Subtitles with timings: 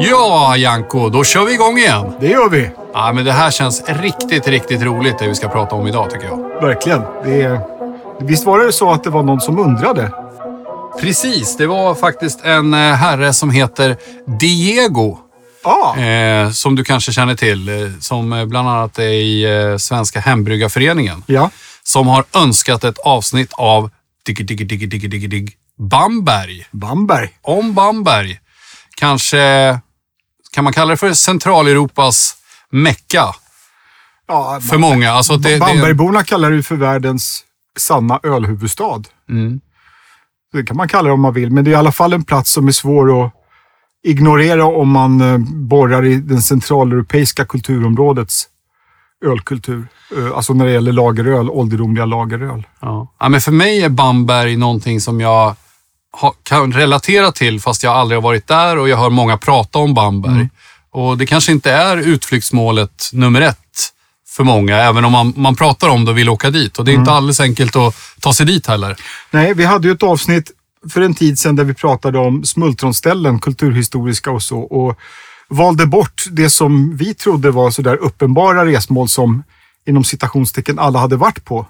[0.00, 2.12] Ja, Janko, då kör vi igång igen.
[2.20, 2.70] Det gör vi.
[2.92, 6.26] Ja, men det här känns riktigt, riktigt roligt det vi ska prata om idag tycker
[6.26, 6.60] jag.
[6.62, 7.02] Verkligen.
[7.24, 7.60] Det är...
[8.20, 10.12] Visst var det så att det var någon som undrade?
[11.00, 13.96] Precis, det var faktiskt en eh, herre som heter
[14.40, 15.18] Diego.
[15.64, 17.68] Ja, Eh, som du kanske känner till.
[17.68, 21.22] Eh, som bland annat är i Svenska Hembryggarföreningen.
[21.26, 21.50] ja.
[21.82, 23.90] Som har önskat ett avsnitt av
[24.26, 26.66] digg, digg, digg, digg, digg, digg, Bamberg.
[26.70, 27.30] Bamberg.
[27.42, 28.40] Om Bamberg.
[28.96, 29.38] Kanske
[30.52, 32.36] kan man kalla det för Centraleuropas
[32.70, 33.24] Mecka
[34.28, 35.10] Ja, för många.
[35.12, 37.44] Alltså det, det, Bambergborna kallar det för världens
[37.78, 39.02] sanna ölhuvudstad.
[39.28, 39.60] mm.
[40.52, 42.24] Det kan man kalla det om man vill, men det är i alla fall en
[42.24, 43.32] plats som är svår att
[44.04, 48.48] ignorera om man eh, borrar i den centraleuropeiska kulturområdets
[49.24, 49.88] ölkultur.
[50.16, 52.66] Eh, Alltså när det gäller lageröl, ålderdomliga lageröl.
[52.80, 53.14] Ja.
[53.20, 55.56] ja, men för mig är Bamberg någonting som jag
[56.42, 59.94] kan relatera till fast jag aldrig har varit där och jag hör många prata om
[59.94, 60.32] Bamberg.
[60.32, 60.48] Mm.
[60.90, 63.58] Och det kanske inte är utflyktsmålet nummer ett
[64.28, 66.78] för många, även om man, man pratar om det och vill åka dit.
[66.78, 67.02] Och det är Mm.
[67.02, 68.96] inte alldeles enkelt att ta sig dit heller.
[69.30, 70.50] Nej, vi hade ju ett avsnitt
[70.92, 74.58] för en tid sedan där vi pratade om smultronställen, kulturhistoriska och så.
[74.58, 74.98] Och
[75.48, 79.42] valde bort det som vi trodde var sådär uppenbara resmål som
[79.86, 81.66] inom citationstecken alla hade varit på.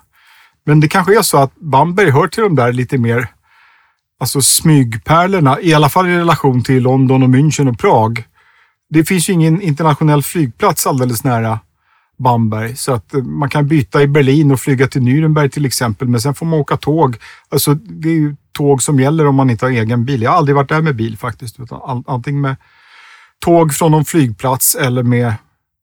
[0.67, 3.29] Men det kanske är så att Bamberg hör till de där lite mer
[4.21, 8.25] alltså smygpärlorna, i alla fall i relation till London och München och Prag.
[8.89, 11.61] Det finns ju ingen internationell flygplats alldeles nära
[12.19, 12.77] Bamberg.
[12.77, 16.09] Så att eh, man kan byta i Berlin och flyga till Nürnberg till exempel.
[16.09, 17.17] Men sen får man åka tåg.
[17.49, 20.23] Alltså det är ju tåg som gäller om man inte har egen bil.
[20.23, 21.61] Jag har aldrig varit där med bil faktiskt.
[21.61, 22.57] Utan antingen med
[23.39, 25.35] tåg från någon flygplats eller med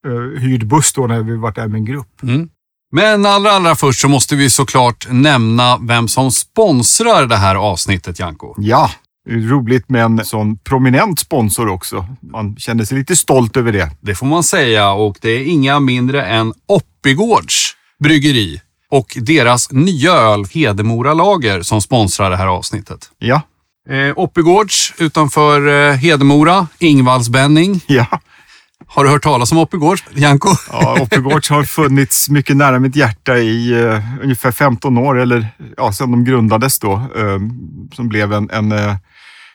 [0.08, 2.24] uh, hyrd buss då när vi varit där med en grupp.
[2.24, 2.50] Mm.
[2.96, 8.20] Men allra, allra först så måste vi såklart nämna vem som sponsrar det här avsnittet,
[8.20, 8.56] Janko.
[8.58, 8.92] Ja,
[9.30, 12.06] roligt med en sån prominent sponsor också.
[12.22, 13.92] Man känner sig lite stolt över det.
[14.02, 20.12] Det får man säga och det är inga mindre än Oppigårds bryggeri och deras nya
[20.12, 23.10] öl Hedemora Lager som sponsrar det här avsnittet.
[23.20, 23.42] Ja,
[23.90, 27.82] Eh, Oppigårds utanför eh, Hedemora, Ingvallsbänning.
[27.88, 28.08] ja.
[28.96, 30.50] Har du hört talas om Oppigårds, Janko?
[30.72, 35.92] Ja, Oppigårds har funnits mycket nära mitt hjärta i uh, ungefär 15 år, eller ja,
[35.92, 36.94] sedan de grundades då.
[36.94, 37.40] uh,
[37.94, 38.96] som blev en, en uh,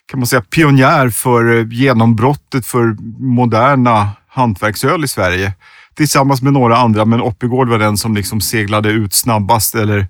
[0.07, 5.53] kan man säga, pionjär för genombrottet för moderna hantverksöl i Sverige.
[5.95, 10.07] Tillsammans med några andra, men Oppigård var den som liksom seglade ut snabbast eller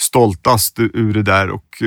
[0.00, 1.82] stoltast ur det där och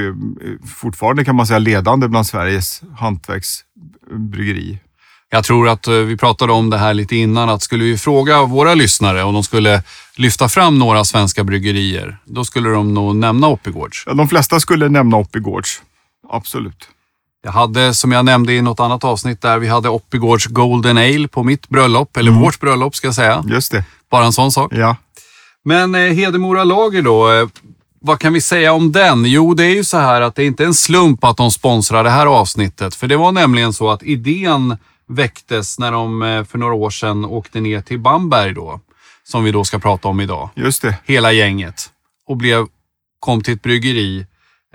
[0.75, 4.79] fortfarande kan man säga ledande bland Sveriges hantverksbryggeri.
[5.35, 8.43] Jag tror att eh, vi pratade om det här lite innan, att skulle vi fråga
[8.43, 9.83] våra lyssnare om de skulle
[10.15, 14.03] lyfta fram några svenska bryggerier, då skulle de nog nämna Oppigårds.
[14.05, 15.81] Ja, de flesta skulle nämna Oppigårds.
[16.29, 16.87] Absolut.
[17.43, 21.27] Jag hade, som jag nämnde i något annat avsnitt där, vi hade Oppigårds Golden Ale
[21.27, 23.43] på mitt bröllop, eller vårt bröllop ska jag säga.
[23.47, 23.83] Just det.
[24.11, 24.73] Bara en sån sak.
[24.75, 24.95] Ja.
[25.65, 27.47] Men eh, Hedemora Lager då, eh,
[28.01, 29.25] vad kan vi säga om den?
[29.25, 32.03] Jo, det är ju så här att det är inte en slump att de sponsrar
[32.03, 32.95] det här avsnittet.
[32.95, 34.77] För det var nämligen så att idén
[35.07, 38.79] väcktes när de eh, för några år sedan åkte ner till Bamberg då,
[39.23, 40.49] som vi då ska prata om idag.
[40.55, 40.97] Just det.
[41.05, 41.89] Hela gänget.
[42.27, 42.65] Och blev,
[43.19, 44.25] kom till ett bryggeri,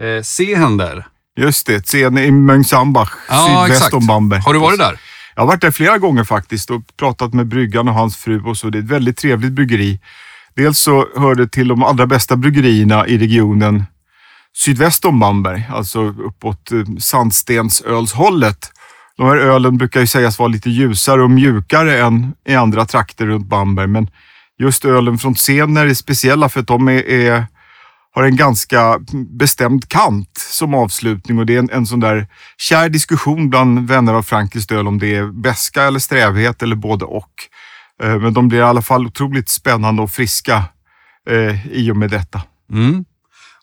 [0.01, 1.07] eh, Sehender.
[1.37, 1.87] Just det.
[1.87, 4.41] Scen i Mönchsambach, sydväst om Bamberg.
[4.41, 5.01] Har du varit där?
[5.35, 8.57] Jag har varit där flera gånger faktiskt och pratat med bryggan och hans fru och
[8.57, 8.71] så.
[8.71, 10.01] Det är ett väldigt trevligt bryggeri.
[10.55, 13.85] Dels så hör det till de allra bästa bryggerierna i regionen
[14.57, 18.73] sydväst om Bamberg, alltså uppåt eh, Sandstensölshållet.
[19.21, 23.27] De här ölen brukar ju sägas vara lite ljusare och mjukare än i andra trakter
[23.27, 24.11] runt Bamberg, men
[24.59, 27.47] just ölen från Zener är speciella för att de är, är,
[28.15, 29.01] har en ganska
[29.39, 32.27] bestämd kant som avslutning och det är en, en sån där
[32.59, 37.05] kär diskussion bland vänner av frankiskt öl om det är beska eller strävhet eller både
[37.05, 37.33] och.
[38.03, 40.65] Eh, men de blir i alla fall otroligt spännande och friska
[41.31, 42.43] eh, i och med detta.
[42.73, 43.05] Mm.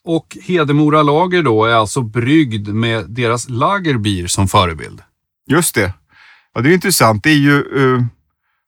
[0.03, 5.01] Och Hedemora Lager då är alltså bryggd med deras lagerbier som förebild.
[5.47, 5.93] Just det.
[6.53, 7.23] Ja, det är intressant.
[7.23, 8.03] Det är ju, eh,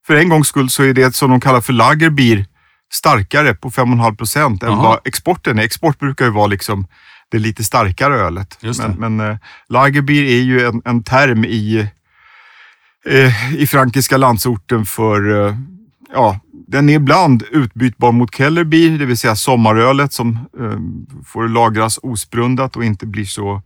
[0.08, 2.46] för en gångs skull så är det som de kallar för lagerbier
[2.92, 5.64] starkare på 5,5 procent än vad exporten är.
[5.64, 6.88] Export brukar ju vara liksom
[7.32, 8.58] det lite starkare ölet.
[8.88, 9.38] Men, men eh,
[9.70, 11.88] lagerbier är ju en, en term i,
[13.06, 15.56] eh, i frankiska landsorten för,
[16.14, 20.80] ja, den är ibland utbytbar mot Kellerbier, det vill säga sommarölet som eh,
[21.26, 23.62] får lagras osprundat och inte blir så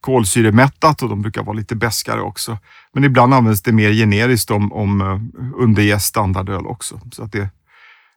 [0.00, 2.58] kolsyremättat och de brukar vara lite beskare också.
[2.94, 7.00] Men ibland används det mer generiskt om, om eh, underjäst standardöl också.
[7.12, 7.48] Så att det,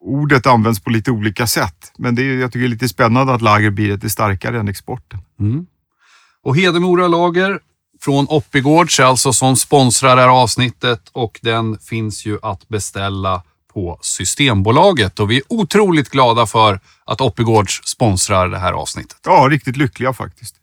[0.01, 1.91] ordet används på lite olika sätt.
[1.97, 5.19] Men det är, jag tycker det är lite spännande att lagerbiret är starkare än exporten.
[5.39, 5.65] Mm.
[6.43, 7.59] Och Hedemora Lager
[8.01, 13.43] från Oppigårds, alltså som sponsrar det här avsnittet och den finns ju att beställa
[13.73, 19.17] på Systembolaget och vi är otroligt glada för att Oppigårds sponsrar det här avsnittet.
[19.25, 20.55] Ja, riktigt lyckliga faktiskt.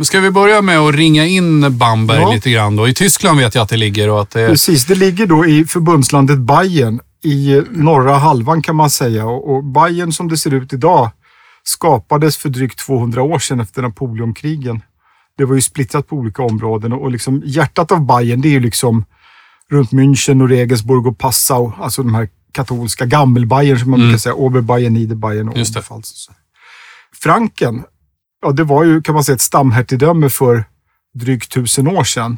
[0.00, 2.32] Ska vi börja med att ringa in Bamberg Ja.
[2.32, 2.88] lite grann då?
[2.88, 4.48] I Tyskland vet jag att det ligger och att det...
[4.48, 9.26] Precis, det ligger då i förbundslandet Bayern i eh, norra halvan kan man säga.
[9.26, 11.10] Och Bayern som det ser ut idag
[11.62, 14.82] skapades för drygt 200 år sedan efter Napoleonkrigen.
[15.38, 18.60] Det var ju splittrat på olika områden och liksom hjärtat av Bayern det är ju
[18.60, 19.04] liksom
[19.70, 24.34] runt München och Regensburg och Passau, alltså de här katolska gammelbayern som man brukar säga,
[24.34, 25.54] Oberbayern, Niederbayern och.
[25.54, 26.28] Oberpfalz.
[27.22, 27.82] Franken,
[28.42, 30.64] ja det var ju kan man säga ett stamhertigdöme för
[31.14, 32.36] drygt tusen år sedan.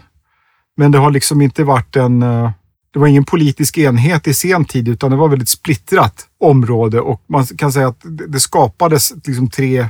[0.76, 2.22] Men det har liksom inte varit en...
[2.22, 2.50] eh,
[2.92, 7.22] Det var ingen politisk enhet i sen tid utan det var väldigt splittrat område och
[7.28, 9.88] man kan säga att det det skapades liksom tre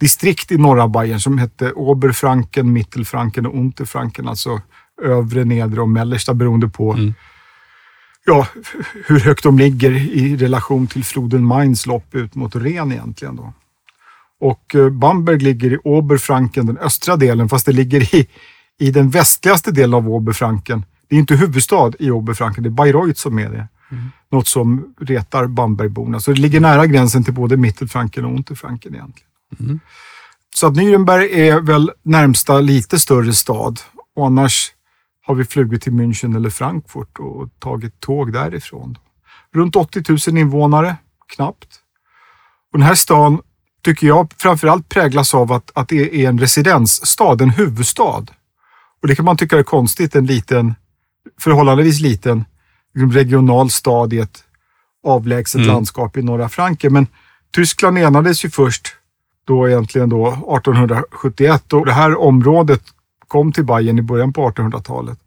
[0.00, 4.28] distrikt i norra Bayern som hette Oberfranken, Mittelfranken och Unterfranken.
[4.28, 4.60] Alltså
[5.02, 7.14] övre, nedre och mellersta beroende på Mm.
[8.26, 8.46] ja,
[9.06, 13.36] hur högt de ligger i relation till floden Mains lopp ut mot Ren egentligen.
[13.36, 13.52] Då.
[14.40, 18.28] Och eh, Bamberg ligger i Oberfranken, den östra delen, fast det ligger i,
[18.78, 20.84] i den västligaste delen av Oberfranken.
[21.08, 23.68] Det är inte huvudstad i Oberfranken, det är Bayreuth som är det.
[24.30, 26.20] Något som retar Bambergborna.
[26.20, 29.28] Så det ligger nära gränsen till både Mittelfranken och Unterfranken egentligen.
[30.54, 33.80] Så att Nürnberg är väl närmsta lite större stad.
[34.14, 34.72] Och annars
[35.22, 38.98] har vi flugit till München eller Frankfurt och tagit tåg därifrån.
[39.54, 40.96] Runt 80 000 invånare,
[41.36, 41.68] knappt.
[42.72, 43.40] Och den här stan
[43.82, 48.24] tycker jag framförallt präglas av att, att det är en residensstad, en huvudstad.
[49.02, 50.74] Och det kan man tycka är konstigt, en liten,
[51.40, 52.44] förhållandevis liten
[52.94, 54.44] liksom regional stad i ett
[55.06, 55.68] avlägset Mm.
[55.68, 56.92] landskap i norra Franken.
[56.92, 57.06] Men
[57.54, 58.94] Tyskland enades ju först
[59.44, 62.82] då egentligen då 1871 och det här området
[63.28, 65.18] kom till Bayern i början på 1800-talet.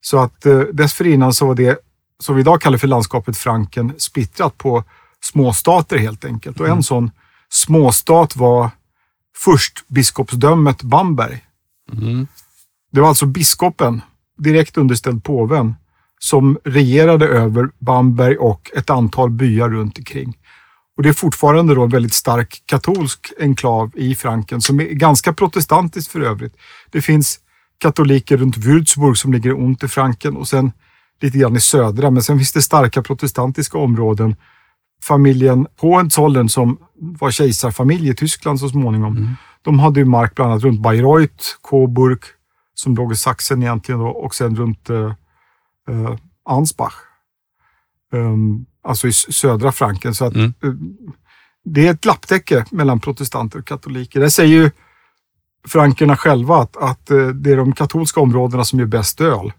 [0.00, 1.78] Så att eh, dessförinnan så var det
[2.18, 4.84] som vi idag kallar för landskapet Franken splittrat på
[5.20, 6.60] småstater helt enkelt.
[6.60, 7.10] Och en sån
[7.52, 8.70] småstat var
[9.36, 11.44] först biskopsdömet Bamberg.
[11.92, 12.26] Mm.
[12.92, 14.00] Det var alltså biskopen,
[14.38, 15.74] direkt underställd påven,
[16.18, 20.36] som regerade över Bamberg och ett antal byar runt omkring.
[20.96, 25.32] Och det är fortfarande då en väldigt stark katolsk enklav i Franken som är ganska
[25.32, 26.56] protestantisk för övrigt.
[26.90, 27.40] Det finns
[27.78, 30.72] katoliker runt Würzburg som ligger i Unterfranken och sen
[31.20, 34.36] lite grann i södra, men sen finns det starka protestantiska områden.
[35.02, 39.16] Familjen Hohenzollern som var kejsarfamilj i Tyskland så småningom.
[39.62, 42.18] De hade ju mark bland annat runt Bayreuth, Coburg,
[42.74, 45.12] som låg i Sachsen egentligen då, och sen runt eh,
[45.88, 46.16] eh,
[46.48, 46.94] Ansbach.
[48.12, 50.14] Um, alltså i södra Franken.
[50.14, 50.54] Så att, Mm.
[50.62, 50.70] eh,
[51.64, 54.20] det är ett lapptäcke mellan protestanter och katoliker.
[54.20, 54.70] Det säger ju
[55.68, 59.52] frankerna själva att, att eh, det är de katolska områdena som gör bäst öl.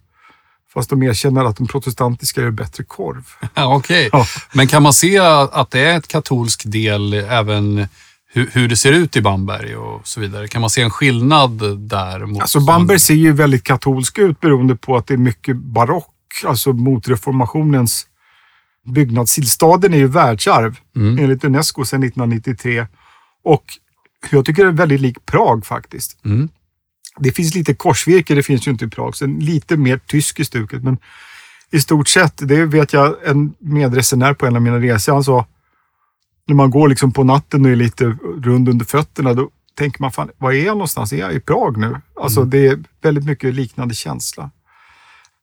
[0.74, 3.24] Fast de erkänner att de protestantiska gör bättre korv.
[3.54, 4.26] Ja, Okej, Ja.
[4.54, 7.88] men kan man se att det är ett katolsk del även
[8.34, 10.48] hur, hur det ser ut i Bamberg och så vidare?
[10.48, 12.26] Kan man se en skillnad där?
[12.26, 16.08] Mot Alltså Bamberg ser ju väldigt katolsk ut beroende på att det är mycket barock,
[16.46, 18.08] alltså mot reformationens
[18.86, 19.50] byggnadsstil.
[19.50, 21.20] Staden är ju världsarv Mm.
[21.24, 22.88] enligt Unesco sedan 1993
[23.44, 23.64] och
[24.32, 26.26] jag tycker det är väldigt lik Prag faktiskt.
[26.26, 26.50] Mm.
[27.20, 30.46] Det finns lite korsvirke, det finns ju inte i Prag, så lite mer tysk i
[30.46, 30.84] stuket.
[30.84, 30.98] Men
[31.72, 35.46] i stort sett, det vet jag en medresenär på en av mina resor, han sa
[36.48, 38.06] när man går liksom på natten och är lite
[38.44, 41.14] rund under fötterna, då tänker man, fan, var är jag någonstans?
[41.14, 42.02] Är jag i Prag nu?
[42.22, 44.52] Alltså det är väldigt mycket liknande känsla.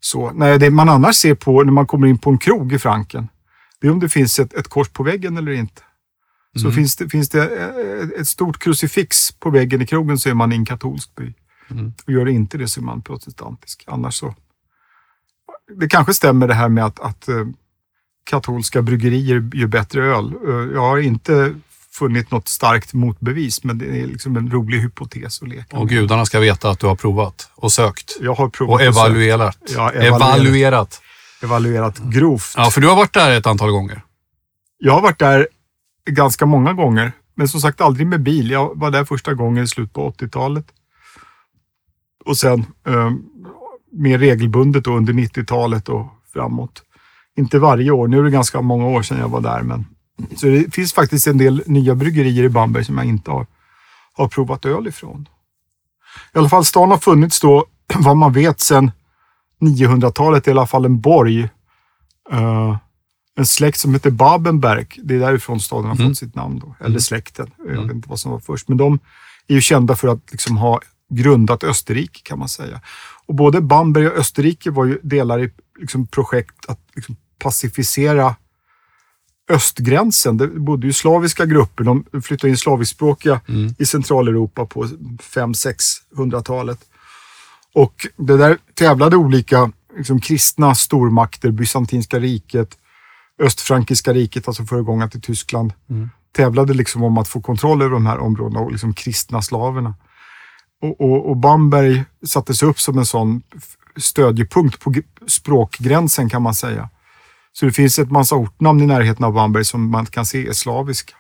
[0.00, 2.78] Så, nej, det man annars ser på när man kommer in på en krog i
[2.78, 3.28] Franken,
[3.80, 5.82] det är om det finns ett, ett kors på väggen eller inte.
[6.56, 10.34] Så finns det, finns det eh, ett stort krucifix på väggen i krogen så är
[10.34, 11.32] man i en katolsk by.
[11.70, 11.92] Mm.
[12.06, 13.84] Och gör inte det så är man protestantisk.
[13.86, 14.34] Annars så...
[15.80, 17.46] Det kanske stämmer det här med att, att eh,
[18.24, 20.32] katolska bryggerier gör bättre öl.
[20.48, 21.54] Eh, Jag har inte
[21.92, 26.24] funnit något starkt motbevis, men det är liksom en rolig hypotes att leka Och gudarna
[26.26, 29.58] ska veta att du har provat och sökt Jag har provat och evaluerat.
[29.68, 30.22] Ja, evaluerat.
[30.36, 31.00] evaluerat.
[31.42, 32.54] evaluerat grovt.
[32.56, 34.02] Ja, för du har varit där ett antal gånger.
[34.78, 35.48] Jag har varit där
[36.10, 38.50] ganska många gånger, men som sagt aldrig med bil.
[38.50, 40.64] Jag var där första gången i slutet på 80-talet.
[42.24, 43.10] Och sen eh,
[43.92, 46.82] mer regelbundet under 90-talet och framåt.
[47.36, 48.08] Inte varje år.
[48.08, 49.62] Nu är det ganska många år sedan jag var där.
[49.62, 49.86] Men,
[50.36, 53.46] så det finns faktiskt en del nya bryggerier i Bamberg som jag inte har,
[54.12, 55.28] har provat öl ifrån.
[56.34, 58.90] I alla fall stan har funnits då, vad man vet, sedan
[59.60, 60.48] 900-talet.
[60.48, 61.48] I alla fall en borg.
[62.32, 62.76] Eh,
[63.36, 64.86] en släkt som heter Babenberg.
[65.02, 66.08] Det är därifrån staden har Mm.
[66.08, 66.58] fått sitt namn.
[66.58, 66.74] Då.
[66.84, 67.50] Eller släkten.
[67.58, 68.68] Jag vet inte vad som var först.
[68.68, 68.98] Men de
[69.48, 70.80] är ju kända för att liksom ha
[71.10, 72.80] grundat Österrike kan man säga.
[73.26, 75.50] Och både Bamberg och Österrike var ju delar i
[75.80, 78.34] liksom, projekt att liksom, pacificera
[79.50, 80.36] östgränsen.
[80.36, 81.84] Det bodde ju slaviska grupper.
[81.84, 83.74] De flyttade in slaviskspråkiga mm.
[83.78, 86.78] i Centraleuropa på 500-600-talet.
[87.74, 92.78] Och det där tävlade olika liksom, kristna stormakter, Bysantinska riket,
[93.42, 96.10] Östfrankiska riket, alltså föregångaren till Tyskland, mm.
[96.32, 99.94] tävlade liksom om att få kontroll över de här områdena och liksom kristna slaverna.
[100.80, 103.42] Och, och, och Bamberg sattes upp som en sån
[103.96, 104.94] stödjepunkt på
[105.26, 106.88] språkgränsen kan man säga.
[107.52, 110.52] Så det finns ett massa ortnamn i närheten av Bamberg som man kan se är
[110.52, 111.14] slaviska.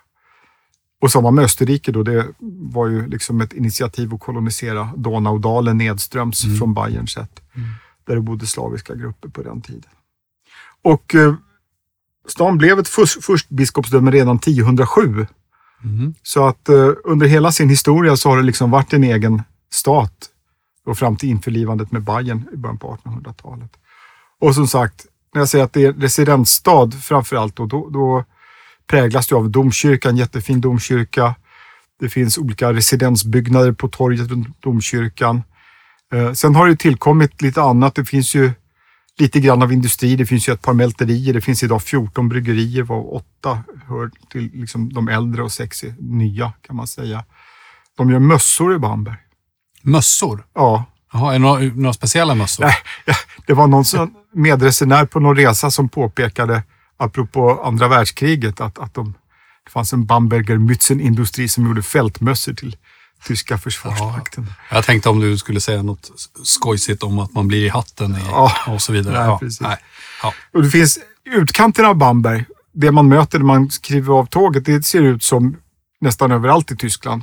[1.00, 2.26] Och samma med Österrike då, det
[2.72, 6.56] var ju liksom ett initiativ att kolonisera Donaudalen nedströms mm.
[6.56, 7.40] från Bayern sett.
[7.54, 7.68] Mm.
[8.06, 9.90] Där det bodde slaviska grupper på den tiden.
[10.82, 11.34] Och eh,
[12.28, 15.26] stan blev ett furstbiskopsdöme redan 1007.
[15.84, 16.14] Mm.
[16.22, 20.30] Så att eh, under hela sin historia så har det liksom varit en egen stat
[20.84, 23.70] och fram till införlivandet med Bayern i början på 1800-talet.
[24.40, 28.24] Och som sagt, när jag säger att det är residensstad framför allt, då, då, då
[28.86, 31.34] präglas det av domkyrkan, jättefin domkyrka.
[32.00, 35.42] Det finns olika residensbyggnader på torget runt domkyrkan.
[36.12, 37.94] Eh, sen har det tillkommit lite annat.
[37.94, 38.52] Det finns ju
[39.18, 40.16] lite grann av industri.
[40.16, 41.34] Det finns ju ett par mälterier.
[41.34, 45.94] Det finns idag 14 bryggerier varav åtta hör till liksom de äldre och sex är
[45.98, 47.24] nya kan man säga.
[47.96, 49.16] De gör mössor i Bamberg.
[49.82, 50.44] Mössor?
[50.54, 50.84] Ja.
[51.12, 52.64] Jaha, är det några, speciella mössor?
[52.64, 52.74] Nej,
[53.46, 56.62] det var någon som, medresenär på någon resa som påpekade,
[56.96, 59.14] apropå andra världskriget, att, att de,
[59.64, 62.76] det fanns en Bamberger Mützenindustri som gjorde fältmössor till
[63.24, 64.46] tyska försvarsmakten.
[64.70, 66.10] Ja, jag tänkte om du skulle säga något
[66.44, 69.18] skojsigt om att man blir i hatten i, ja, och så vidare.
[69.18, 69.60] Nej, ja, precis.
[69.60, 69.76] Nej.
[70.22, 70.34] Ja.
[70.52, 74.82] Och det finns utkanten av Bamberg, det man möter när man skriver av tåget, det
[74.82, 75.56] ser ut som
[76.00, 77.22] nästan överallt i Tyskland.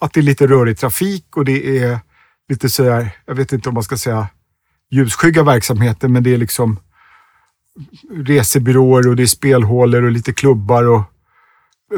[0.00, 1.98] Att det är lite rörig trafik och det är
[2.48, 4.28] lite sådär, jag vet inte om man ska säga
[4.90, 6.78] ljusskygga verksamheter, men det är liksom
[8.10, 11.02] resebyråer och det är spelhålor och lite klubbar och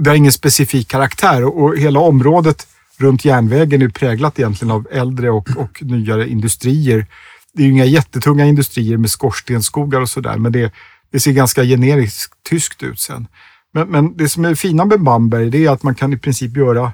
[0.01, 2.67] det har ingen specifik karaktär och hela området
[2.97, 7.07] runt järnvägen är präglat egentligen av äldre och, och nyare industrier.
[7.53, 10.73] Det är ju inga jättetunga industrier med skorstenskogar och sådär, men det,
[11.11, 13.27] det, ser ganska generiskt tyskt ut sen.
[13.73, 16.57] Men, men det som är fina med Bamberg, det är att man kan i princip
[16.57, 16.93] göra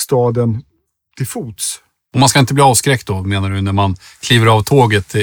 [0.00, 0.62] staden
[1.16, 1.80] till fots.
[2.14, 5.14] Och man ska inte bli avskräckt då, menar du, när man kliver av tåget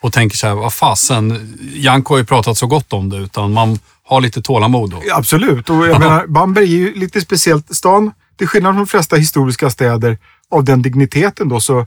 [0.00, 3.52] och tänker så här, vad fasen, Janko har ju pratat så gott om det, utan
[3.52, 5.02] man har lite tålamod då.
[5.12, 7.76] Absolut, och jag menar, Bamberg är ju lite speciellt.
[7.76, 10.18] Stan, till skillnad från de flesta historiska städer
[10.50, 11.78] av den digniteten då, så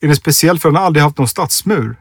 [0.00, 1.96] är den speciell för den har aldrig haft någon stadsmur.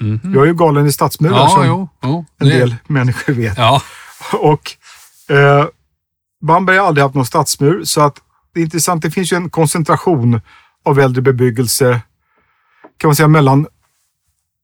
[0.00, 0.34] Mm -hmm.
[0.34, 3.58] Jag är ju galen i stadsmurar ja, som jo, jo, en del människor vet.
[3.58, 3.82] Ja.
[4.32, 4.72] Och
[5.28, 5.66] eh,
[6.42, 8.20] Bamberg har aldrig haft någon stadsmur, så att
[8.54, 9.02] det är intressant.
[9.02, 10.40] Det finns ju en koncentration
[10.84, 12.00] av äldre bebyggelse,
[12.96, 13.66] kan man säga mellan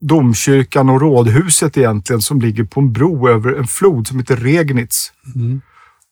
[0.01, 5.13] domkyrkan och rådhuset egentligen, som ligger på en bro över en flod som heter Regnitz.
[5.35, 5.61] Mm.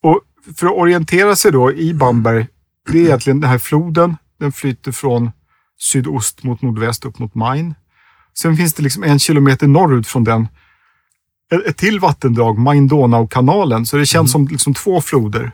[0.03, 0.21] Och
[0.57, 2.47] för att orientera sig då i Bamberg,
[2.93, 4.17] det är egentligen den här floden.
[4.41, 5.31] Den flyter från
[5.79, 7.75] sydost mot nordväst upp mot Main.
[8.39, 10.49] Sen finns det liksom en kilometer norrut från den
[11.69, 13.87] ett till vattendrag, Main-Donau-kanalen.
[13.87, 14.47] Så det känns mm.
[14.47, 15.51] som liksom två floder.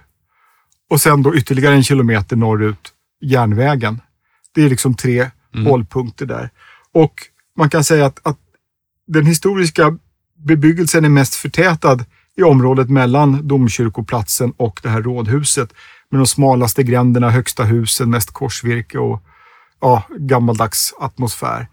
[0.90, 4.00] Och sen då ytterligare en kilometer norrut, järnvägen.
[4.54, 5.66] Det är liksom tre mm.
[5.66, 6.50] hållpunkter där.
[6.92, 7.14] Och
[7.56, 8.38] man kan säga att, att
[9.06, 9.98] den historiska
[10.46, 12.04] bebyggelsen är mest förtätad
[12.36, 15.72] i området mellan domkyrkoplatsen och det här rådhuset.
[16.10, 19.22] Med de smalaste gränderna, högsta husen, mest korsvirke och
[19.80, 21.66] ja, gammaldags atmosfär.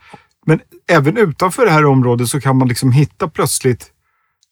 [0.45, 3.91] Men även utanför det här området så kan man liksom hitta plötsligt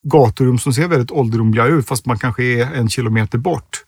[0.03, 3.84] gaturum som ser väldigt ålderdomliga ut fast man kanske är en kilometer bort.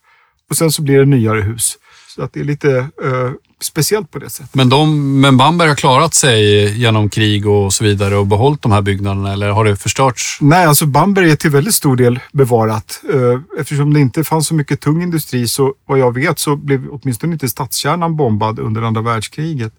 [0.50, 1.78] Och sen så blir det nyare hus.
[2.14, 2.68] Så att det är lite
[3.04, 4.54] uh, speciellt på det sättet.
[4.54, 8.72] Men, de, men Bamberg har klarat sig genom krig och så vidare och behållit de
[8.72, 10.38] här byggnaderna eller har det förstörts?
[10.40, 13.02] Nej, alltså Bamberg är till väldigt stor del bevarat.
[13.14, 16.88] Uh, eftersom det inte fanns så mycket tung industri så vad jag vet så blev
[16.90, 19.72] åtminstone inte stadskärnan bombad under andra världskriget.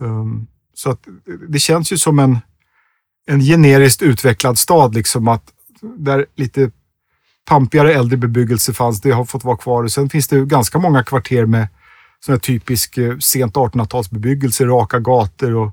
[0.00, 1.00] Um, så att
[1.48, 2.38] det känns ju som en,
[3.26, 5.44] en generiskt utvecklad stad, liksom att
[5.98, 6.70] där lite
[7.48, 9.82] pampigare äldre bebyggelse fanns, det har fått vara kvar.
[9.82, 11.68] Och sen finns det ganska många kvarter med
[12.20, 15.70] sån här typisk eh, sent 1800-talsbebyggelse, raka gator och,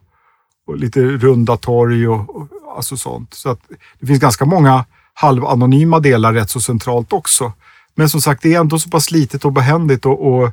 [0.68, 3.34] och, lite runda torg och, och alltså sånt.
[3.34, 3.60] Så att
[4.00, 7.54] det finns ganska många halvanonyma delar rätt så centralt också.
[7.96, 10.52] Men som sagt, det är ändå så pass litet och behändigt och, och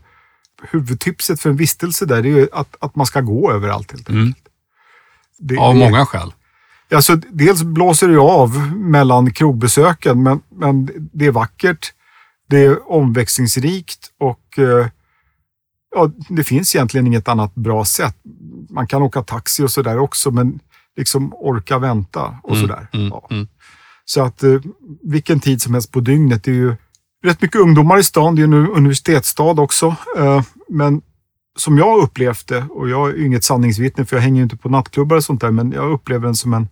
[0.71, 4.25] huvudtipset för en vistelse där är ju att, att man ska gå överallt helt enkelt.
[4.25, 4.35] Mm.
[5.39, 6.33] Det, Av många skäl.
[6.95, 11.93] Alltså, dels blåser det av mellan krogbesöken, men, men det är vackert,
[12.49, 14.87] det är omväxlingsrikt och eh,
[15.95, 18.17] ja, det finns egentligen inget annat bra sätt.
[18.71, 20.61] man kan åka taxi och sådär också, men
[20.97, 22.89] liksom orka vänta och sådär.
[22.93, 23.27] mm, ja.
[23.31, 23.49] mm.
[24.05, 24.61] Så att eh,
[25.03, 26.45] vilken tid som helst på dygnet.
[26.45, 26.77] Det är ju
[27.25, 28.35] rätt mycket ungdomar i stan.
[28.35, 29.97] Det är ju en universitetsstad också.
[30.19, 31.03] Eh, men
[31.59, 34.69] som jag upplevt det, och jag är inget sanningsvittne för jag hänger ju inte på
[34.69, 36.69] nattklubbar och sånt där, men jag upplever den som en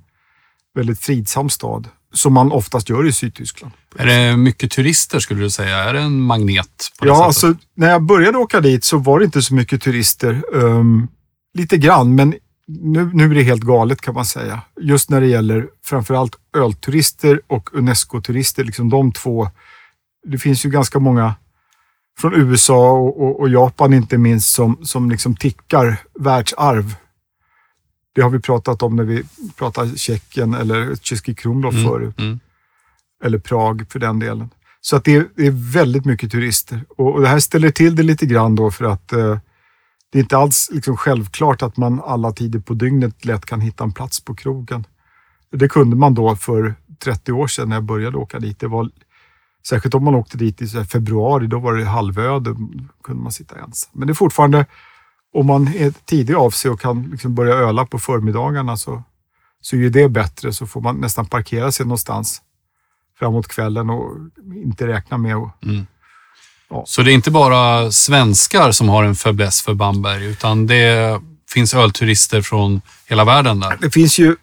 [0.75, 1.89] väldigt fridsam stad.
[2.15, 3.73] Som man oftast gör i Sydtyskland.
[3.97, 5.77] Är det mycket turister skulle du säga?
[5.79, 7.27] Är det en magnet på det Ja, sättet?
[7.27, 10.43] alltså när jag började åka dit så var det inte så mycket turister.
[10.55, 11.09] Ehm,
[11.55, 12.35] lite grann, men
[12.69, 14.61] nu, nu är det helt galet kan man säga.
[14.81, 18.65] Just när det gäller framförallt ölturister och Unesco-turister.
[18.65, 19.49] Liksom de två.
[20.27, 21.35] Det finns ju ganska många
[22.19, 26.95] från USA och, och, och Japan inte minst som, som liksom tickar världsarv.
[28.15, 29.23] Det har vi pratat om när vi
[29.57, 32.41] pratar Tjeckien eller Tjeckij Krumlov Mm, förut mm.
[33.25, 34.51] eller Prag för den delen.
[34.81, 37.97] Så att det, är, det är väldigt mycket turister och, och det här ställer till
[37.97, 39.39] det lite grann då för att eh,
[40.13, 43.85] det är inte alls liksom självklart att man alla tider på dygnet lätt kan hitta
[43.85, 44.87] en plats på krogen.
[45.51, 48.59] Det kunde man då för 30 år sedan när jag började åka dit.
[48.59, 48.91] Det var,
[49.67, 52.57] särskilt om man åkte dit i februari, då var det halvöde.
[53.05, 53.91] Kunde man sitta ensam.
[53.93, 54.67] Men det är fortfarande,
[55.35, 59.03] om man är tidig av sig och kan liksom börja öla på förmiddagarna så,
[59.61, 60.53] så är ju det bättre.
[60.53, 62.43] Så får man nästan parkera sig någonstans
[63.19, 64.17] framåt kvällen och
[64.65, 65.55] inte räkna med att...
[66.87, 71.75] Så det är inte bara svenskar som har en fäbless för Bamberg, utan det finns
[71.75, 73.79] ölturister från hela världen där.
[73.81, 74.37] Det finns ju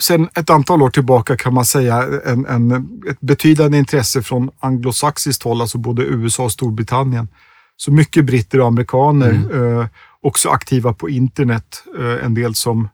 [0.00, 2.72] sedan ett antal år tillbaka kan man säga en, en,
[3.10, 7.28] ett betydande intresse från anglosaxiskt håll, alltså både USA och Storbritannien.
[7.76, 9.86] Så mycket britter och amerikaner, eh,
[10.26, 11.82] också aktiva på internet.
[11.98, 12.88] Eh, en del som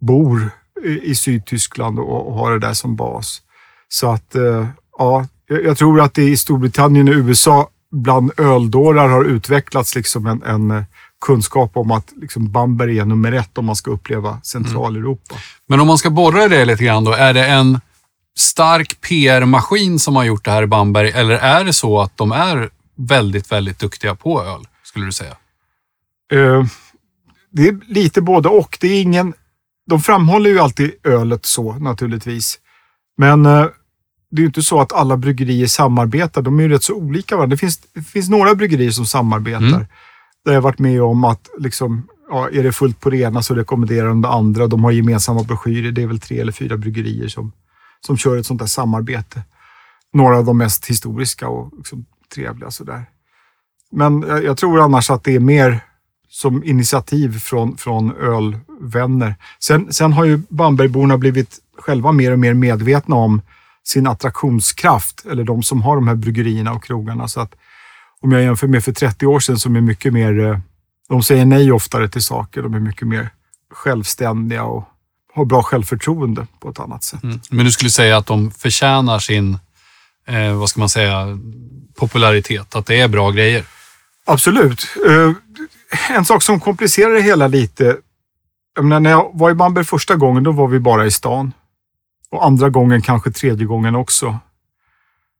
[0.00, 0.50] bor
[1.02, 3.42] i, Sydtyskland och, har det där som bas.
[3.88, 4.66] Så att, eh,
[4.98, 10.42] ja, jag, tror att det i Storbritannien och USA bland öldårar har utvecklats liksom en,
[10.42, 10.82] en eh,
[11.26, 15.34] kunskap om att liksom Bamberg är nummer ett om man ska uppleva Centraleuropa.
[15.34, 15.42] Mm.
[15.68, 17.80] Men om man ska borra i det lite grann då, är det en
[18.38, 22.32] stark PR-maskin som har gjort det här i Bamberg eller är det så att de
[22.32, 25.36] är väldigt, väldigt duktiga på öl, skulle du säga?
[26.30, 26.64] Eh,
[27.50, 28.78] det är lite både och.
[28.80, 29.34] Det är ingen,
[29.86, 32.58] de framhåller ju alltid ölet så naturligtvis.
[33.16, 33.66] Men eh,
[34.30, 36.42] det är ju inte så att alla bryggerier samarbetar.
[36.42, 37.54] De är ju rätt så olika varandra.
[37.54, 39.66] Det finns, det finns några bryggerier som samarbetar.
[39.66, 39.86] Mm.
[40.44, 43.54] Där jag varit med om att liksom, ja, är det fullt på det ena så
[43.54, 44.66] rekommenderar de det andra.
[44.66, 45.92] De har gemensamma broschyrer.
[45.92, 47.52] Det är väl tre eller fyra bryggerier som,
[48.06, 49.42] som kör ett sånt där samarbete.
[50.12, 53.04] Några av de mest historiska och liksom, trevliga sådär.
[53.92, 55.80] Men jag, jag tror annars att det är mer
[56.30, 59.34] som initiativ från, från ölvänner.
[59.58, 63.42] Sen, sen har ju Bambergborna blivit själva mer och mer medvetna om
[63.84, 67.28] sin attraktionskraft, eller de som har de här bryggerierna och krogarna.
[67.28, 67.54] Så att
[68.20, 70.58] om jag jämför med för 30 år sedan som är mycket mer, eh,
[71.08, 73.30] de säger nej oftare till saker, de är mycket mer
[73.74, 74.84] självständiga och
[75.34, 77.22] har bra självförtroende på ett annat sätt.
[77.22, 77.40] Mm.
[77.50, 79.58] Men du skulle säga att de förtjänar sin,
[80.26, 81.38] eh, vad ska man säga,
[81.96, 83.64] popularitet, att det är bra grejer?
[84.24, 84.86] Absolut.
[85.08, 85.32] Eh,
[86.10, 87.96] en sak som komplicerar det hela lite.
[88.74, 91.52] Jag menar, när jag var i Bamberg första gången, då var vi bara i stan.
[92.30, 94.38] Och andra gången, kanske tredje gången också.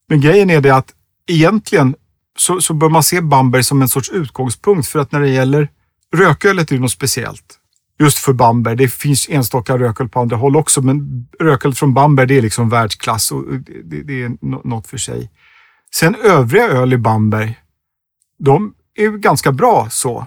[0.09, 0.95] Men grejen är det att
[1.27, 1.95] egentligen
[2.39, 4.89] så, så bör man se Bamberg som en sorts utgångspunkt.
[4.89, 5.69] För att när det gäller
[6.17, 7.57] rökölet är det något speciellt.
[7.99, 8.77] Just för Bamberg.
[8.77, 12.69] Det finns enstaka rököl på andra håll också, men rököl från Bamberg det är liksom
[12.69, 13.45] världsklass och
[13.85, 14.37] det, det, är
[14.67, 15.31] något för sig.
[15.95, 17.59] Sen övriga öl i Bamberg,
[18.39, 20.27] de är ganska bra så,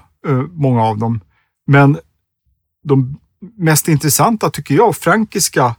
[0.51, 1.19] många av dem.
[1.67, 1.97] Men
[2.83, 3.19] de
[3.57, 5.75] mest intressanta tycker jag, frankiska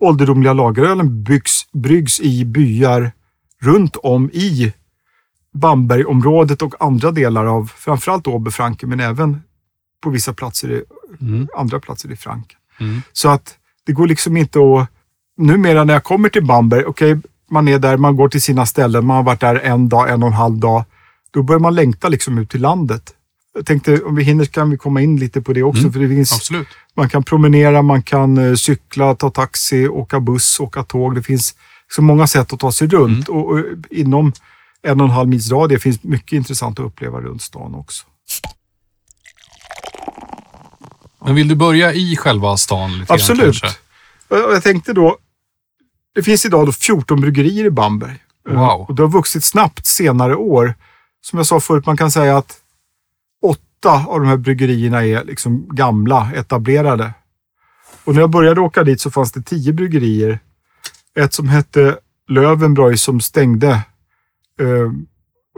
[0.00, 3.12] ålderdomliga lagerölen byggs, bryggs i byar
[3.62, 4.72] runt om i
[5.54, 9.42] Bambergområdet och andra delar av framförallt Oberfranken, men även
[10.02, 10.82] på vissa platser i,
[11.20, 11.48] Mm.
[11.56, 12.58] andra platser i Franken.
[12.80, 13.02] Mm.
[13.12, 13.54] Så att
[13.86, 14.88] det går liksom inte att...
[15.36, 17.16] Numera när jag kommer till Bamberg, okej,
[17.50, 20.22] man är där, man går till sina ställen, man har varit där en dag, en
[20.22, 20.84] och en halv dag.
[21.30, 23.14] Då börjar man längta liksom ut till landet.
[23.54, 25.80] Jag tänkte om vi hinner kan vi komma in lite på det också.
[25.80, 26.68] Mm, För det finns, Absolut.
[26.96, 31.14] man kan promenera, man kan eh, cykla, ta taxi, åka buss, åka tåg.
[31.14, 31.54] Det finns
[31.90, 33.28] så många sätt att ta sig runt.
[33.28, 34.32] Och, och inom
[34.82, 38.06] en och en halv mils radie finns mycket intressant att uppleva runt stan också.
[41.24, 42.92] Men vill du börja i själva stan?
[42.92, 43.62] Lite grann, Absolut.
[44.28, 45.16] Och Jag tänkte då,
[46.14, 48.16] det finns idag då 14 bryggerier i Bamberg.
[48.48, 48.86] Wow.
[48.88, 50.74] Och det har vuxit snabbt senare år.
[51.20, 52.56] Som jag sa förut, man kan säga att
[53.78, 57.14] åtta av de här bryggerierna är liksom gamla, etablerade.
[58.04, 60.38] Och när jag började åka dit så fanns det tio bryggerier.
[61.18, 63.70] Ett som hette Löwenbräu som stängde
[64.60, 64.92] eh,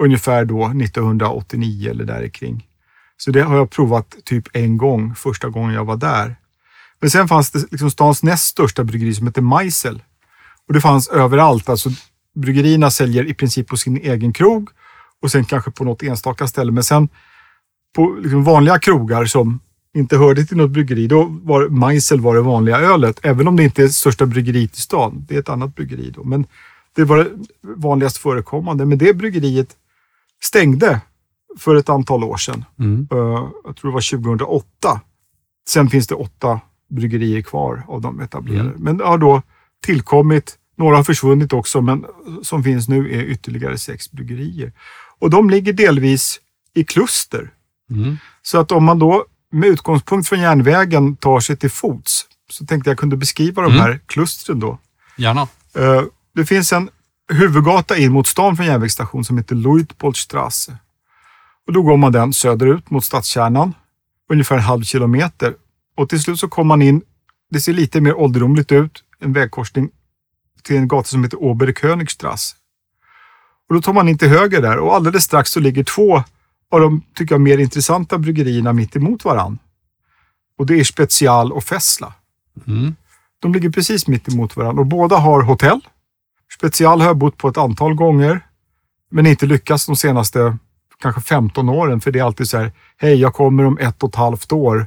[0.01, 2.67] ungefär då 1989 eller där kring.
[3.17, 6.37] Så det har jag provat typ en gång, första gången jag var där.
[7.01, 10.03] Men sen fanns det liksom stans näst största bryggeri som hette Meisel.
[10.69, 11.69] Och det fanns överallt.
[11.69, 11.91] Alltså,
[12.35, 14.71] bryggerierna säljer i princip på sin egen krog
[15.23, 16.73] och sen kanske på något enstaka ställe.
[16.73, 17.09] Men sen
[17.97, 19.61] på liksom vanliga krogar som
[19.95, 23.21] inte hörde till något bryggeri, då var Meisel var det vanliga ölet.
[23.23, 25.25] Även om det inte är största bryggeriet i stan.
[25.29, 26.25] Det är ett annat bryggeri då.
[26.25, 26.47] Men
[26.95, 27.31] det var det
[27.63, 28.87] vanligast förekommande.
[28.87, 29.77] Men det bryggeriet
[30.43, 31.01] stängde
[31.59, 32.65] för ett antal år sedan.
[32.79, 33.09] Mm.
[33.13, 35.01] Uh, jag tror det var 2008.
[35.69, 38.69] Sen finns det åtta bryggerier kvar av de etablerade.
[38.69, 38.83] Mm.
[38.83, 39.43] Men det har då
[39.85, 42.07] tillkommit, några har försvunnit också, men
[42.43, 44.73] som finns nu är ytterligare sex bryggerier.
[45.19, 46.41] Och de ligger delvis
[46.75, 47.51] i kluster.
[47.91, 48.19] Mm.
[48.43, 52.91] Så att om man då med utgångspunkt från järnvägen tar sig till fots, så tänkte
[52.91, 53.83] jag kunde beskriva de Mm.
[53.83, 54.79] här klustren då.
[55.17, 55.41] Gärna.
[55.75, 56.03] Eh,
[56.35, 56.91] Det finns en
[57.33, 60.77] huvudgata in mot stan från järnvägsstation som heter Luitpoldstrasse.
[61.67, 63.75] Och då går man den söderut mot stadskärnan,
[64.33, 65.55] ungefär en halv kilometer.
[65.97, 67.03] Och till slut så kommer man in,
[67.51, 69.89] det ser lite mer ålderdomligt ut, en vägkorsning
[70.63, 72.57] till en gata som heter Oberkönigstrasse.
[73.69, 76.23] Och då tar man in till höger där och alldeles strax så ligger två
[76.71, 79.59] av de, tycker jag, mer intressanta bryggerierna mitt emot varann.
[80.59, 82.15] Och det är Special och Fessla.
[82.67, 82.95] Mm.
[83.41, 85.81] De ligger precis mitt emot varandra och båda har hotell.
[86.59, 88.47] Special har jag bott på ett antal gånger,
[89.11, 90.57] men inte lyckats de senaste
[91.01, 92.01] kanske 15 åren.
[92.01, 94.87] För det är alltid så här, hej, jag kommer om ett och ett halvt år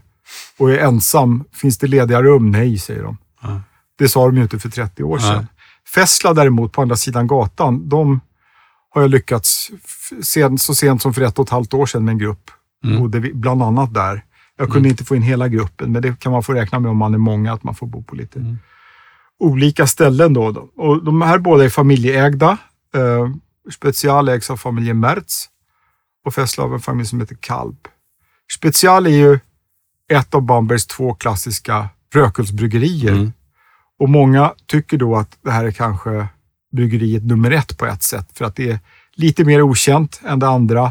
[0.60, 1.43] och är ensam.
[1.52, 2.52] Finns det lediga rum?
[2.52, 3.17] Nej, säger de.
[3.41, 3.62] Ja.
[3.98, 5.48] Det sa de ju inte för 30 år sedan.
[5.96, 8.19] Fessla däremot, på andra sidan gatan, de
[8.93, 9.71] har jag lyckats
[10.23, 12.51] sen, så sent som för ett och ett halvt år sedan med en grupp.
[12.86, 12.99] Mm.
[12.99, 14.25] Bodde vi bland annat där.
[14.58, 16.97] Jag kunde inte få in hela gruppen, men det kan man få räkna med om
[16.97, 18.58] man är många, att man får bo på lite Mm.
[19.39, 20.34] olika ställen.
[20.34, 20.69] Då, då.
[20.75, 22.58] Och de här båda är familjeägda.
[22.95, 23.29] Eh,
[23.73, 25.45] Special ägs av familjen Mertz
[26.25, 27.77] och Fessla av en familj som heter Kalb.
[28.60, 29.39] Special är ju
[30.12, 33.12] ett av Bambergs två klassiska rökölsbryggerier.
[33.12, 33.32] Mm.
[33.99, 36.27] Och många tycker då att det här är kanske
[36.74, 38.28] bryggeriet nummer ett på ett sätt.
[38.34, 38.80] För att det är
[39.16, 40.84] lite mer okänt än det andra.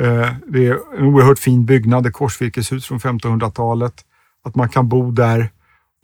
[0.00, 3.94] Eh, det är en oerhört fin byggnad, ett korsvirkeshus från 1500-talet.
[4.44, 5.50] Att man kan bo där.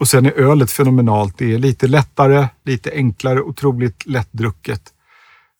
[0.00, 1.38] Och sen är ölet fenomenalt.
[1.38, 4.82] Det är lite lättare, lite enklare, otroligt lättdrucket.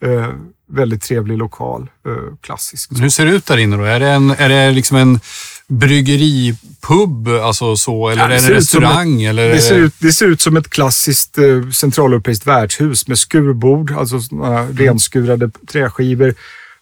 [0.04, 0.28] Eh,
[0.68, 2.90] väldigt trevlig lokal, eh, klassisk.
[2.90, 3.84] Men hur ser det ut där inne då?
[3.84, 5.20] Är det, en, är det liksom en
[5.68, 9.22] bryggeripub, alltså så, eller Ja, som restaurang?
[9.22, 13.18] eller är Det ser, ut, det ser ut som ett klassiskt eh, centraleuropeiskt värdshus med
[13.18, 16.34] skurbord, alltså här renskurade träskivor,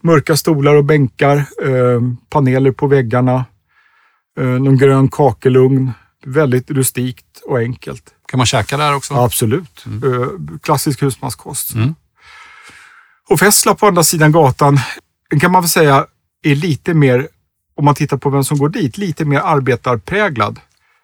[0.02, 3.44] mörka stolar och bänkar, eh, paneler på väggarna,
[4.40, 5.92] eh, någon grön kakelugn.
[6.26, 8.04] Väldigt rustikt och enkelt.
[8.28, 9.14] Kan man käka där också?
[9.14, 9.84] Absolut.
[9.86, 10.28] Eh,
[10.62, 11.74] klassisk husmanskost.
[11.74, 11.94] Mm.
[13.28, 14.80] Och Fessla på andra sidan gatan,
[15.40, 16.06] kan man väl säga
[16.42, 17.28] är lite mer,
[17.76, 20.60] om man tittar på vem som går dit, lite mer arbetarpräglad.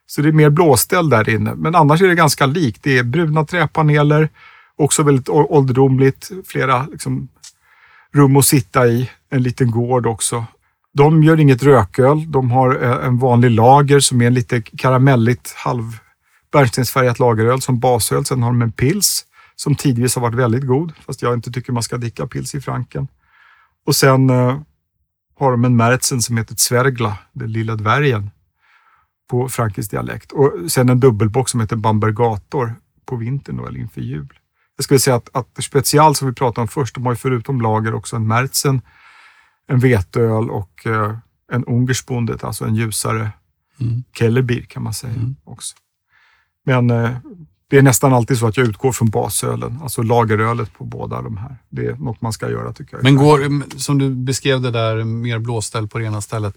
[0.07, 1.55] Så det är mer blåställ där inne.
[1.55, 2.83] Men annars är det ganska likt.
[2.83, 4.29] Det är bruna träpaneler,
[4.77, 6.31] också väldigt ålderdomligt.
[6.47, 7.29] Flera liksom,
[8.15, 9.11] rum att sitta i.
[9.33, 10.45] En liten gård också.
[10.93, 12.33] De gör inget rököl.
[12.33, 15.99] De har eh, en vanlig lager som är en lite karamelligt halv
[16.53, 18.25] bärnstensfärgat lageröl som basöl.
[18.25, 19.25] Sen har de en pils
[19.57, 22.61] som tidvis har varit väldigt god, fast jag inte tycker man ska dricka pils i
[22.61, 23.09] Franken.
[23.87, 24.59] Och sen eh,
[25.41, 28.31] har de en Märzen som heter Zwergla, den lilla dvärgen,
[29.31, 30.33] på frankisk dialekt.
[30.33, 32.75] Och sen en dubbelbock som heter Bambergator
[33.07, 34.33] på vintern då, eller inför jul.
[34.77, 37.61] Jag skulle säga att, att Special som vi pratade om först, de har ju förutom
[37.61, 38.81] lager också en Märzen,
[39.67, 41.17] en veteöl och eh,
[41.53, 43.31] en Ungersbundet, alltså en ljusare
[43.81, 44.05] Mm.
[44.13, 45.37] Kellerbier kan man säga Mm.
[45.45, 45.77] också.
[46.65, 47.11] Men eh,
[47.71, 51.37] det är nästan alltid så att jag utgår från basölen, alltså lagerölet på båda de
[51.37, 51.57] här.
[51.69, 53.05] Det är något man ska göra tycker jag.
[53.05, 56.55] Men går, som du beskrev det där, mer blåställ på det ena stället.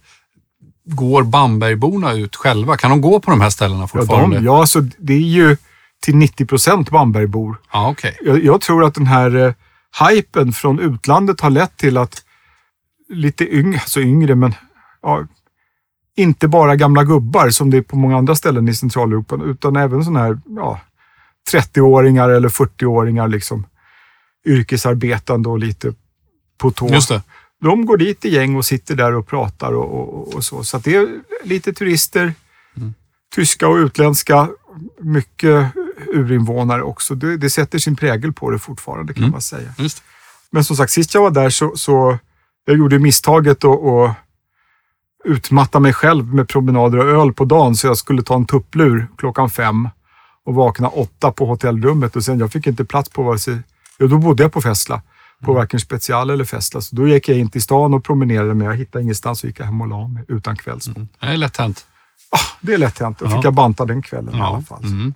[0.85, 2.77] Går Bambergborna ut själva?
[2.77, 4.37] Kan de gå på de här ställena ja, fortfarande?
[4.37, 5.57] de, ja, alltså, det är ju
[6.01, 7.55] till 90 procent Bambergbor.
[7.73, 8.17] Ja, okej.
[8.21, 9.53] Jag, jag tror att den här eh,
[10.09, 12.23] hypen från utlandet har lett till att
[13.09, 14.55] lite yngre, alltså yngre, men
[15.01, 15.27] ja,
[16.15, 20.03] inte bara gamla gubbar som det är på många andra ställen i Centraleuropa, utan även
[20.03, 20.79] sådana här ja,
[21.51, 23.65] 30-åringar eller 40-åringar, liksom,
[24.45, 25.93] yrkesarbetande och lite
[26.57, 26.89] på tå.
[26.89, 27.21] Just det.
[27.61, 30.63] De går dit i gäng och sitter där och pratar och, och, och så.
[30.63, 31.07] Så det är
[31.43, 32.33] lite turister,
[32.77, 32.93] Mm.
[33.35, 34.49] tyska och utländska,
[35.01, 35.71] mycket
[36.13, 37.15] urinvånare också.
[37.15, 39.31] Det, det sätter sin prägel på det fortfarande kan Mm.
[39.31, 39.73] man säga.
[39.77, 40.03] Just.
[40.51, 42.17] Men som sagt, sist jag var där så, så
[42.65, 44.15] jag gjorde misstaget att att
[45.25, 47.75] utmatta mig själv med promenader och öl på dagen.
[47.75, 49.89] Så jag skulle ta en tupplur klockan fem
[50.45, 52.15] och vakna åtta på hotellrummet.
[52.15, 53.57] Och sen, jag fick inte plats på vare sig...
[53.97, 55.01] Ja, då bodde jag på Fessla.
[55.45, 56.81] på varken Special eller Festla.
[56.81, 59.59] Så då gick jag in till stan och promenerade, men jag hittade ingenstans så gick
[59.59, 60.97] jag hem och la mig utan kvällsmat.
[60.97, 61.07] Mm.
[61.19, 61.85] Det är lätt hänt.
[62.31, 63.19] Ah, det är lätt hänt.
[63.19, 63.29] Då Ja.
[63.35, 64.47] fick jag banta den kvällen i Ja.
[64.47, 64.83] alla fall.
[64.83, 65.13] Mm.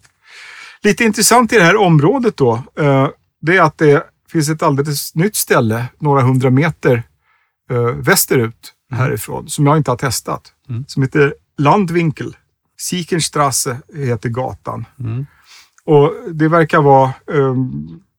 [0.83, 3.07] Lite intressant i det här området då, eh,
[3.41, 7.03] det är att det finns ett alldeles nytt ställe några hundra meter
[7.71, 10.53] eh, västerut härifrån som jag inte har testat.
[10.69, 10.85] Mm.
[10.87, 12.35] Som heter Landwinkel.
[12.79, 14.85] Siekernstrasse heter gatan.
[14.99, 15.25] Mm.
[15.85, 17.55] Och det verkar vara eh,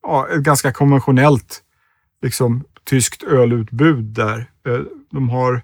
[0.02, 1.62] ja, ett ganska konventionellt
[2.22, 4.50] liksom, tyskt ölutbud där.
[4.66, 5.62] Eh, de har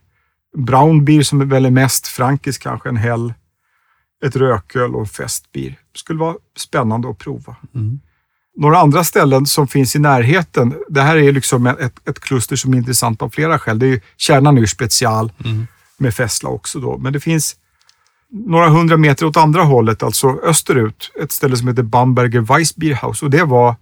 [0.56, 3.34] Braunbier som är väl är mest frankisk kanske, en hell,
[4.24, 5.70] ett rököl och en festbier.
[5.92, 7.56] Det skulle vara spännande att prova.
[7.74, 8.00] Mm.
[8.56, 10.74] Några andra ställen som finns i närheten.
[10.88, 13.78] Det här är liksom ett, ett kluster som är intressant av flera skäl.
[13.78, 15.66] Det är ju Kärnan är special Mm.
[15.98, 16.98] med Fessla också då.
[16.98, 17.56] Men det finns
[18.34, 23.30] några hundra meter åt andra hållet, alltså österut, ett ställe som heter Bamberger Weissbierhaus och
[23.30, 23.76] det var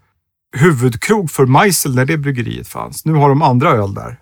[0.57, 3.05] huvudkrog för Meisel när det bryggeriet fanns.
[3.05, 4.17] Nu har de andra öl där.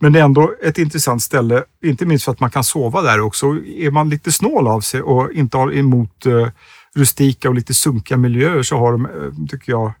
[0.00, 3.20] Men det är ändå ett intressant ställe, inte minst för att man kan sova där
[3.20, 3.46] också.
[3.66, 6.48] Är man lite snål av sig och inte har emot eh,
[6.94, 9.92] rustika och lite sunkiga miljöer så har de, eh, tycker jag,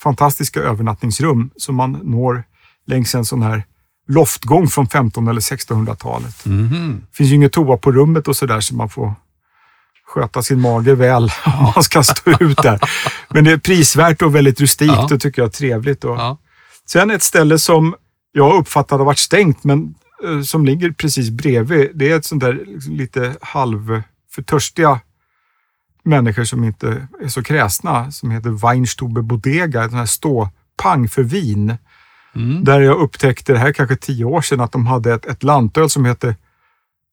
[0.00, 2.44] fantastiska övernattningsrum som man når
[2.86, 3.64] längs en sån här
[4.08, 6.44] loftgång från 1500 eller 1600-talet.
[6.46, 7.02] Mhm.
[7.10, 9.14] Det finns ju inget toa på rummet och sådär så man får
[10.06, 12.80] sköta sin mage väl om man ska stå ut där.
[13.28, 15.04] Men det är prisvärt och väldigt rustikt Ja.
[15.14, 16.04] och tycker jag är trevligt.
[16.04, 16.38] Och Ja.
[16.86, 17.94] Sen ett ställe som
[18.32, 21.90] jag uppfattade har varit stängt men eh, som ligger precis bredvid.
[21.94, 24.02] Det är ett sånt där liksom, lite halv
[24.34, 25.00] för törstiga
[26.04, 31.22] människor som inte är så kräsna som heter Weinstube Bodega, en sån här ståpang för
[31.22, 31.76] vin.
[32.34, 32.64] Mm.
[32.64, 35.42] Där jag upptäckte, det här är kanske tio år sedan, att de hade ett, ett
[35.42, 36.36] lantöl som heter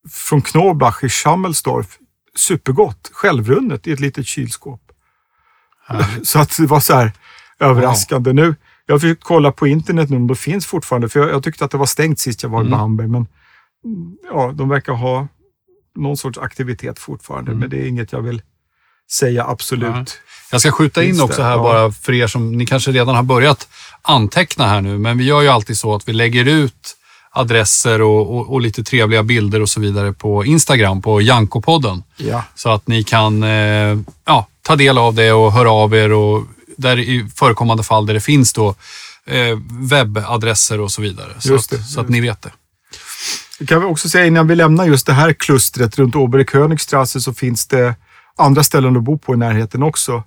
[0.10, 1.98] från Knoblach i Schammelsdorf.
[2.36, 4.82] Supergott, självrunnet i ett litet kylskåp.
[5.88, 6.28] Härligt.
[6.28, 7.12] Så att det var så här
[7.60, 8.34] överraskande.
[8.34, 8.56] Nu,
[8.86, 11.66] jag har försökt kolla på internet nu om det finns fortfarande, för jag, jag tyckte
[11.66, 12.80] att det var stängt sist jag var i Mm.
[12.80, 13.08] Bamberg.
[13.08, 13.28] Men
[14.32, 15.28] ja, de verkar ha
[15.96, 17.60] någon sorts aktivitet fortfarande, Mm.
[17.60, 18.42] men det är inget jag vill
[19.12, 19.90] säga absolut.
[19.90, 20.06] Nej.
[20.52, 23.68] Jag ska skjuta in också här bara för er som, ni kanske redan har börjat
[24.02, 26.96] anteckna här nu, men vi gör ju alltid så att vi lägger ut
[27.32, 32.04] adresser och, och, och lite trevliga bilder och så vidare på Instagram, på Janko-podden.
[32.18, 32.44] Ja.
[32.56, 36.46] Så att ni kan eh, ja, ta del av det och höra av er och
[36.78, 38.76] där i förekommande fall där det finns då
[39.26, 41.30] eh, webbadresser och så vidare.
[41.40, 42.52] Så, Just att, så att ni vet det.
[43.60, 47.34] Det kan vi också säga innan vi lämnar just det här klustret runt Oberkönigstrasse så
[47.34, 47.96] finns det
[48.40, 50.24] andra ställen att bo på i närheten också.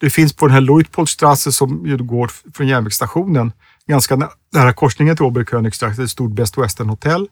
[0.00, 3.52] Det finns på den här Luitpoldstrasse som ju går från järnvägsstationen
[3.88, 7.28] ganska nä- nära korsningen till Oberkönigstrasse, ett stort Best Western hotell.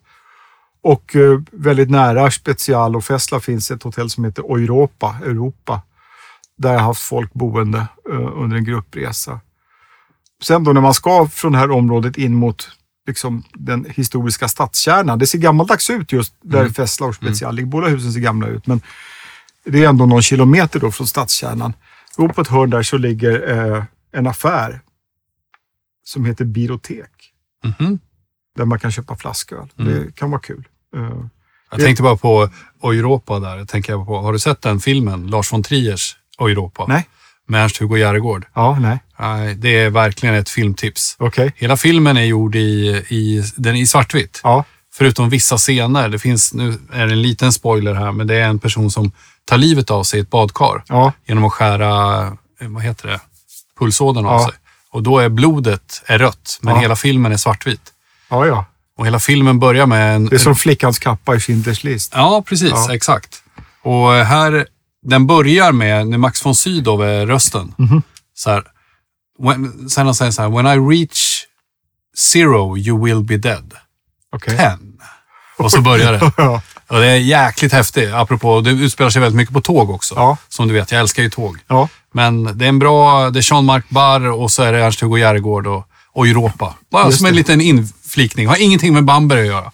[0.82, 5.82] Och eh, väldigt nära Special och Fessla finns ett hotell som heter Europa, Europa.
[6.58, 9.40] Där jag har haft folk boende eh, under en gruppresa.
[10.42, 12.68] Sen då när man ska från det här området in mot
[13.06, 15.18] liksom, den historiska stadskärnan.
[15.18, 16.72] Det ser gammaldags ut just där Mm.
[16.74, 17.68] Fessla och Special ligger.
[17.68, 18.80] Båda husen ser gamla ut, men
[19.64, 21.72] det är ändå någon kilometer då från stadskärnan.
[22.16, 24.80] Då på ett hörn där så ligger eh, en affär
[26.04, 27.10] som heter Birotek.
[27.64, 27.98] Mhm.
[28.56, 29.68] Där man kan köpa flasköl.
[29.78, 29.92] Mm.
[29.94, 30.64] Det kan vara kul.
[30.96, 31.02] Eh,
[31.70, 32.50] Jag Det- tänkte bara på
[32.82, 33.56] Europa där.
[33.56, 35.26] Jag tänker på, har du sett den filmen?
[35.26, 36.84] Lars von Triers Europa?
[36.88, 37.08] nej,
[37.46, 38.46] Med Ernst-Hugo Järegård.
[38.54, 41.16] ja, nej, Nej, det är verkligen ett filmtips.
[41.18, 41.52] okej.
[41.56, 44.40] Hela filmen är gjord i, i, den i svartvitt.
[44.42, 44.64] Ja,
[44.96, 46.08] Förutom vissa scener.
[46.08, 49.12] Det finns, nu är det en liten spoiler här, men det är en person som
[49.44, 52.26] tar livet av sig i ett badkar ja, genom att skära,
[52.60, 53.20] eh, vad heter det,
[53.78, 54.48] pulsådern av Ja.
[54.48, 54.58] sig.
[54.90, 56.80] Och då är blodet är rött, men Ja.
[56.80, 57.92] hela filmen är svartvit.
[58.30, 58.64] ja, ja.
[58.96, 60.26] Och hela filmen börjar med en...
[60.26, 62.12] Det är som flickans kappa i Schindler's list.
[62.16, 62.88] Ja, precis.
[62.90, 63.42] Exakt.
[63.82, 64.66] Och här,
[65.02, 67.74] den börjar med, när Max von Sydow är rösten.
[67.78, 68.02] Mhm.
[68.34, 68.64] Så här,
[69.38, 71.44] when, sen han säger så här, When I reach
[72.32, 73.74] zero you will be dead.
[74.32, 74.56] Okej.
[74.56, 74.93] Ten.
[75.56, 76.32] Och så börjar det.
[76.36, 78.12] Ja, Och det är jäkligt häftigt.
[78.14, 80.14] Apropå, det utspelar sig väldigt mycket på tåg också.
[80.14, 80.36] Ja.
[80.48, 81.58] Som du vet, jag älskar ju tåg.
[81.66, 85.18] ja, Men det är en bra, det är Jean-Marc Barr och så är det Ernst-Hugo
[85.18, 86.74] Järegård och, och Europa.
[86.90, 87.36] Bara Just som en det.
[87.36, 88.46] liten inflikning.
[88.46, 89.72] Har ingenting med Bamberg att göra.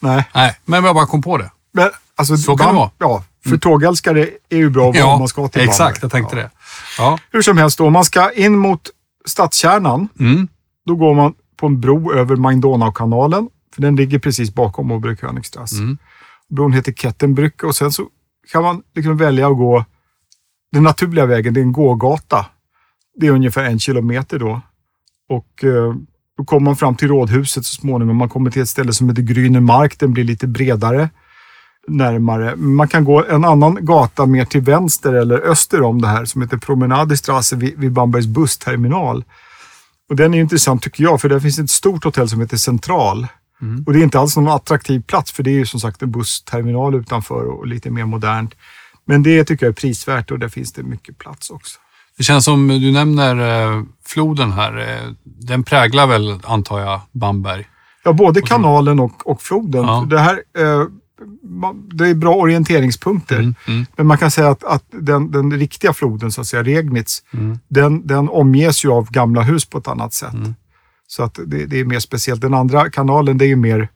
[0.00, 0.24] nej.
[0.34, 1.50] Nej, men jag bara kom på det.
[1.74, 2.90] Men, alltså, Så kan det vara.
[2.98, 5.78] Ja, för tågälskare är ju bra om man ska till exakt.
[5.78, 5.98] Bamberg.
[6.02, 6.42] Jag tänkte ja.
[6.42, 6.50] det.
[6.98, 7.18] Ja.
[7.32, 8.80] Hur som helst, då, om man ska in mot
[9.26, 10.48] stadskärnan, Mm.
[10.86, 13.48] då går man på en bro över Main-Donau-kanalen.
[13.74, 15.76] För den ligger precis bakom Oberkönigstrasse.
[15.76, 15.98] Mm.
[16.48, 18.08] Bron heter Kettenbrücke och sen så
[18.52, 19.84] kan man liksom välja att gå
[20.72, 21.54] den naturliga vägen.
[21.54, 22.46] Det är en gågata.
[23.14, 24.60] Det är ungefär en kilometer då.
[25.28, 25.94] Och eh,
[26.36, 28.16] då kommer man fram till rådhuset så småningom.
[28.16, 29.98] Man kommer till ett ställe som heter Grüne Mark.
[29.98, 31.10] Den blir lite bredare
[31.88, 32.56] närmare.
[32.56, 36.42] Man kan gå en annan gata mer till vänster eller öster om det här som
[36.42, 39.24] heter Promenadestrasse vid, vid Bambergs bussterminal.
[40.08, 43.26] Och den är intressant tycker jag, för där finns ett stort hotell som heter Central.
[43.62, 43.84] Mm.
[43.86, 46.10] Och det är inte alls någon attraktiv plats, för det är ju som sagt en
[46.10, 48.54] bussterminal utanför och lite mer modernt.
[49.04, 51.78] Men det tycker jag är prisvärt och där finns det mycket plats också.
[52.16, 54.78] Det känns som du nämner eh, floden här.
[54.78, 57.64] Eh, den präglar väl, antar jag, Bamberg?
[58.04, 59.84] Ja, både kanalen och, och floden.
[59.84, 60.06] Ja.
[60.10, 60.84] Det, här, eh,
[61.92, 63.38] det är bra orienteringspunkter.
[63.38, 66.62] Mm, mm, Men man kan säga att, att den, den riktiga floden, så att säga,
[66.62, 67.58] Regnitz, mm.
[67.68, 70.34] den, den omges ju av gamla hus på ett annat sätt.
[71.18, 71.30] Mm.
[71.30, 72.40] Så att det, det är mer speciellt.
[72.40, 73.88] Den andra kanalen, det är ju mer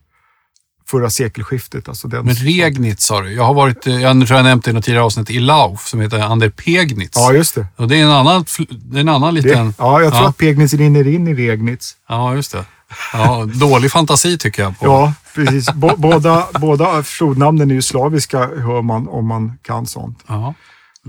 [0.88, 1.88] förra sekelskiftet.
[1.88, 3.32] Alltså den, Men Regnitz sa du.
[3.32, 5.86] Jag har varit, eh, jag tror jag nämnt det i något tidigare avsnitt, i Lauf
[5.86, 7.16] som heter Ander Pegnitz.
[7.16, 7.66] Ja, just det.
[7.76, 9.74] Och det är en annan, det är en annan det liten...
[9.78, 10.28] ja, jag tror ja.
[10.28, 11.96] att Pegnitz rinner in i Regnitz.
[12.08, 12.64] Ja, just det.
[13.12, 14.78] Ja, dålig fantasi tycker jag.
[14.78, 14.86] På.
[14.86, 15.72] Ja, precis.
[15.72, 20.18] Bo, båda, båda flodnamnen är ju slaviska, hör man, om man kan sånt.
[20.26, 20.54] Ja.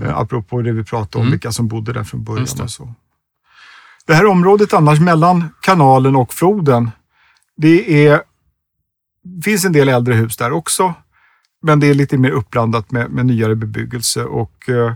[0.02, 1.30] Eh, apropå det vi pratade om, Mm.
[1.30, 2.46] vilka som bodde där från början.
[2.56, 2.62] Det.
[2.62, 2.94] Och så
[4.08, 6.90] det här området annars mellan kanalen och floden,
[7.56, 8.22] det är,
[9.44, 10.94] finns en del äldre hus där också.
[11.62, 14.92] Men det är lite mer uppblandat med, med nyare bebyggelse och eh,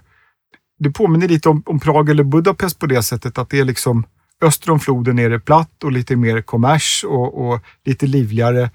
[0.79, 4.05] det påminner lite om, om Prag eller Budapest på det sättet att det är liksom
[4.43, 8.71] öster om floden är det platt och lite mer kommers och, och lite livligare.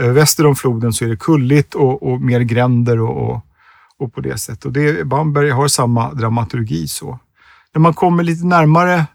[0.00, 3.40] Eh, väster om floden så är det kulligt och, och mer gränder och, och,
[3.98, 4.64] och på det sättet.
[4.64, 7.18] Och det, Bamberg har samma dramaturgi så.
[7.74, 9.06] När man kommer lite närmare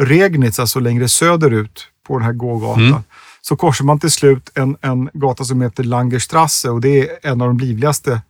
[0.00, 3.02] Regnitz, alltså längre söderut på den här gågatan, Mm.
[3.40, 7.40] så korsar man till slut en, en gata som heter Langerstrasse och det är en
[7.40, 8.22] av de livligaste,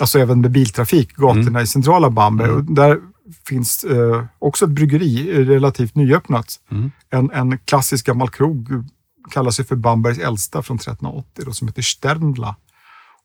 [0.00, 2.48] alltså även med biltrafik, gatorna i centrala Bamberg.
[2.48, 2.58] Mm.
[2.58, 3.00] Och där
[3.48, 6.60] finns eh, också ett bryggeri, eh, relativt nyöppnat.
[6.70, 6.90] Mm.
[7.10, 8.68] En, en klassisk gammal krog,
[9.30, 12.56] kallar sig för Bambergs äldsta från 1380, då, som heter Sternla.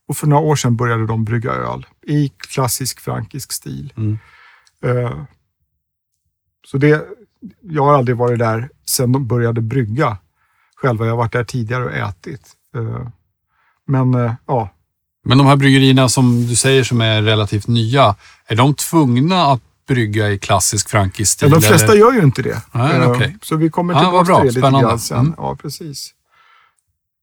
[0.08, 3.94] Och för några år sedan började de brygga öl i klassisk frankisk stil.
[3.98, 4.18] Mm.
[4.86, 5.22] Eh,
[6.68, 7.06] så det,
[7.62, 10.18] jag har aldrig varit där sedan de började brygga
[10.76, 11.06] själva.
[11.06, 12.42] Jag har varit där tidigare och ätit.
[12.76, 13.08] Eh,
[13.88, 14.70] men eh, ja,
[15.26, 18.16] Men de här bryggerierna som du säger som är relativt nya,
[18.48, 21.50] är de tvungna att brygga i klassisk frankisk stil?
[21.50, 22.00] men de flesta eller?
[22.02, 22.62] gör ju inte det.
[22.72, 23.38] Nej, Eh, okej.
[23.42, 24.42] Så vi kommer Ja, tillbaka bra.
[24.42, 25.18] till det lite grann sen.
[25.20, 25.34] Mm.
[25.38, 26.14] Ja, precis.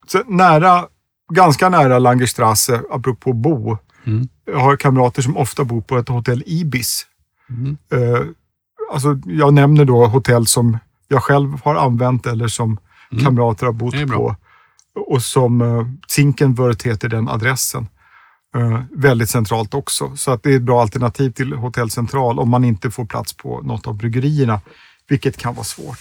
[0.06, 0.86] Så nära,
[1.32, 4.28] ganska nära Langerstrasse, apropå bo, Mm.
[4.44, 7.06] jag har kamrater som ofta bor på ett hotell Ibis.
[7.50, 7.76] Mm.
[8.88, 12.78] Eh, alltså, jag nämner då hotell som jag själv har använt eller som
[13.12, 13.24] Mm.
[13.24, 14.36] kamrater har bott på.
[15.10, 17.88] Och som uh, Zinkenwörth heter den adressen.
[18.56, 20.16] Eh, väldigt centralt också.
[20.16, 23.32] Så att det är ett bra alternativ till Hotell Central om man inte får plats
[23.36, 24.60] på något av bryggerierna,
[25.08, 25.98] vilket kan vara svårt.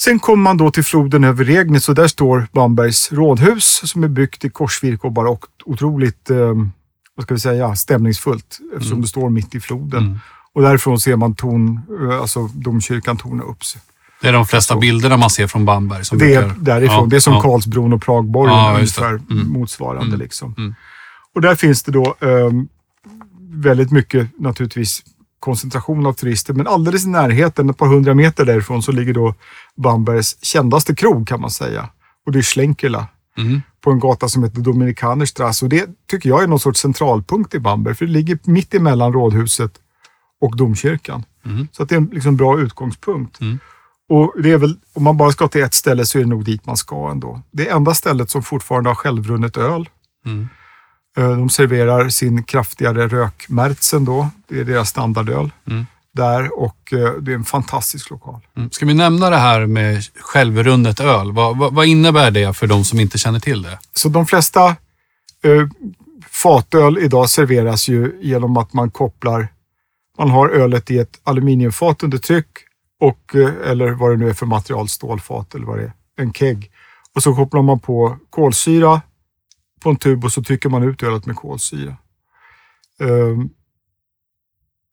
[0.00, 4.08] Sen kommer man då till floden över Regnitz och där står Bambergs rådhus som är
[4.08, 5.50] byggt i korsvirke och barockt.
[5.64, 6.54] Otroligt eh,
[7.14, 9.02] vad ska vi säga, stämningsfullt eftersom Mm.
[9.02, 10.04] det står mitt i floden.
[10.06, 10.18] Mm.
[10.56, 13.80] Och därifrån ser man torn, eh, alltså domkyrkan torna upp sig.
[14.22, 14.80] Det är de flesta Så.
[14.80, 16.04] bilderna man ser från Bamberg.
[16.04, 16.96] Som Det är brukar- därifrån.
[16.98, 17.40] Ja, det är som ja.
[17.40, 19.48] Karlsbron och Pragborgen, Ja, ungefär Mm.
[19.48, 20.06] motsvarande.
[20.06, 20.18] Mm.
[20.20, 20.54] Liksom.
[20.58, 20.74] Mm.
[21.34, 22.68] Och där finns det då ehm,
[23.50, 25.02] väldigt mycket naturligtvis
[25.40, 29.34] koncentration av turister, men alldeles i närheten, ett par hundra meter därifrån, så ligger då
[29.76, 31.88] Bambergs kändaste krog kan man säga.
[32.26, 33.06] Och det är Schlenkerla
[33.38, 33.62] Mm.
[33.84, 35.64] på en gata som heter Dominikanerstrasse.
[35.64, 39.12] Och det tycker jag är någon sorts centralpunkt i Bamberg, för det ligger mitt emellan
[39.12, 39.72] rådhuset
[40.40, 41.24] och domkyrkan.
[41.46, 41.68] Mm.
[41.72, 43.40] Så att det är en liksom bra utgångspunkt.
[43.40, 43.58] Mm.
[44.08, 46.44] Och det är väl, om man bara ska till ett ställe så är det nog
[46.44, 47.40] dit man ska ändå.
[47.50, 49.88] Det enda stället som fortfarande har självrunnet öl.
[50.26, 50.48] Mm.
[51.18, 54.28] Eh, De serverar sin kraftigare rökmärtsen då.
[54.48, 55.86] Det är deras standardöl Mm.
[56.14, 58.40] där och eh, det är en fantastisk lokal.
[58.56, 58.70] Mm.
[58.70, 61.32] Ska vi nämna det här med självrunnet öl?
[61.32, 63.78] Vad, vad, vad innebär det för de som inte känner till det?
[63.94, 64.66] Så de flesta
[65.42, 65.68] eh,
[66.30, 69.48] fatöl idag serveras ju genom att man kopplar,
[70.18, 72.48] man har ölet i ett aluminiumfat under tryck
[73.00, 76.32] och, eh, eller vad det nu är för material, stålfat eller vad det är, en
[76.32, 76.70] kegg.
[77.14, 79.00] Och så kopplar man på kolsyra
[79.80, 81.96] på en tub och så trycker man ut ölet med kolsyra.
[83.00, 83.48] Ehm,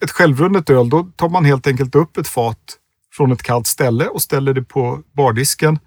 [0.03, 2.77] ett självrunnet öl, då tar man helt enkelt upp ett fat
[3.13, 5.79] från ett kallt ställe och ställer det på bardisken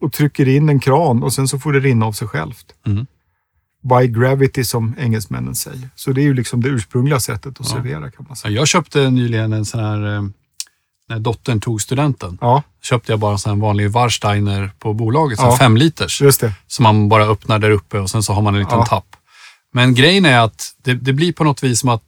[0.00, 2.74] och trycker in en kran och sen så får det rinna av sig självt.
[2.86, 3.06] Mm.
[3.82, 5.88] By gravity som engelsmännen säger.
[5.94, 7.76] Så det är ju liksom det ursprungliga sättet att Ja.
[7.76, 8.52] servera kan man säga.
[8.54, 10.22] Jag köpte nyligen en sån här, eh,
[11.08, 15.38] när dottern tog studenten, Ja, köpte jag bara en sån här vanlig Warsteiner på bolaget,
[15.42, 15.56] Ja.
[15.58, 16.20] fem liters.
[16.22, 16.52] just det.
[16.66, 18.86] Som man bara öppnar där uppe och sen så har man en liten Ja.
[18.86, 19.16] tapp.
[19.72, 22.02] Men grejen är att det, det blir på något vis som att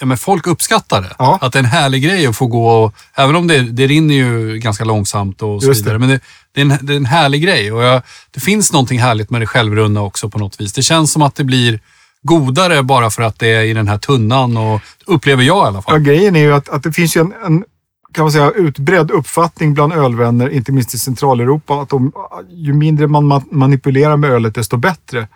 [0.00, 1.12] ja, men folk uppskattar det.
[1.18, 1.38] Ja.
[1.40, 4.14] Att det är en härlig grej att få gå och, även om det, det rinner
[4.14, 5.94] ju ganska långsamt och så Just vidare.
[5.94, 5.98] det.
[5.98, 6.20] Men det,
[6.54, 9.40] det, är en, det är en härlig grej och jag, det finns någonting härligt med
[9.40, 10.72] det självrunna också på något vis.
[10.72, 11.80] Det känns som att det blir
[12.22, 15.78] godare bara för att det är i den här tunnan och upplever jag i alla
[15.78, 16.00] Ja, fall.
[16.00, 17.64] grejen är ju att, att det finns ju en, en
[18.12, 22.12] kan man säga, utbredd uppfattning bland ölvänner, inte minst i Centraleuropa, att de,
[22.50, 25.28] ju mindre man ma- manipulerar med ölet, desto bättre.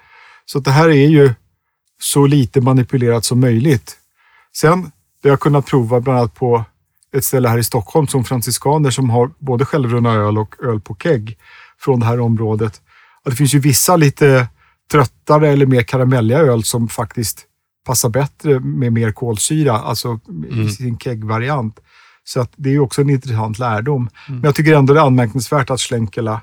[0.46, 1.34] Så det här är ju
[2.02, 3.96] så lite manipulerat som möjligt.
[4.56, 4.82] Sen,
[5.22, 6.64] det har jag kunnat prova bland annat på
[7.12, 10.94] ett ställe här i Stockholm som franciskaner som har både självrunna öl och öl på
[10.94, 11.38] kegg
[11.80, 12.82] från det här området.
[13.24, 14.48] Att det finns ju vissa lite
[14.90, 17.46] tröttare eller mer karamelliga öl som faktiskt
[17.86, 21.80] passar bättre med mer kolsyra, alltså i sin keggvariant.
[22.24, 24.08] Så att det är också en intressant lärdom.
[24.28, 26.40] Men jag tycker ändå det är anmärkningsvärt att Schlenkela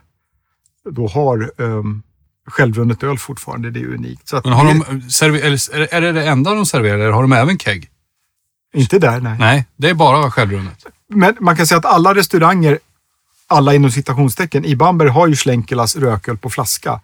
[0.90, 2.04] då har um,
[2.48, 3.72] självrunnet öl fortfarande.
[3.72, 4.28] Det är unikt.
[4.28, 4.82] Så att Men har de,
[5.92, 7.91] är det det enda de serverar eller har de även kegg?
[8.74, 9.36] Inte där, nej.
[9.40, 10.86] Nej, det är bara självrunnet.
[11.10, 12.80] Men man kan säga att alla restauranger,
[13.48, 17.02] alla inom citationstecken, i Bamberg har ju Schlenkelas rököl på flaska.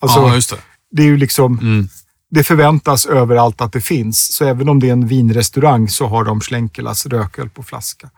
[0.00, 0.56] Alltså, ja, just det.
[0.90, 1.88] det är ju liksom, Mm.
[2.30, 4.34] det förväntas överallt att det finns.
[4.34, 8.10] Så även om det är en vinrestaurang så har de Schlenkelas rököl på flaska.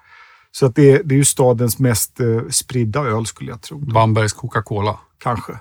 [0.52, 3.78] Så att det, är, det är ju stadens mest eh, spridda öl skulle jag tro.
[3.78, 4.98] Bambergs Coca-Cola.
[5.22, 5.52] Kanske.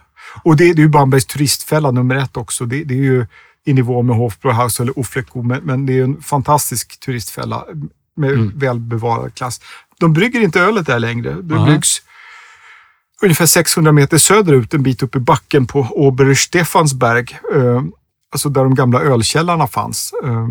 [0.44, 2.66] Och det, det är ju Bambergs turistfälla nummer ett också.
[2.66, 3.26] Det, det är ju
[3.66, 7.66] i nivå med Hofbräuhaus eller Ofleco, men, men det är en fantastisk turistfälla
[8.16, 9.62] med välbevarad klass.
[10.00, 11.34] De brygger inte ölet där längre.
[11.42, 11.66] Det Nej.
[11.66, 12.02] bryggs
[13.22, 17.26] ungefär 600 meter söderut, en bit upp i backen på Oberstefansberg.
[17.56, 17.84] Eh,
[18.32, 20.14] alltså där de gamla ölkällarna fanns.
[20.24, 20.48] Eh,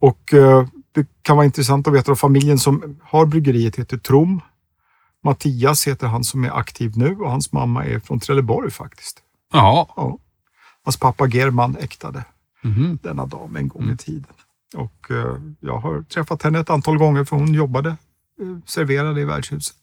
[0.00, 4.40] och eh, det kan vara intressant att veta att familjen som har bryggeriet heter Trom.
[5.24, 9.18] Mattias heter han som är aktiv nu och hans mamma är från Trelleborg faktiskt.
[9.52, 9.86] Jaha.
[9.96, 10.18] Ja.
[10.84, 12.24] Hans pappa German äktade
[12.62, 12.98] Mhm.
[13.02, 14.32] denna dam en gång i tiden.
[14.76, 17.88] Och eh, jag har träffat henne ett antal gånger för hon jobbade,
[18.40, 19.76] eh, serverade i värdshuset.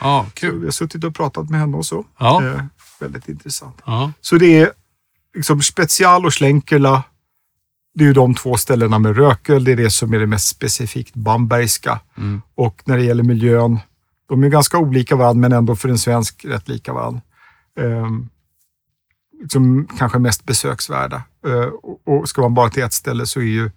[0.00, 0.58] Ja, Så kul.
[0.58, 2.04] vi har suttit och pratat med henne och så.
[2.18, 2.44] Ja.
[2.46, 2.62] Eh,
[3.00, 3.82] väldigt intressant.
[3.86, 4.12] Ja.
[4.20, 4.72] Så det är
[5.34, 7.02] liksom Special och Schlenkela.
[7.94, 9.64] Det är ju de två ställena med rököl.
[9.64, 12.00] Det är det som är det mest specifikt bambergska.
[12.16, 12.42] Mm.
[12.54, 13.78] Och när det gäller miljön,
[14.28, 17.20] de är ganska olika varandra men ändå för en svensk rätt lika varandra.
[17.80, 18.28] Ehm,
[19.40, 21.22] liksom kanske mest besöksvärda.
[21.46, 21.70] Eh,
[22.04, 23.70] och, ska man bara till ett ställe så är ju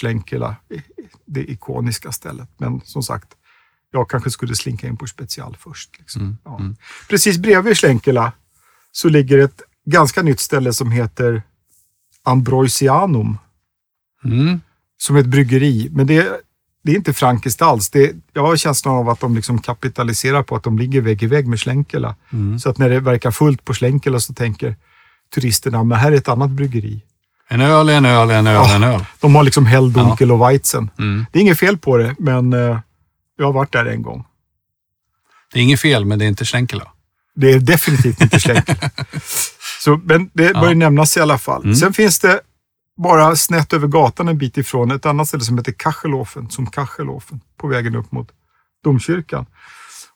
[0.00, 0.56] Schlenkela
[1.26, 2.48] det ikoniska stället.
[2.56, 3.28] Men som sagt,
[3.92, 5.98] jag kanske skulle slinka in på Special först.
[5.98, 6.22] Liksom.
[6.22, 6.36] Mm.
[6.44, 6.58] Ja.
[6.58, 6.76] Mm.
[7.08, 8.32] Precis bredvid Schlenkela
[8.92, 11.42] så ligger ett ganska nytt ställe som heter
[12.22, 13.38] Ambroisianum,
[14.24, 14.60] Mm.
[14.96, 15.88] som ett bryggeri.
[15.92, 16.40] Men det,
[16.82, 17.90] det är inte frankiskt alls.
[17.90, 21.26] Det, jag har känslan av att de liksom kapitaliserar på att de ligger vägg i
[21.26, 22.16] vägg med Schlenkela.
[22.32, 22.58] Mm.
[22.58, 24.76] Så att när det verkar fullt på Schlenkela så tänker
[25.34, 27.00] turisterna, men här är ett annat bryggeri.
[27.48, 28.74] En öl, en öl, en öl, Ja.
[28.74, 29.04] en öl.
[29.20, 30.90] De har liksom Helldunkel och Weizen.
[30.98, 31.26] Mm.
[31.32, 32.78] Det är inget fel på det, men eh,
[33.38, 34.24] jag har varit där en gång.
[35.52, 36.88] Det är inget fel, men det är inte Schlenkela.
[37.34, 38.90] Det är definitivt inte Schlenkela.
[39.80, 41.62] Så, men det bör ju nämnas i alla fall.
[41.62, 41.74] Mm.
[41.76, 42.40] Sen finns det
[43.02, 47.40] bara snett över gatan en bit ifrån ett annat ställe som heter Kachelofen, som Kachelofen,
[47.60, 48.28] på vägen upp mot
[48.84, 49.46] domkyrkan.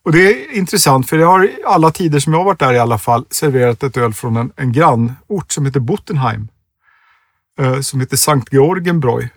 [0.05, 2.79] Och det är intressant, för det har alla tider som jag har varit där i
[2.79, 6.49] alla fall serverat ett öl från en, en grannort som heter Bottenheim.
[7.61, 9.29] Eh, som heter Sankt Georgenbräu.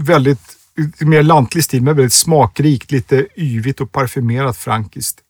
[0.00, 0.56] Väldigt
[1.00, 5.20] mer lantlig stil, men väldigt smakrikt, lite yvigt och parfymerat frankiskt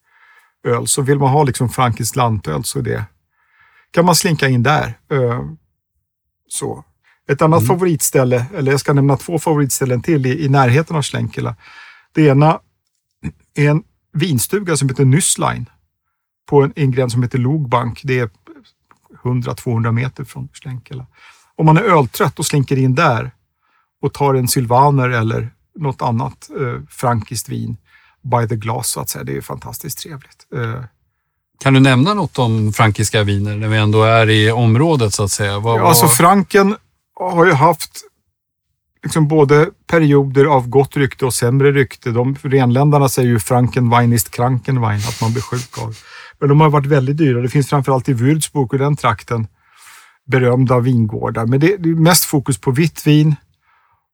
[0.67, 0.87] öl.
[0.87, 3.05] Så vill man ha liksom frankiskt lantöl så är det,
[3.91, 4.99] kan man slinka in där.
[5.11, 5.43] Eh,
[6.49, 6.85] så.
[7.29, 7.69] Ett annat Mm.
[7.69, 11.57] favoritställe, eller jag ska nämna två favoritställen till i, i närheten av Schlenkela.
[12.13, 12.61] Det ena
[13.55, 13.83] är en
[14.17, 15.67] vinstuga som heter Nysslein
[16.49, 18.01] på en, en gräns som heter Logbank.
[18.05, 18.31] Det är
[19.23, 21.07] 100-200 meter från Schlenkela.
[21.57, 23.31] Om man är öltrött och slinker in där
[24.03, 27.77] och tar en Sylvaner eller något annat eh, frankiskt vin
[28.23, 29.25] by the glass så att säga.
[29.25, 30.47] Det är fantastiskt trevligt.
[30.55, 30.85] Eh,
[31.61, 35.31] Kan du nämna något om frankiska viner när vi ändå är i området så att
[35.31, 35.59] säga?
[35.59, 36.77] Vad, Ja, alltså Franken
[37.15, 38.01] har ju haft
[39.07, 42.11] liksom både perioder av gott rykte och sämre rykte.
[42.11, 45.97] De renländarna säger ju Frankenwein ist Krankenwein, att man blir sjuk av.
[46.41, 47.43] Men de har varit väldigt dyra.
[47.43, 49.47] Det finns framförallt i Würzburg och den trakten
[50.27, 51.47] berömda vingårdar.
[51.47, 53.37] Men det, är mest fokus på vitt vin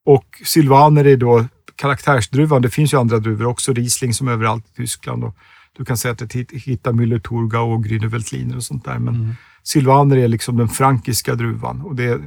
[0.06, 1.44] och Sylvaner är då
[1.76, 2.62] karaktärsdruvan.
[2.62, 5.24] Det finns ju andra druvor också, Riesling som överallt i Tyskland.
[5.24, 5.36] Och
[5.76, 8.98] du kan säga att du hittar Müller-Thurgau och Grüne Veltliner och sånt där.
[8.98, 9.34] Men Mm.
[9.64, 12.20] Silvaner är liksom den frankiska druvan och det är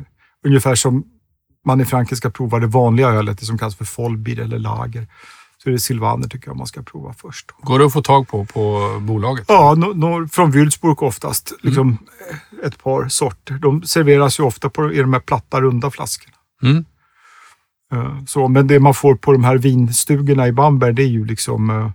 [0.45, 1.03] ungefär som
[1.65, 5.07] man i Frankrike ska prova det vanliga ölet, det som kallas för Vollbier eller Lager.
[5.63, 7.51] Så är det Silvaner tycker jag man ska prova först.
[7.61, 9.45] Går det att få tag på på bolaget?
[9.47, 11.53] Ja, no, no, från Würzburg oftast.
[11.61, 11.97] Liksom
[12.31, 13.53] eh, ett par sorter.
[13.53, 16.35] De serveras ju ofta på, i de här platta, runda flaskorna.
[16.63, 16.85] Mm.
[17.93, 21.25] Eh, Så, men det man får på de här vinstugorna i Bamberg, det är ju
[21.25, 21.91] liksom eh,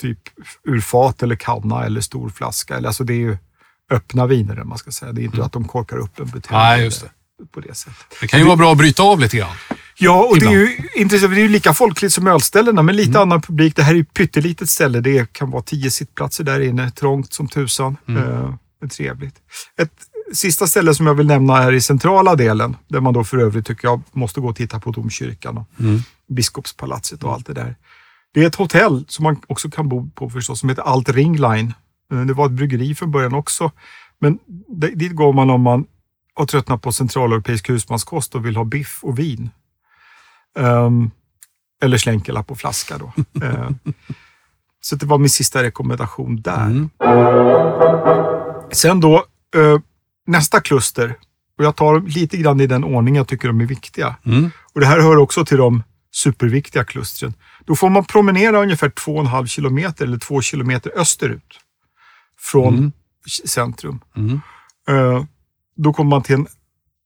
[0.00, 0.18] typ
[0.64, 2.76] ur fat eller kanna eller stor flaska.
[2.76, 3.36] Eller, alltså det är ju
[3.90, 5.12] öppna viner, man ska säga.
[5.12, 7.10] Det är inte att de korkar upp en butelj Nej, just det.
[7.46, 8.06] På det sättet.
[8.20, 9.56] Det kan ju vara bra att bryta av lite grann.
[9.98, 11.32] Ja, och det är ju intressant.
[11.34, 13.22] Det är ju lika folkligt som ölställena, men lite Mm.
[13.22, 13.76] annan publik.
[13.76, 15.00] Det här är ju ett pyttelitet ställe.
[15.00, 16.90] Det kan vara tio sittplatser där inne.
[16.90, 17.96] Trångt som tusan.
[18.08, 18.22] Mm.
[18.22, 19.34] Eh, men trevligt.
[19.82, 19.92] Ett
[20.34, 23.66] sista ställe som jag vill nämna är i centrala delen, där man då för övrigt
[23.66, 26.00] tycker jag måste gå och titta på domkyrkan och Mm.
[26.28, 27.76] biskopspalatset och allt det där.
[28.34, 31.74] Det är ett hotell som man också kan bo på förstås, som heter Alt Ringline.
[32.12, 33.70] Eh, Det var ett bryggeri från början också,
[34.20, 34.38] men
[34.94, 35.84] dit går man om man
[36.34, 39.50] har tröttnat på centraleuropeisk husmanskost och vill ha biff och vin.
[40.58, 41.10] Ehm,
[41.82, 43.12] eller slänkerlapp på flaska då.
[43.42, 43.70] Eh,
[44.80, 46.66] så det var min sista rekommendation där.
[46.66, 46.90] Mm.
[48.72, 49.16] Sen då,
[49.56, 49.78] eh,
[50.26, 51.14] nästa kluster.
[51.58, 54.16] Och jag tar lite grann i den ordning jag tycker de är viktiga.
[54.26, 54.50] Mm.
[54.74, 57.34] Och det här hör också till de superviktiga klustren.
[57.64, 61.58] Då får man promenera ungefär 2,5 kilometer eller 2 kilometer österut
[62.38, 62.92] från Mm.
[63.46, 64.00] centrum.
[64.16, 64.40] Mm.
[65.82, 66.46] Då kommer man till en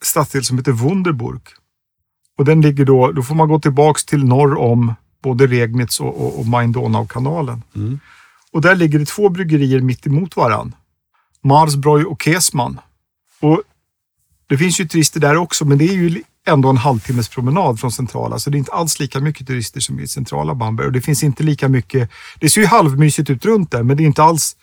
[0.05, 1.43] stadsdel som heter Wunderburg.
[2.39, 6.27] Och den ligger då, då får man gå tillbaks till norr om både Regnitz och,
[6.27, 7.63] och, och Main-Donau-kanalen.
[7.77, 8.01] Mm.
[8.53, 10.75] Och där ligger det två bryggerier mitt emot varann.
[11.43, 12.81] Marsbräu och Kesman.
[13.41, 13.63] Och
[14.47, 17.93] det finns ju turister där också, men det är ju ändå en halvtimmes promenad från
[17.93, 20.87] centrala, så det är inte alls lika mycket turister som i centrala Bamberg.
[20.87, 22.11] Och det finns inte lika mycket,
[22.41, 24.57] det ser ju halvmysigt ut runt där, men det är inte alls,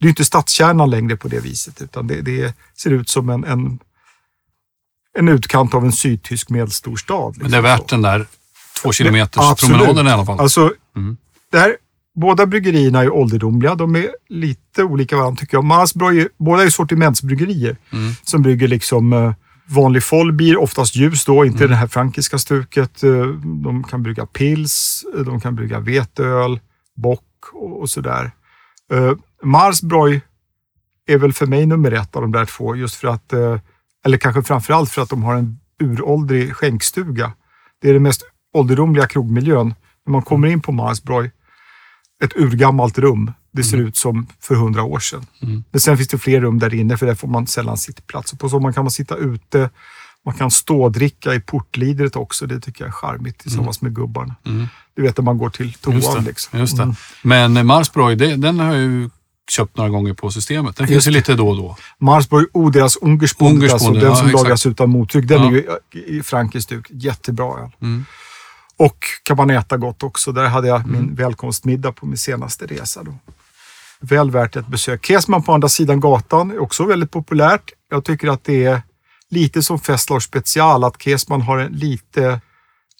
[0.00, 3.44] det är inte stadskärnan längre på det viset, utan det, det ser ut som en,
[3.44, 3.78] en,
[5.18, 7.36] en utkant av en sydtysk medelstor stad.
[7.40, 8.26] Men det är värt den där
[8.82, 9.76] två kilometers Absolut.
[9.76, 10.40] promenaden i alla fall.
[10.40, 11.16] Alltså, Mm.
[11.52, 11.76] det här,
[12.14, 13.74] båda bryggerierna är ålderdomliga.
[13.74, 15.64] De är lite olika varandra tycker jag.
[15.64, 18.12] Marsbräu, är- båda är sortimentsbryggerier Mm.
[18.22, 19.32] som brygger liksom eh,
[19.68, 21.70] vanlig Vollbier, oftast ljus då, inte Mm.
[21.70, 23.02] det här frankiska stuket.
[23.02, 23.26] Eh,
[23.64, 26.60] de kan brygga pils, eh, de kan brygga veteöl,
[26.96, 28.30] bock och, och sådär.
[29.42, 30.20] Marsbräu
[31.06, 33.58] är väl för mig nummer ett av de där två, just för att, eh,
[34.04, 37.32] eller kanske framförallt för att de har en uråldrig skänkstuga.
[37.82, 38.22] Det är den mest
[38.54, 39.74] ålderdomliga krogmiljön.
[40.06, 41.30] När man kommer in på Marsbräu,
[42.24, 43.32] ett urgammalt rum.
[43.52, 45.26] Det ser ut som för hundra år sedan.
[45.42, 45.64] Mm.
[45.70, 48.32] Men sen finns det fler rum där inne, för där får man sällan sittplats.
[48.38, 49.70] På så man kan man sitta ute,
[50.24, 52.46] man kan stå och dricka i portlidret också.
[52.46, 54.34] Det tycker jag är charmigt tillsammans med gubbarna.
[54.46, 54.66] Mm.
[54.94, 56.24] Du vet när man går till Just toan.
[56.24, 56.28] det.
[56.28, 56.58] Liksom.
[56.58, 56.82] Just det.
[56.82, 56.94] Mm.
[57.22, 59.10] Men Marsbräu, det- den har ju
[59.50, 60.76] köpt några gånger på systemet.
[60.76, 61.76] Den finns ju lite då och då.
[61.98, 64.42] Marsborg, oh, deras Ungerspunde, alltså, Ungerspunde, den ja, som exakt.
[64.42, 65.28] lagras utan mottryck.
[65.28, 65.48] Den Ja.
[65.48, 66.86] är ju i frankiskt stuk.
[66.90, 67.70] Jättebra öl.
[67.82, 68.04] Mm.
[68.76, 70.32] Och kan man äta gott också.
[70.32, 73.02] Där hade jag min välkomstmiddag på min senaste resa.
[73.02, 73.18] Då.
[74.00, 75.06] Väl värt ett besök.
[75.06, 77.72] Kesman på andra sidan gatan är också väldigt populärt.
[77.90, 78.82] Jag tycker att det är
[79.30, 82.40] lite som Festlar Special, att Kesman har en lite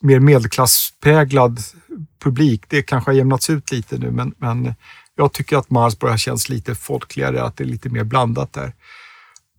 [0.03, 1.61] mer medelklasspräglad
[2.23, 2.63] publik.
[2.69, 4.75] Det kanske har jämnats ut lite nu, men, men
[5.19, 8.73] jag tycker att Marsborg känns lite folkligare, att det är lite mer blandat där.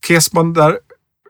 [0.08, 0.80] Kesman där,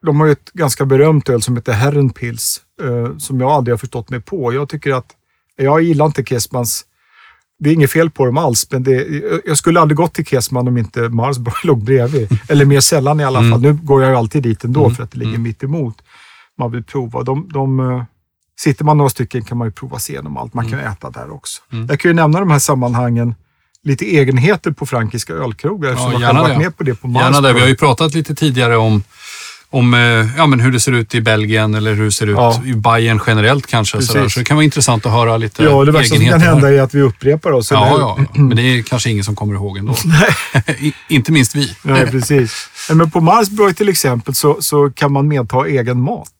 [0.01, 3.77] de har ju ett ganska berömt öl som heter Herrenpils, eh, som jag aldrig har
[3.77, 4.53] förstått mig på.
[4.53, 5.15] Jag tycker att,
[5.55, 6.85] jag gillar inte Kesmans,
[7.59, 10.67] det är inget fel på dem alls, men det, jag skulle aldrig gått till Kesman
[10.67, 12.39] om inte Marsborg låg bredvid.
[12.49, 13.61] Eller mer sällan i alla fall.
[13.61, 16.01] Nu går jag ju alltid dit ändå för att det ligger mitt emot.
[16.57, 17.23] Man vill prova.
[17.23, 18.03] De, de, eh,
[18.59, 20.53] sitter man några stycken kan man ju prova sig igenom allt.
[20.53, 21.61] Man kan äta där också.
[21.89, 23.35] Jag kan ju nämna de här sammanhangen,
[23.83, 27.19] lite egenheter på frankiska ölkrogar eftersom jag själv gärna varit med på det på Gärna
[27.19, 27.47] Marsborg.
[27.47, 27.53] det.
[27.53, 29.03] Vi har ju pratat lite tidigare om,
[29.69, 29.99] om eh,
[30.37, 32.61] ja, men hur det ser ut i Belgien eller hur det ser ut Ja.
[32.65, 34.01] i Bayern generellt kanske.
[34.01, 36.81] Så det kan vara intressant att höra lite Ja, det värsta som kan hända är
[36.81, 37.71] att vi upprepar oss.
[37.71, 39.95] Ja, ja, ja, men det är kanske ingen som kommer ihåg ändå.
[41.09, 41.75] Inte minst vi.
[41.81, 42.69] Nej, precis.
[42.93, 46.31] Men på Marsborg till exempel så, så kan man medta egen mat.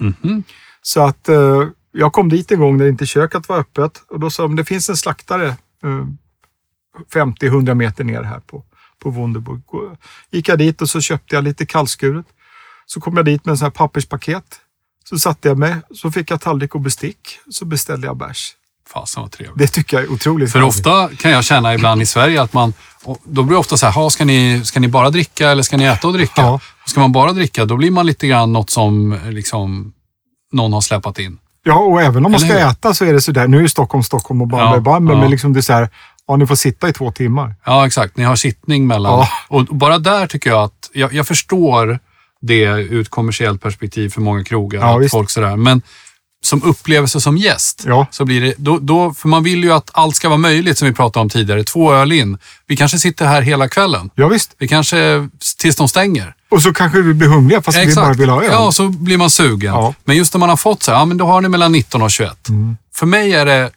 [0.00, 0.42] Mhm.
[0.82, 4.30] Så att eh, jag kom dit en gång när inte köket var öppet och då
[4.30, 6.06] sa de det finns en slaktare eh,
[7.14, 8.64] 50-100 meter ner här på,
[9.02, 9.60] på Wunderburg.
[10.30, 12.26] Gick jag dit och så köpte jag lite kallskuret.
[12.86, 14.44] Så kom jag dit med en sån här papperspaket.
[15.08, 17.18] Så satte jag mig, så fick jag tallrik och bestick.
[17.50, 18.52] Så beställde jag bärs.
[18.92, 19.58] Fasen vad trevligt.
[19.58, 20.76] Det tycker jag är otroligt För härligt.
[20.76, 22.72] ofta kan jag känna ibland i Sverige att man,
[23.24, 25.76] då blir det ofta så här, "Ha, ska ni, ska ni bara dricka eller ska
[25.76, 26.40] ni äta och dricka?
[26.42, 26.60] Ja.
[26.86, 29.92] Ska man bara dricka, då blir man lite grann något som liksom,
[30.52, 31.38] någon har släpat in.
[31.62, 33.48] Ja, och även om man ska äta så är det sådär.
[33.48, 35.16] Nu är Stockholm, Stockholm och Bamberg, Ja, Bamberg.
[35.16, 35.20] ja.
[35.22, 35.88] Men liksom det är så här,
[36.30, 37.54] ja, ni får sitta i två timmar.
[37.64, 38.16] Ja, exakt.
[38.16, 39.12] Ni har sittning mellan.
[39.12, 39.28] Ja.
[39.48, 41.98] Och bara där tycker jag att, jag, jag förstår
[42.42, 44.80] det ur ett kommersiellt perspektiv för många krogar.
[44.80, 45.10] Ja, att visst.
[45.10, 45.56] folk sådär.
[45.56, 45.82] Men
[46.42, 48.06] som upplevelse som gäst, Ja.
[48.10, 50.88] så blir det, då, då, för man vill ju att allt ska vara möjligt som
[50.88, 51.64] vi pratade om tidigare.
[51.64, 52.38] Två öl in.
[52.66, 54.10] Vi kanske sitter här hela kvällen.
[54.14, 54.54] Ja, visst.
[54.58, 55.28] Vi kanske,
[55.58, 56.34] tills de stänger.
[56.50, 58.50] Och så kanske vi blir hungriga fast vi bara vill ha öl.
[58.52, 59.74] Ja, så blir man sugen.
[59.74, 59.94] Ja.
[60.04, 62.02] Men just när man har fått så här, ja men då har ni mellan 19
[62.02, 62.48] och 21.
[62.48, 62.76] Mm.
[62.94, 63.70] För mig är det,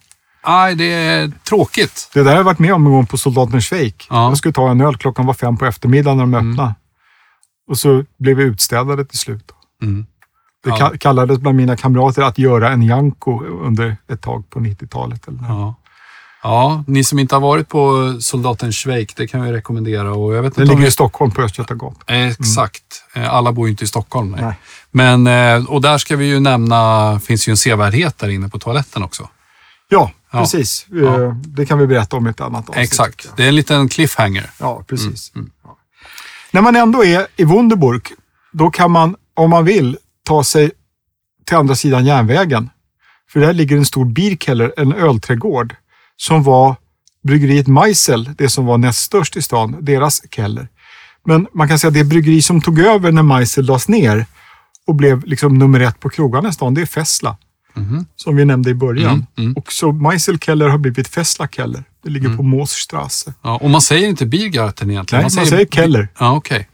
[0.47, 2.09] nej det är tråkigt.
[2.13, 4.07] Det där har jag varit med om en gång på Soldaten Schweik.
[4.09, 4.27] Ja.
[4.29, 6.75] Jag skulle ta en öl, klockan var fem på eftermiddagen när de öppnade.
[7.69, 9.51] Och så blev vi utstädade till slut.
[9.81, 10.05] Mm.
[10.63, 10.91] Det Ja.
[10.99, 15.27] kallades bland mina kamrater att göra en Janko under ett tag på 90-talet.
[15.27, 15.39] Eller?
[15.47, 15.75] Ja.
[16.43, 20.13] ja, ni som inte har varit på Soldaten Schweik, det kan vi rekommendera.
[20.13, 22.01] Och jag vet Den inte om ligger vi i Stockholm på Östgötagatan.
[22.07, 22.83] Exakt.
[23.15, 24.31] Eh, Alla bor ju inte i Stockholm.
[24.31, 24.41] Nej.
[24.41, 24.55] Nej.
[24.91, 28.59] Men, eh, och där ska vi ju nämna, finns ju en sevärdhet där inne på
[28.59, 29.29] toaletten också.
[29.89, 30.39] Ja, Ja.
[30.39, 30.85] precis.
[30.91, 31.23] Ja.
[31.23, 32.83] Eh, Det kan vi berätta om i ett annat avsnitt.
[32.85, 33.31] Exakt.
[33.37, 34.49] Det är en liten cliffhanger.
[34.59, 35.31] Ja, precis.
[35.35, 35.77] Mm, Ja.
[36.51, 38.01] När man ändå är i Wunderburg,
[38.51, 40.71] då kan man, om man vill, ta sig
[41.45, 42.69] till andra sidan järnvägen.
[43.29, 45.75] För där ligger en stor Bierkeller, en ölträdgård,
[46.17, 46.75] som var
[47.23, 50.67] bryggeriet Meisel, det som var näst störst i stan, deras keller.
[51.25, 54.25] Men man kan säga att det bryggeri som tog över när Meisel lades ner
[54.87, 57.37] och blev liksom nummer ett på krogarna i stan, det är Fessla.
[57.73, 58.05] Mhm.
[58.15, 59.11] Som vi nämnde i början.
[59.13, 59.53] Mm, mm.
[59.53, 61.83] Och så Meisel Keller har blivit Fessla Keller.
[62.03, 63.33] Det ligger på Moosstrasse.
[63.41, 65.23] Ja, och man säger inte Biergarten egentligen.
[65.23, 66.07] Nej, man säger Keller.
[66.19, 66.69] Ja, okej.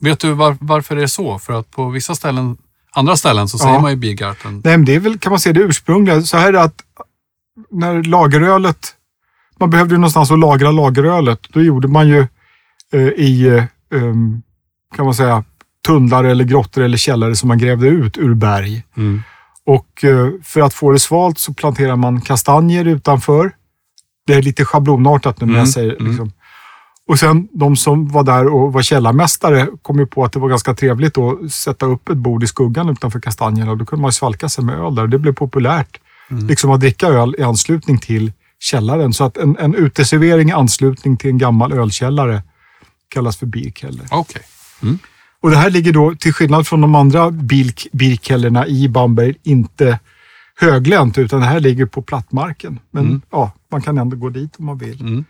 [0.00, 1.38] Vet du var, varför det är så?
[1.38, 2.56] För att på vissa ställen,
[2.92, 3.80] andra ställen så säger Ja.
[3.80, 4.62] man ju Biergarten.
[4.64, 6.22] Nej, men det är väl, kan man säga, det ursprungliga.
[6.22, 6.82] Så här är det att
[7.70, 8.94] när lagerölet,
[9.60, 11.40] man behövde ju någonstans att lagra lagerölet.
[11.50, 12.26] Då gjorde man ju
[12.92, 13.64] eh, i, eh,
[14.00, 14.42] um,
[14.96, 15.44] kan man säga,
[15.86, 18.82] tunnlar eller grottor eller källare som man grävde ut ur berg.
[18.96, 19.22] Mm.
[19.66, 23.52] Och eh, för att få det svalt så planterar man kastanjer utanför.
[24.26, 26.06] Det är lite schablonartat nu när Mm, jag säger mm.
[26.06, 26.32] liksom.
[27.08, 30.48] Och sen de som var där och var källarmästare kom ju på att det var
[30.48, 33.70] ganska trevligt att sätta upp ett bord i skuggan utanför kastanjerna.
[33.70, 35.06] Och då kunde man svalka sig med öl där.
[35.06, 36.00] Det blev populärt
[36.30, 36.46] Mm.
[36.46, 39.12] liksom att dricka öl i anslutning till källaren.
[39.12, 42.42] Så att en, en uteservering i anslutning till en gammal ölkällare
[43.08, 44.06] kallas för bierkeller.
[44.10, 44.42] Okej.
[45.44, 49.98] Och det här ligger då, till skillnad från de andra bilk- birkellerna i Bamberg, inte
[50.60, 52.78] höglänt, utan det här ligger på plattmarken.
[52.90, 53.20] Men Mm.
[53.30, 55.00] ja, man kan ändå gå dit om man vill.
[55.00, 55.24] Mm.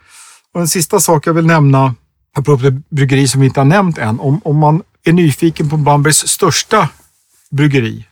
[0.55, 1.95] Och en sista sak jag vill nämna,
[2.37, 4.21] apropå det bryggeri som vi inte har nämnt än.
[4.21, 6.89] Om, om man är nyfiken på Bambergs största
[7.51, 8.07] bryggeri,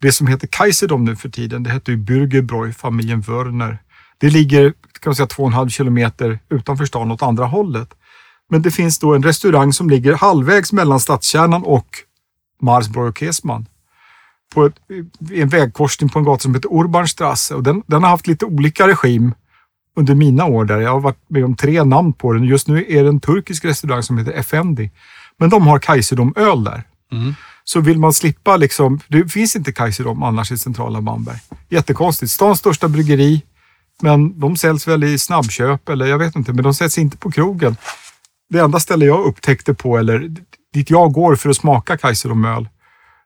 [0.00, 3.78] det som heter Kaiserdom nu för tiden, det heter ju Bürgerbräu, familjen Wörner.
[4.18, 7.94] Det ligger kan man säga, två och en halv kilometer utanför stan åt andra hållet.
[8.50, 11.86] Men det finns då en restaurang som ligger halvvägs mellan stadskärnan och
[12.62, 13.66] Marsbräu och Kesman.
[14.54, 14.74] På ett,
[15.32, 17.54] en vägkorsning på en gata som heter Urbanstrasse.
[17.54, 19.34] Och den, den har haft lite olika regim
[19.96, 20.80] under mina år där.
[20.80, 22.44] Jag har varit med om tre namn på den.
[22.44, 24.90] Just nu är det en turkisk restaurang som heter Effendi.
[25.36, 26.82] Men de har Kaiserdom-öl där.
[27.12, 27.34] Mm.
[27.64, 31.36] Så vill man slippa liksom, det finns inte Kaiserdom annars i centrala Bamberg.
[31.68, 32.32] Jättekonstigt.
[32.32, 33.42] Stans största bryggeri,
[34.02, 37.30] men de säljs väl i snabbköp eller jag vet inte, men de säljs inte på
[37.30, 37.76] krogen.
[38.48, 40.30] Det enda ställe jag upptäckte på, eller
[40.74, 42.68] dit jag går för att smaka Kaiserdom-öl,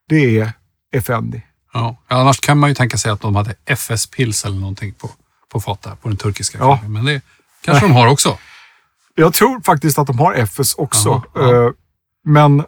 [0.08, 0.52] det är
[0.94, 1.42] Effendi.
[1.72, 1.96] Ja.
[2.08, 5.10] Annars kan man ju tänka sig att de hade FS-pils eller någonting på,
[5.52, 6.80] på fat där, på den turkiska Ja.
[6.88, 7.20] Men det
[7.64, 8.38] kanske de har också.
[9.14, 11.22] Jag tror faktiskt att de har FS också.
[11.34, 11.64] Jaha, ja.
[11.66, 11.70] eh,
[12.24, 12.64] Men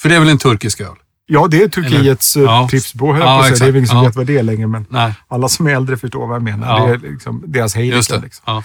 [0.00, 0.96] För det är väl en turkisk öl?
[1.26, 2.66] ja, det är Turkiets eh, Ja.
[2.70, 3.40] Pripsbo, höll Ja.
[3.42, 3.68] Det är exakt.
[3.70, 4.04] ingen som Ja.
[4.04, 6.78] vet vad det är längre, men Nej, alla som är äldre förstår vad jag menar.
[6.78, 6.86] Ja.
[6.86, 8.18] Det är liksom deras det.
[8.20, 8.62] Liksom.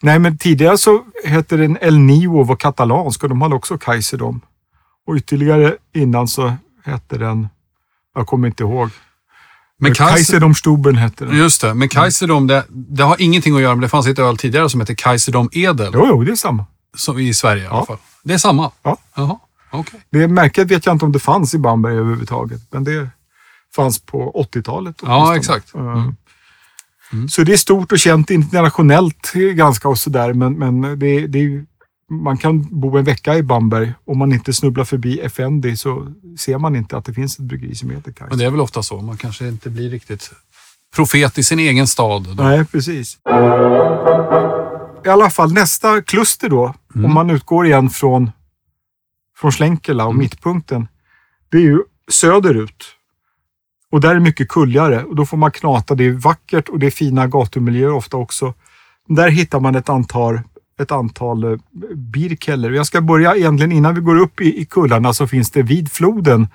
[0.00, 0.06] Ja.
[0.06, 3.78] Nej, men tidigare så hette den El Nio och var katalansk och de hade också
[3.78, 4.40] Kaiserdom.
[5.06, 7.48] Och ytterligare innan så hette den,
[8.14, 8.90] jag kommer inte ihåg.
[9.78, 11.36] Men Kaiser, Kaiserdom Stuben hette den.
[11.36, 14.36] just det, men Kaiserdom, det, det har ingenting att göra med, det fanns ett öl
[14.36, 15.90] tidigare som hette Kaiserdom Edel.
[15.94, 16.66] Jo, jo, det är samma.
[16.96, 17.86] Som I Sverige i alla Ja.
[17.86, 17.96] fall.
[18.22, 18.70] Det är samma?
[18.82, 18.96] Ja.
[19.16, 19.38] Jaha,
[19.70, 20.00] okej.
[20.10, 23.08] Det märket vet jag inte om det fanns i Bamberg överhuvudtaget, men det
[23.76, 24.96] fanns på 80-talet.
[25.02, 25.72] Ja, exakt.
[27.12, 31.26] Eh, Så det är stort och känt internationellt eh, ganska och sådär, men, men det,
[31.26, 31.64] det
[32.10, 33.92] man kan bo en vecka i Bamberg.
[34.06, 36.06] Om man inte snubblar förbi Effendi så
[36.38, 38.30] ser man inte att det finns ett bryggeri som heter Kaiser.
[38.30, 39.00] Men det är väl ofta så.
[39.02, 40.30] Man kanske inte blir riktigt
[40.96, 42.28] profet i sin egen stad.
[42.36, 42.42] Då.
[42.42, 43.18] Nej, precis.
[45.04, 47.04] I alla fall nästa kluster då, Mm.
[47.04, 48.30] om man utgår igen från,
[49.38, 50.22] från Schlenkela och Mm.
[50.22, 50.88] mittpunkten,
[51.50, 51.80] det är ju
[52.10, 52.84] söderut.
[53.94, 55.94] Och där är mycket kulligare och då får man knata.
[55.94, 58.54] Det är vackert och det är fina gatumiljöer ofta också.
[59.08, 60.40] Där hittar man ett antal,
[60.80, 61.58] ett antal eh,
[61.94, 62.70] birkeller.
[62.70, 65.92] Jag ska börja egentligen innan vi går upp i, i kullarna så finns det vid
[65.92, 66.48] floden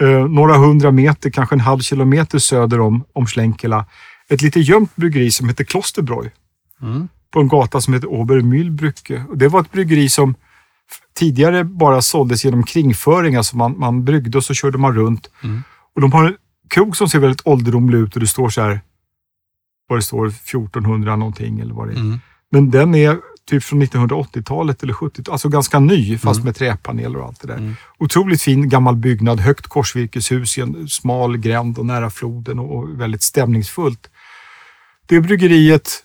[0.00, 3.86] eh, några hundra meter, kanske en halv kilometer söder om, om Schlenkela,
[4.28, 6.30] ett lite gömt bryggeri som heter Klosterbräu
[6.82, 7.08] Mm.
[7.30, 9.28] på en gata som heter Obermühlbrücke.
[9.28, 10.34] Och Det var ett bryggeri som
[11.18, 13.36] tidigare bara såldes genom kringföring.
[13.36, 15.30] Alltså man, man bryggde och så körde man runt.
[15.42, 15.62] Mm.
[15.94, 16.36] Och De har
[16.68, 18.80] krog som ser väldigt ålderdomlig ut och det står så här,
[19.88, 22.00] vad det står, 1400 någonting eller vad det är.
[22.00, 22.20] Mm.
[22.50, 26.44] Men den är typ från 1980-talet eller 70-talet, alltså ganska ny fast Mm.
[26.44, 27.56] med träpaneler och allt det där.
[27.56, 27.74] Mm.
[27.98, 33.22] Otroligt fin gammal byggnad, högt korsvirkeshus i en smal gränd och nära floden och, väldigt
[33.22, 34.10] stämningsfullt.
[35.06, 36.02] Det bryggeriet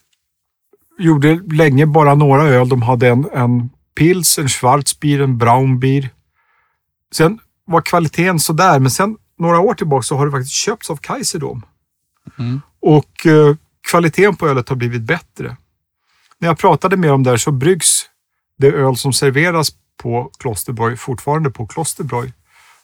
[0.99, 2.70] gjorde länge bara några öl.
[2.70, 6.10] De hade en, en Pils, en Schwarzbier, en Braunbier.
[7.14, 10.95] Sen var kvaliteten sådär, men sen några år tillbaka så har det faktiskt köpts av
[10.95, 11.65] Kaiserdom.
[12.39, 12.61] Mm.
[12.81, 13.55] Och eh,
[13.91, 15.57] kvaliteten på ölet har blivit bättre.
[16.39, 18.05] När jag pratade med dem där så bryggs
[18.57, 22.33] det öl som serveras på Klosterborg fortfarande på Klosterborg.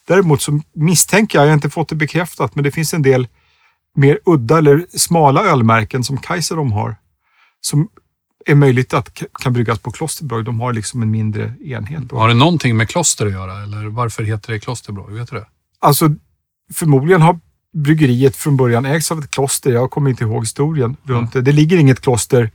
[0.07, 3.27] Däremot så misstänker jag, jag har inte fått det bekräftat, men det finns en del
[3.95, 6.95] mer udda eller smala ölmärken som Kaiser har.
[7.61, 7.89] Som
[8.45, 10.43] är möjligt att kan bryggas på Klosterborg.
[10.43, 12.11] De har liksom en mindre enhet.
[12.11, 13.63] Har det någonting med kloster att göra?
[13.63, 15.13] Eller varför heter det Klosterbroj?
[15.13, 15.45] Vet du det?
[15.79, 16.09] Alltså,
[16.73, 17.39] förmodligen har
[17.73, 19.71] bryggeriet från början ägts av ett kloster.
[19.71, 21.41] Jag kommer inte ihåg historien runt det.
[21.41, 22.51] Det ligger inget kloster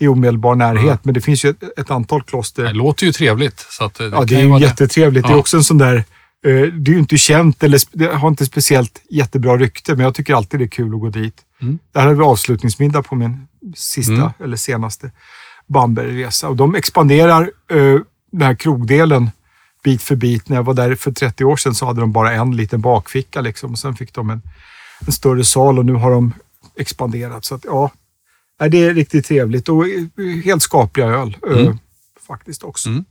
[0.00, 0.98] i omedelbar närhet, Mm.
[1.02, 2.64] men det finns ju ett, ett antal kloster.
[2.64, 3.66] Det låter ju trevligt.
[3.70, 5.26] Så att, eh, Ja, det är ju jättetrevligt.
[5.26, 5.38] Det är Ja.
[5.38, 6.02] också en sån där, eh,
[6.42, 10.34] det är ju inte känt eller det har inte speciellt jättebra rykte, men jag tycker
[10.34, 11.34] alltid det är kul att gå dit.
[11.62, 11.78] Mm.
[11.92, 13.46] Där hade vi avslutningsmiddag på min
[13.76, 14.28] sista Mm.
[14.44, 15.10] eller senaste
[15.66, 17.76] Bambergresa och de expanderar eh,
[18.32, 19.30] den här krogdelen
[19.88, 20.48] bit för bit.
[20.48, 23.40] När jag var där för 30 år sedan så hade de bara en liten bakficka
[23.40, 23.76] liksom.
[23.76, 24.42] sen fick de en,
[25.06, 26.32] en större sal och nu har de
[26.76, 27.44] expanderat.
[27.44, 27.90] Så att, ja,
[28.70, 31.78] det är riktigt trevligt och eh, helt skapliga öl eh, Mm.
[32.26, 32.88] faktiskt också.
[32.88, 33.04] Mm.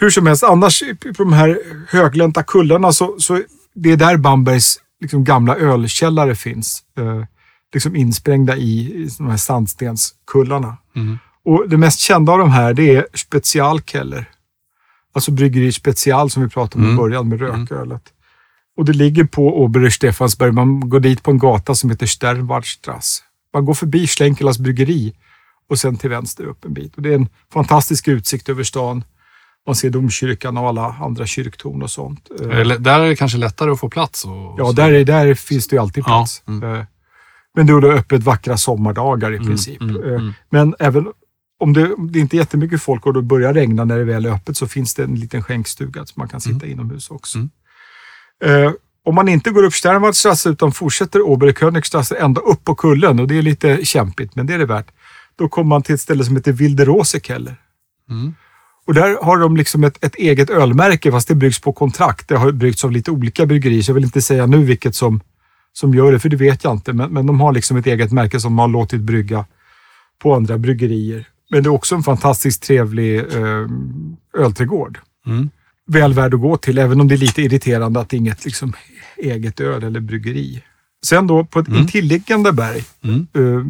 [0.00, 0.82] Hur som helst, annars
[1.16, 1.58] på de här
[1.88, 3.42] höglänta kullarna så, så
[3.74, 6.82] det är där Bambergs liksom, gamla ölkällare finns.
[6.98, 7.24] Eh,
[7.74, 10.76] liksom insprängda i, i de här sandstenskullarna.
[10.96, 11.18] Mm.
[11.44, 14.31] Och det mest kända av de här det är Specialkeller.
[15.12, 16.96] Alltså bryggeri Special som vi pratade om i Mm.
[17.02, 18.02] början med rökölet.
[18.76, 20.52] Och det ligger på Ober Stefansberg.
[20.52, 23.22] Man går dit på en gata som heter Sternwardstrasse.
[23.54, 25.12] Man går förbi Schlenkelas bryggeri
[25.70, 26.96] och sen till vänster upp en bit.
[26.96, 29.04] Och det är en fantastisk utsikt över stan.
[29.66, 32.28] Man ser domkyrkan och alla andra kyrktorn och sånt.
[32.40, 32.48] Eh,
[32.78, 34.24] där är det kanske lättare att få plats.
[34.24, 36.42] Och, Ja, där, är, där finns det ju alltid Ja, plats.
[36.48, 36.74] mm.
[36.74, 36.84] Eh,
[37.54, 39.80] Men det är öppet vackra sommardagar i Mm, princip.
[39.80, 40.32] mm, Eh, mm.
[40.50, 41.06] Men även
[41.62, 44.26] om det, om det inte är jättemycket folk och det börjar regna när det väl
[44.26, 47.38] är öppet så finns det en liten skänkstuga så man kan sitta inomhus också.
[47.38, 47.50] Mm.
[48.44, 48.72] Eh,
[49.04, 53.38] om man inte går upp Sternwardstrasse utan fortsätter Oberkönigstrasse ända upp på kullen och det
[53.38, 54.86] är lite kämpigt, men det är det värt.
[55.36, 57.56] Då kommer man till ett ställe som heter Wilderosekeller.
[58.10, 58.34] Mm.
[58.86, 62.28] Och där har de liksom ett, ett eget ölmärke fast det bryggs på kontrakt.
[62.28, 65.20] Det har bryggts av lite olika bryggerier så jag vill inte säga nu vilket som,
[65.72, 66.92] som gör det, för det vet jag inte.
[66.92, 69.44] Men, men de har liksom ett eget märke som de har låtit brygga
[70.22, 71.28] på andra bryggerier.
[71.52, 73.66] Men det är också en fantastiskt trevlig eh,
[74.38, 74.98] ölträdgård.
[75.26, 75.50] Mm.
[75.86, 78.44] Väl värd att gå till, även om det är lite irriterande att det är inget
[78.44, 78.72] liksom,
[79.16, 80.62] eget öl eller bryggeri.
[81.06, 81.80] Sen då på ett Mm.
[81.80, 82.84] intilliggande berg.
[83.04, 83.26] Mm.
[83.36, 83.66] Eh,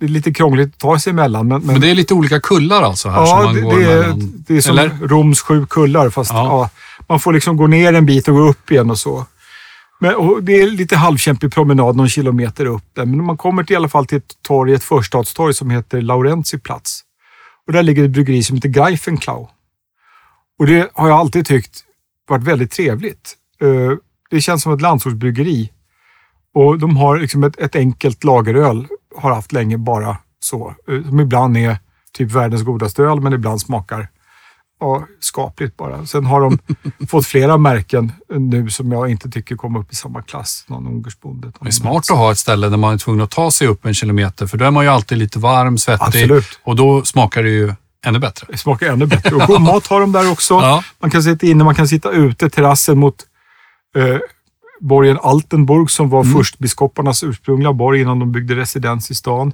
[0.00, 1.48] det är lite krångligt att ta sig emellan.
[1.48, 3.78] Men, men, Men det är lite olika kullar alltså här som Ja, man det, går
[3.78, 4.32] det, är, mellan.
[4.48, 4.90] det är som Eller?
[5.02, 6.44] Roms sju kullar, fast Ja.
[6.46, 6.70] ja.
[7.08, 9.26] man får liksom gå ner en bit och gå upp igen och så.
[10.00, 13.74] Men, och det är lite halvkämpig promenad någon kilometer upp där, men man kommer till,
[13.74, 17.00] i alla fall till ett torg, ett förstadstorg som heter Laurentiplatz.
[17.66, 19.48] Och där ligger ett bryggeri som heter Greifenklau.
[20.58, 21.84] Och det har jag alltid tyckt
[22.28, 23.34] varit väldigt trevligt.
[23.60, 23.92] Eh,
[24.30, 25.72] det känns som ett landsortsbryggeri.
[26.54, 28.86] Och de har liksom ett, ett enkelt lageröl,
[29.16, 30.74] har haft länge bara så.
[30.88, 31.76] Eh, som ibland är
[32.12, 34.08] typ världens godaste öl, men ibland smakar
[34.80, 36.06] ja, skapligt bara.
[36.06, 36.58] Sen har de
[37.08, 40.64] fått flera märken nu som jag inte tycker kommer upp i samma klass.
[40.66, 41.52] Någon Ungersbonde.
[41.60, 43.84] Det är smart att ha ett ställe där man är tvungen att ta sig upp
[43.86, 46.04] en kilometer, för då är man ju alltid lite varm, svettig.
[46.06, 46.60] Absolut.
[46.64, 47.74] Och då smakar det ju
[48.06, 48.46] ännu bättre.
[48.50, 49.34] Det smakar ännu bättre.
[49.36, 50.54] Och god mat har de där också.
[50.54, 50.84] Ja.
[50.98, 53.14] Man kan sitta inne, man kan sitta ute, terrassen mot
[53.96, 54.16] eh,
[54.80, 56.34] borgen Altenburg som var Mm.
[56.34, 59.52] furstbiskoparnas ursprungliga borg innan de byggde residens i stan.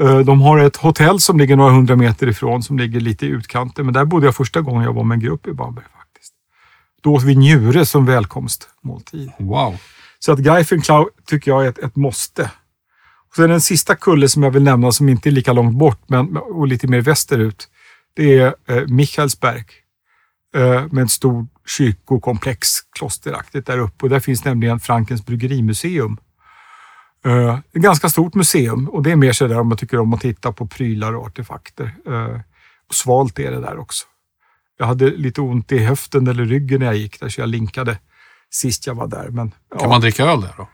[0.00, 3.28] Eh, de har ett hotell som ligger några hundra meter ifrån som ligger lite i
[3.28, 3.84] utkanten.
[3.84, 6.32] Men där bodde jag första gången jag var med en grupp i Bamberg faktiskt.
[7.02, 9.32] Då åt vi njure som välkomstmåltid.
[9.38, 9.80] Wow.
[10.18, 12.50] Så att Greifenklau tycker jag är ett, ett måste.
[13.28, 16.00] Och sen den sista kulle som jag vill nämna som inte är lika långt bort
[16.06, 17.68] men, och lite mer västerut.
[18.16, 19.64] Det är eh, Michaelsberg.
[20.56, 24.04] Eh, med ett stort kyrkokomplex, klosteraktigt där uppe.
[24.04, 26.16] Och där finns nämligen Frankens bryggerimuseum.
[27.24, 30.20] Eh, ett ganska stort museum och det är mer sådär om man tycker om att
[30.20, 31.94] titta på prylar och artefakter.
[32.06, 32.40] Eh,
[32.88, 34.06] och svalt är det där också.
[34.78, 37.98] Jag hade lite ont i höften eller ryggen när jag gick där så jag linkade
[38.50, 39.28] sist jag var där.
[39.28, 39.78] Men, ja.
[39.78, 40.68] Kan man dricka öl där då?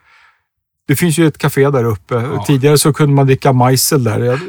[0.89, 2.15] Det finns ju ett café där uppe.
[2.15, 2.45] Ja.
[2.47, 4.21] Tidigare så kunde man dricka majsel där.
[4.21, 4.41] Jag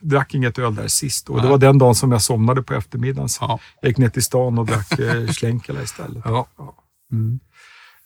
[0.00, 1.28] drack inget öl där sist.
[1.28, 1.50] Och det Nej.
[1.50, 3.28] var den dagen som jag somnade på eftermiddagen.
[3.28, 3.58] Så Ja.
[3.80, 6.22] jag gick ner till stan och drack eh, Schlenkela istället.
[6.24, 6.46] ja.
[7.12, 7.40] Mm.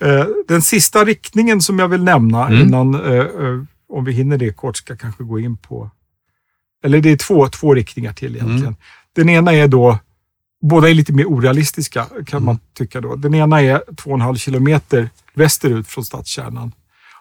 [0.05, 2.61] Eh, den sista riktningen som jag vill nämna Mm.
[2.63, 5.91] innan, eh, eh, om vi hinner det kort, ska jag kanske gå in på...
[6.85, 8.61] Eller det är två, två riktningar till egentligen.
[8.67, 8.75] Mm.
[9.15, 9.99] Den ena är då,
[10.63, 12.45] båda är lite mer orealistiska kan Mm.
[12.45, 13.17] man tycka då.
[13.17, 16.73] Den ena är två och en halv kilometer västerut från stadskärnan.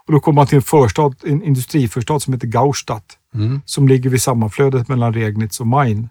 [0.05, 3.61] Och då kommer man till en, förstad, en industriförstad som heter Gaustadt Mm.
[3.65, 6.09] som ligger vid sammanflödet mellan Regnitz och Main.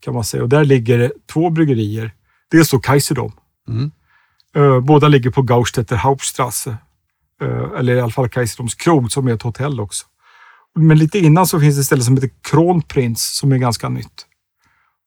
[0.00, 0.42] Kan man säga.
[0.42, 2.10] Och där ligger två bryggerier.
[2.50, 3.32] Dels då Kaiserdom.
[3.68, 3.90] Mm.
[4.54, 6.76] Eh, båda ligger på Gaustätter Hauptstrasse.
[7.42, 10.06] Eh, eller i alla fall Kaiserdoms krog som är ett hotell också.
[10.74, 14.26] Men lite innan så finns det ett ställe som heter Kronprins som är ganska nytt.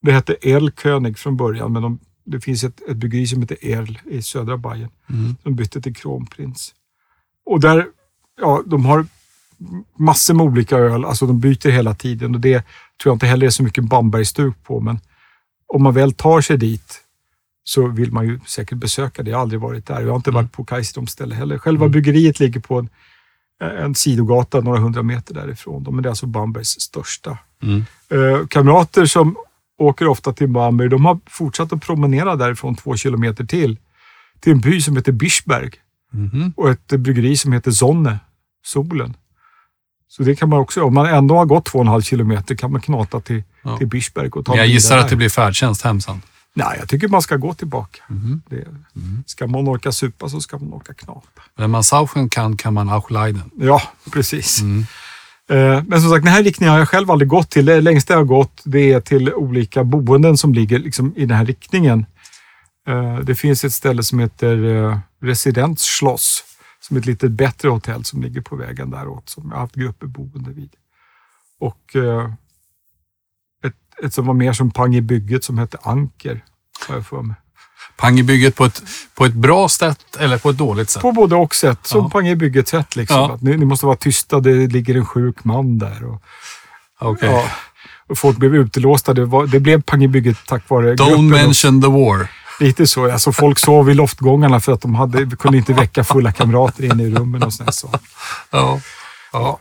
[0.02, 4.00] Det hette Erlkönig från början, men de, det finns ett, ett bryggeri som heter Erl
[4.06, 5.36] i södra Bayern Mm.
[5.44, 6.74] som bytte till Kronprins.
[7.46, 7.86] Och där,
[8.42, 9.06] ja, de har
[9.98, 12.58] massor med olika öl, alltså de byter hela tiden och det
[13.02, 15.00] tror jag inte heller är så mycket Bambergstuk på, men
[15.68, 17.02] om man väl tar sig dit
[17.70, 19.30] så vill man ju säkert besöka det.
[19.30, 20.02] Jag har aldrig varit där.
[20.02, 21.58] Jag har inte varit på Kaiserdoms ställe heller.
[21.58, 22.90] Själva bryggeriet ligger på en,
[23.80, 25.84] en sidogata några hundra meter därifrån.
[25.84, 27.38] Men det är alltså Bambergs största.
[27.64, 27.86] Mm.
[28.10, 29.36] Eh, kamrater som
[29.80, 33.78] åker ofta till Bamberg, de har fortsatt att promenera därifrån två kilometer till.
[34.40, 35.72] Till en by som heter Bischberg
[36.12, 36.54] Mhm.
[36.58, 38.20] och ett bryggeri som heter Sonne,
[38.66, 39.14] Solen.
[40.08, 42.56] Så det kan man också, om man ändå har gått två och en halv kilometer
[42.56, 43.78] kan man knata till, Ja.
[43.78, 45.04] till Bischberg och ta Men jag gissar där.
[45.04, 46.22] att det blir färdtjänst hem sen.
[46.58, 48.02] Nej, jag tycker man ska gå tillbaka.
[48.10, 48.42] Mhm.
[48.50, 48.66] Det,
[49.26, 51.28] Ska man orka supa så ska man orka knata.
[51.56, 53.52] Wenn man saufen kan, kan man auch leiden.
[53.56, 53.82] Ja,
[54.12, 54.62] precis.
[54.62, 54.86] Mm.
[55.50, 57.66] Eh, Men som sagt, den här riktningen har jag själv aldrig gått till.
[57.66, 61.38] Det längsta jag har gått det är till olika boenden som ligger liksom i den
[61.38, 62.06] här riktningen.
[62.88, 66.44] Eh, Det finns ett ställe som heter eh, Residensschloss,
[66.80, 69.76] som är ett lite bättre hotell som ligger på vägen däråt, som jag har haft
[69.76, 70.70] grupper boende vid.
[71.60, 71.96] Och
[74.04, 76.44] ett, som var mer som pang i bygget som hette Anker,
[76.88, 77.36] har jag för mig.
[77.98, 78.82] Pang i bygget på ett,
[79.16, 81.02] på ett bra sätt eller på ett dåligt sätt?
[81.02, 82.10] På både och sätt, som Ja.
[82.10, 82.96] pang i bygget sätt.
[82.96, 83.18] Liksom.
[83.18, 83.34] Ja.
[83.34, 86.04] Att ni, ni måste vara tysta, det ligger en sjuk man där.
[86.06, 86.22] Och,
[87.00, 87.30] Okej.
[87.30, 87.44] Ja,
[88.10, 89.14] och folk blev utelåsta.
[89.14, 91.28] Det, var, det blev pang i bygget tack vare Don't gruppen.
[91.30, 92.28] mention the war.
[92.60, 93.12] Lite så.
[93.12, 97.04] Alltså, folk sov i loftgångarna för att de hade, kunde inte väcka fulla kamrater inne
[97.04, 97.72] i rummen och sådär.
[97.72, 97.90] Så.
[98.52, 98.80] Ja.
[99.34, 99.60] ja.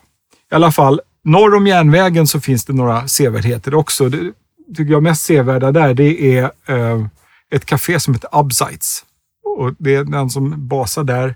[0.52, 4.08] I alla fall, norr om järnvägen så finns det några sevärdheter också.
[4.08, 4.32] Det
[4.76, 7.06] tycker jag mest sevärda där, det är eh,
[7.50, 9.04] ett café som heter Abseits.
[9.44, 11.34] Och det är den som basar där.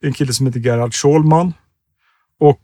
[0.00, 1.52] Det är en kille som heter Gerhard Schulman.
[2.40, 2.60] Och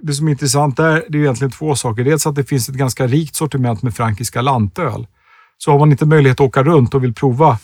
[0.00, 2.04] det som är intressant där, det är egentligen två saker.
[2.04, 5.06] Dels att det finns ett ganska rikt sortiment med frankiska lantöl.
[5.58, 7.58] Så har man inte möjlighet att åka runt och vill prova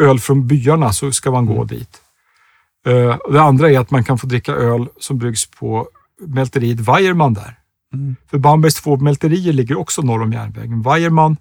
[0.00, 2.00] öl från byarna så ska man gå dit.
[2.86, 5.88] Eh, det andra är att man kan få dricka öl som bryggs på
[6.26, 7.58] mälteriet Weiermann där.
[7.94, 8.16] Mm.
[8.30, 10.82] För Bambergs två mälterier ligger också norr om järnvägen.
[10.82, 11.36] Weiermann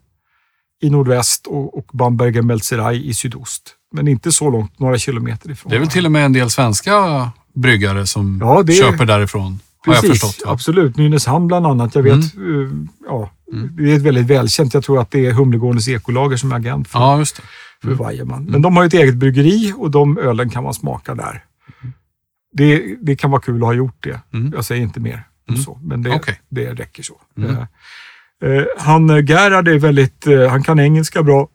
[0.82, 3.76] i nordväst och, och Bamberger Melzerei i sydost.
[3.92, 5.70] Men inte så långt, några kilometer ifrån.
[5.70, 9.60] Det är väl till och med en del svenska bryggare som Ja, det köper därifrån.
[9.86, 10.42] Har jag Precis, förstått.
[10.46, 10.52] Ja.
[10.52, 10.98] absolut.
[10.98, 11.96] Nynäshamn bland annat.
[11.96, 12.22] Jag vet, eh,
[13.08, 13.30] ja,
[13.78, 14.74] det är väldigt välkänt.
[14.74, 17.42] Jag tror att det är Humlegårdens ekolager som är agent för, ja, just det.
[17.84, 18.44] för Weiermann.
[18.46, 21.44] Men de har ett eget bryggeri och de ölen kan man smaka där.
[22.52, 24.20] Det, det kan vara kul att ha gjort det.
[24.34, 24.52] Mm.
[24.56, 25.14] Jag säger inte mer
[25.48, 25.64] om Mm.
[25.64, 26.42] så, men det, Okej.
[26.50, 27.22] det räcker så.
[27.38, 27.50] Mm.
[27.56, 27.62] Eh,
[28.50, 31.48] eh, han, eh, Gerhard är väldigt, eh, han kan engelska bra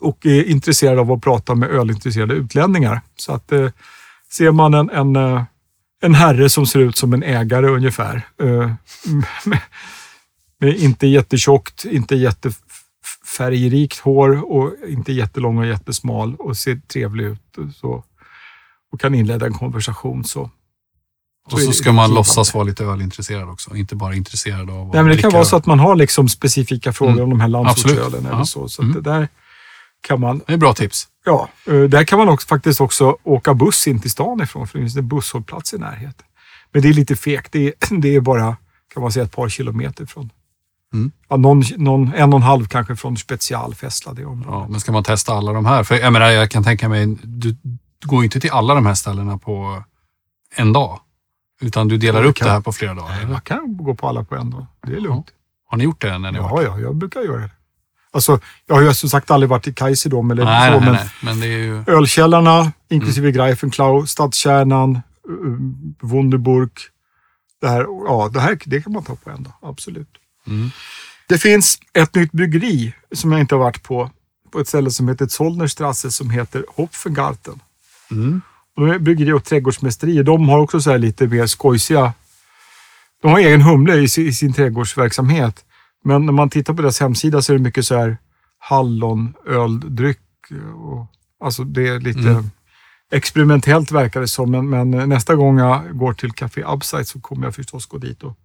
[0.00, 3.00] och är intresserad av att prata med ölintresserade utlänningar.
[3.16, 3.70] Så att eh,
[4.32, 5.42] ser man en, en, eh,
[6.02, 8.22] en herre som ser ut som en ägare ungefär,
[9.44, 9.60] med,
[10.58, 17.58] med inte jättetjockt, inte jättefärgrikt hår och inte jättelång och jättesmal och ser trevlig ut
[17.74, 18.04] så,
[18.94, 20.50] och kan inleda en konversation så
[21.52, 23.76] Och så ska man låtsas vara lite ölintresserad också.
[23.76, 26.92] Inte bara intresserad av Nej, men det kan vara så att man har liksom specifika
[26.92, 27.24] frågor Mm.
[27.24, 28.44] om de här landsortsölen eller Ja.
[28.44, 28.68] så.
[28.68, 28.94] Så Mm.
[28.94, 29.28] det där
[30.06, 31.08] kan man, Det är bra tips.
[31.24, 34.78] ja, eh, där kan man också, faktiskt också åka buss in till stan ifrån, för
[34.78, 36.26] det finns en busshållplats i närheten.
[36.72, 37.52] Men det är lite fegt.
[37.52, 38.56] Det är, det är bara,
[38.94, 40.30] kan man säga, ett par kilometer från.
[40.94, 41.12] Mm.
[41.28, 44.70] Ja, någon, någon, en och en halv kanske från Specialfestla, det Ja, området.
[44.70, 45.82] men ska man testa alla de här?
[45.84, 47.56] För jag menar, jag kan tänka mig, du,
[48.04, 49.84] du går inte till alla de här ställena på
[50.56, 51.00] en dag.
[51.60, 53.18] Utan du delar Ja, upp kan- det här på flera dagar.
[53.18, 53.28] Eller?
[53.32, 54.66] Man kan gå på alla på en dag.
[54.86, 55.26] Det är lugnt.
[55.66, 56.66] Har ni gjort det när ni Ja, varit?
[56.66, 57.50] ja, jag brukar göra det.
[58.12, 60.92] Alltså, jag har ju som sagt aldrig varit i Kaiserslautern eller Nej, så, nej, men
[60.94, 61.10] nej.
[61.22, 61.84] Men det är ju...
[61.86, 65.00] ölkällarna, inklusive Greifenklau, stadskärnan,
[65.30, 65.58] uh,
[66.00, 66.70] Wunderburg.
[67.60, 70.08] Det här, ja, det här det kan man ta på en dag, absolut.
[70.46, 70.70] Mm.
[71.28, 74.10] Det finns ett nytt bryggeri som jag inte har varit på,
[74.52, 77.60] på ett ställe som heter Zollnerstrasse som heter Hopfengarten.
[78.14, 78.40] Mm.
[78.76, 80.22] De är bryggeri och trädgårdsmästerier.
[80.22, 82.12] De har också så här lite mer skojsiga...
[83.22, 85.64] De har egen humle i sin, i sin trädgårdsverksamhet.
[86.04, 88.18] Men när man tittar på deras hemsida så är det mycket så här
[88.58, 90.20] hallonöldryck.
[90.74, 91.06] Och,
[91.44, 92.50] alltså det är lite Mm.
[93.12, 94.50] experimentellt verkar det som.
[94.50, 98.22] Men, men nästa gång jag går till Café Upside så kommer jag förstås gå dit
[98.22, 98.36] och,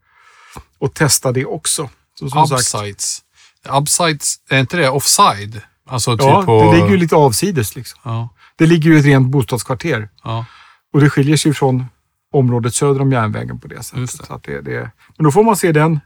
[0.79, 1.89] och testa det också.
[2.19, 3.21] Så, som sagt, Upsides.
[3.69, 5.61] Upsides, är inte det offside?
[5.87, 6.63] Alltså typ ja, på...
[6.63, 7.75] det ligger ju lite avsides.
[7.75, 7.99] Liksom.
[8.03, 8.29] Ja,
[8.59, 10.09] Det ligger ju i ett rent bostadskvarter.
[10.23, 10.45] ja.
[10.93, 11.85] Och det skiljer sig från
[12.33, 14.43] området söder om järnvägen på det sättet.
[14.43, 14.51] Det.
[14.51, 15.99] Det, det, men då får man se den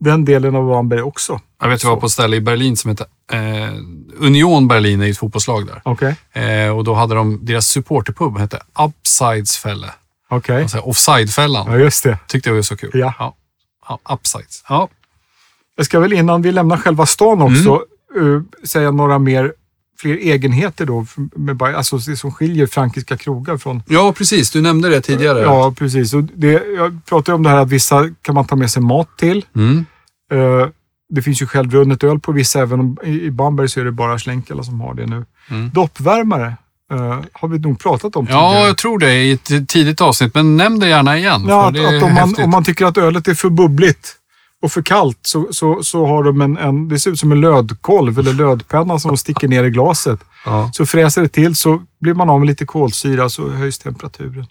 [0.00, 1.40] den delen av Bamberg också.
[1.60, 3.74] Jag vet, jag var på ett ställe i Berlin som heter eh,
[4.18, 5.80] Union Berlin, är ett fotbollslag där.
[5.84, 9.90] Okej, Eh, och då hade de, deras supporterpub hette Upsidesfälle.
[10.28, 10.62] okej.
[10.62, 11.66] Alltså Offsidefällan.
[11.72, 12.18] Ja, just det.
[12.26, 12.90] Tyckte jag var så kul.
[12.94, 13.36] Ja.
[13.88, 13.98] ja.
[14.10, 14.64] upsides.
[14.68, 14.88] Ja.
[15.76, 17.82] Jag ska väl innan vi lämnar själva stan också
[18.16, 19.52] eh, säga några mer
[20.04, 24.50] fler egenheter då, med, alltså som skiljer frankiska krogar från ja, precis.
[24.50, 25.40] Du nämnde det tidigare.
[25.40, 26.14] Ja, precis.
[26.14, 28.82] Och det, jag pratade ju om det här att vissa kan man ta med sig
[28.82, 29.44] mat till.
[29.56, 29.86] Mm.
[30.32, 30.68] Eh,
[31.08, 34.18] det finns ju självrunnet öl på vissa, även om i Bamberg så är det bara
[34.18, 35.24] Schlenkela som har det nu.
[35.50, 35.70] Mm.
[35.74, 36.56] Doppvärmare
[36.92, 38.66] eh, har vi nog pratat om Ja, tidigare.
[38.66, 41.44] jag tror det i ett tidigt avsnitt, men nämn det gärna igen.
[41.48, 44.16] Ja, att, att om, man, om man tycker att ölet är för bubbligt
[44.64, 47.40] och för kallt så, så, så har de en, en, det ser ut som en
[47.40, 50.20] lödkolv eller lödpenna som de sticker ner i glaset.
[50.44, 50.70] Ja.
[50.72, 54.46] Så fräser det till så blir man av med lite kolsyra så höjs temperaturen.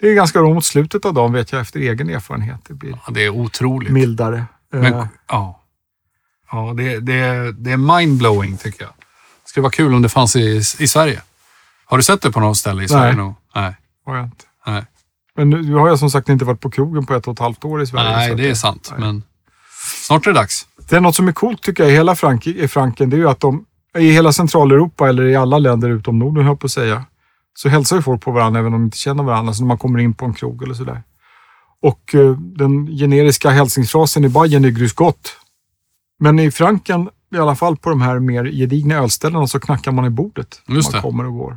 [0.00, 2.60] Det är ganska bra mot slutet av dagen vet jag efter egen erfarenhet.
[2.68, 3.92] Det blir Ja, det är otroligt.
[3.92, 4.44] mildare.
[4.74, 5.62] Eh, Men, ja,
[6.52, 8.92] ja det, det, det är mindblowing tycker jag.
[9.44, 11.22] Det skulle vara kul om det fanns i, i Sverige.
[11.84, 13.06] Har du sett det på något ställe i Sverige?
[13.06, 13.16] Nej.
[13.16, 13.34] nog?
[13.54, 13.76] Nej.
[14.06, 14.44] har jag inte.
[14.66, 14.84] Nej.
[15.36, 17.64] Men nu, har jag som sagt inte varit på krogen på ett och ett halvt
[17.64, 18.16] år i Sverige.
[18.16, 18.88] Nej, så det är sant.
[18.90, 19.00] nej.
[19.00, 19.22] Men
[19.88, 20.66] snart är det dags.
[20.88, 23.10] Det är något som är coolt tycker jag i hela Frank i Franken.
[23.10, 23.64] Det är ju att de
[23.98, 27.04] i hela Centraleuropa eller i alla länder utom Norden, höll på att säga,
[27.54, 29.52] så hälsar ju folk på varandra även om de inte känner varandra.
[29.54, 31.02] Så när man kommer in på en krog eller sådär.
[31.82, 35.36] Och eh, den generiska hälsningsfrasen i Bayern är grus gott.
[36.20, 40.04] Men i Franken, i alla fall på de här mer gedigna ölställena, så knackar man
[40.04, 40.62] i bordet.
[40.66, 41.02] när Just man det.
[41.02, 41.56] kommer och går.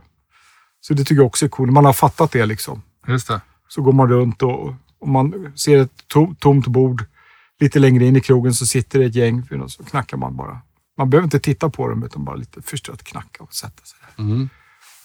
[0.82, 1.72] Så det tycker jag också är coolt.
[1.74, 2.82] Man har fattat det liksom.
[3.08, 3.42] Just det.
[3.68, 7.06] Så går man runt och, och man ser ett to, tomt bord.
[7.62, 10.58] Lite längre in i krogen så sitter det ett gäng och så knackar man bara.
[10.98, 14.24] Man behöver inte titta på dem utan bara lite förstrött knacka och sätta sig där.
[14.24, 14.50] Mm.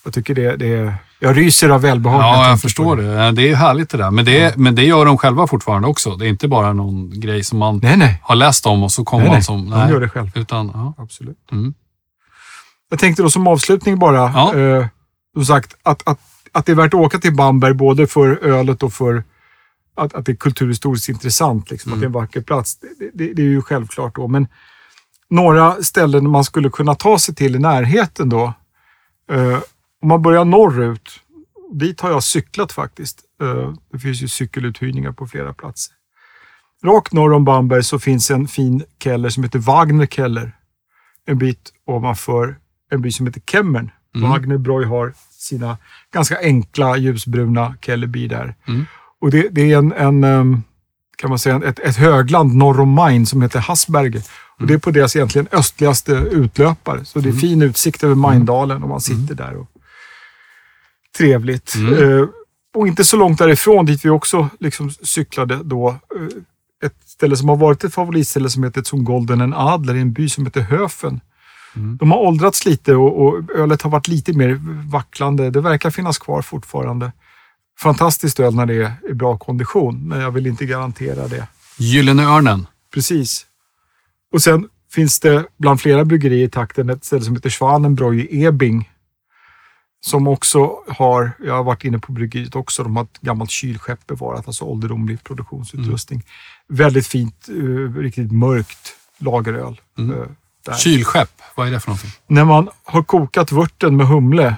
[0.05, 0.95] Jag tycker det, det är...
[1.21, 2.21] Jag ryser av välbehag.
[2.21, 3.33] Ja, jag förstår det.
[3.33, 4.11] Det är härligt det där.
[4.11, 6.17] Men det, men det gör de själva fortfarande också.
[6.17, 8.21] Det är inte bara någon grej som man Nej, nej.
[8.23, 9.43] har läst om och så kommer nej, man nej.
[9.43, 9.71] som...
[9.71, 10.31] De gör det själv.
[10.35, 10.95] Utan, ja.
[10.99, 11.53] Absolut.
[11.53, 11.75] Mm.
[12.91, 14.55] Jag tänkte då som avslutning bara, Ja.
[14.55, 14.87] eh,
[15.35, 16.21] som sagt, att, att,
[16.53, 19.25] att det är värt att åka till Bamberg både för ölet och för
[19.97, 21.71] att, att det är kulturhistoriskt intressant.
[21.71, 22.79] Liksom, Att det är en vacker plats.
[22.79, 24.29] Det, det, det är ju självklart då.
[24.29, 24.49] Men
[25.31, 28.53] några ställen man skulle kunna ta sig till i närheten då.
[29.31, 29.59] Eh,
[30.03, 31.21] om man börjar norrut.
[31.73, 33.21] Dit har jag cyklat faktiskt.
[33.43, 35.95] Eh, det finns ju cykeluthyrningar på flera platser.
[36.85, 40.57] Rakt norr om Bamberg så finns en fin keller som heter Wagner Keller.
[41.27, 42.57] En bit ovanför
[42.91, 43.91] en by som heter Kemmern.
[44.17, 44.31] Mm.
[44.31, 45.79] Wagner Bräu har sina
[46.13, 48.55] ganska enkla ljusbruna Kellerby där.
[48.69, 48.87] Mm.
[49.21, 50.63] Och det, det är en, en ehm,
[51.17, 54.23] kan man säga, ett, ett högland norr om Main som heter Hassberge.
[54.61, 57.05] Och det är på deras egentligen östligaste utlöpare.
[57.05, 59.57] Så det är fin utsikt över Maindalen och man sitter där.
[59.57, 59.69] Och...
[61.19, 61.75] Trevligt.
[61.75, 62.19] Mm.
[62.19, 62.27] Eh,
[62.75, 65.89] och inte så långt därifrån, dit vi också liksom cyklade då.
[65.89, 65.97] eh,
[66.85, 70.29] ett ställe som har varit ett favoritställe som heter Zum Goldenen Adler i en by
[70.29, 71.21] som heter Höfen.
[71.77, 71.97] Mm.
[71.97, 74.61] De har åldrats lite och, och ölet har varit lite mer
[74.91, 75.51] vacklande.
[75.51, 77.13] Det verkar finnas kvar fortfarande.
[77.79, 81.47] Fantastiskt öl när det är i bra kondition, men jag vill inte garantera det.
[81.79, 82.67] Gyllene Örnen.
[82.95, 83.47] Precis.
[84.33, 88.45] Och sen finns det bland flera bryggerier i takten ett ställe som heter Schwanenbräu i
[88.45, 88.91] Ebing.
[90.01, 94.07] Som också har, jag har varit inne på bryggeriet också, de har ett gammalt kylskepp
[94.07, 96.23] bevarat, alltså ålderdomlig produktionsutrustning.
[96.69, 99.81] Väldigt fint, eh, riktigt mörkt lageröl.
[99.99, 100.21] Mm.
[100.21, 100.27] eh,
[100.67, 100.75] där.
[100.75, 101.31] Kylskepp.
[101.55, 102.11] Vad är det för någonting?
[102.27, 104.57] När man har kokat vörten med humle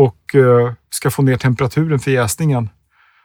[0.00, 2.68] och eh, ska få ner temperaturen för jäsningen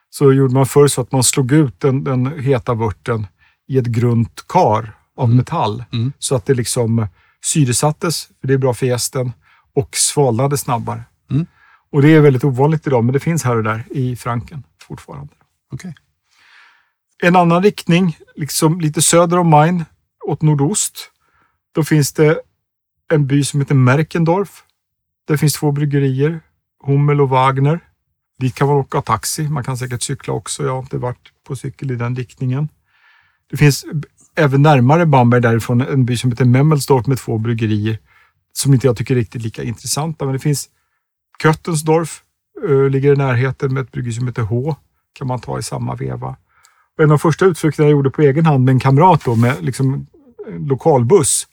[0.10, 3.28] så gjorde man förr så att man slog ut den, den heta vörten
[3.68, 5.38] i ett grunt kar av Mm.
[5.38, 5.84] metall.
[5.94, 6.14] Mm.
[6.20, 7.08] Så att det liksom
[7.46, 9.34] syresattes, för det är bra för jästen,
[9.76, 11.04] och svalnade snabbare.
[11.32, 11.46] Mm.
[11.92, 15.34] Och det är väldigt ovanligt idag, men det finns här och där i Franken fortfarande.
[15.74, 15.96] Okej.
[17.24, 19.86] En annan riktning, liksom lite söder om Main,
[20.26, 21.12] åt nordost,
[21.76, 22.42] då finns det
[23.14, 24.64] en by som heter Merkendorf.
[25.28, 26.42] Där finns två bryggerier,
[26.86, 27.80] Hummel och Wagner.
[28.40, 29.50] Dit kan man åka taxi.
[29.50, 30.64] Man kan säkert cykla också.
[30.64, 32.70] Jag har inte varit på cykel i den riktningen.
[33.50, 33.86] Det finns
[34.36, 37.98] även närmare Bamberg därifrån en by som heter Memmelsdorf med två bryggerier
[38.54, 40.26] som inte jag tycker är riktigt lika intressanta.
[40.26, 40.70] Men det finns
[41.42, 42.22] Köttensdorf,
[42.70, 44.76] eh, ligger i närheten med ett bryggeri som heter H.
[45.14, 46.36] Kan man ta i samma veva.
[46.98, 49.36] Och en av de första utflykterna jag gjorde på egen hand med en kamrat då,
[49.36, 50.08] med liksom
[50.48, 51.48] en lokalbuss.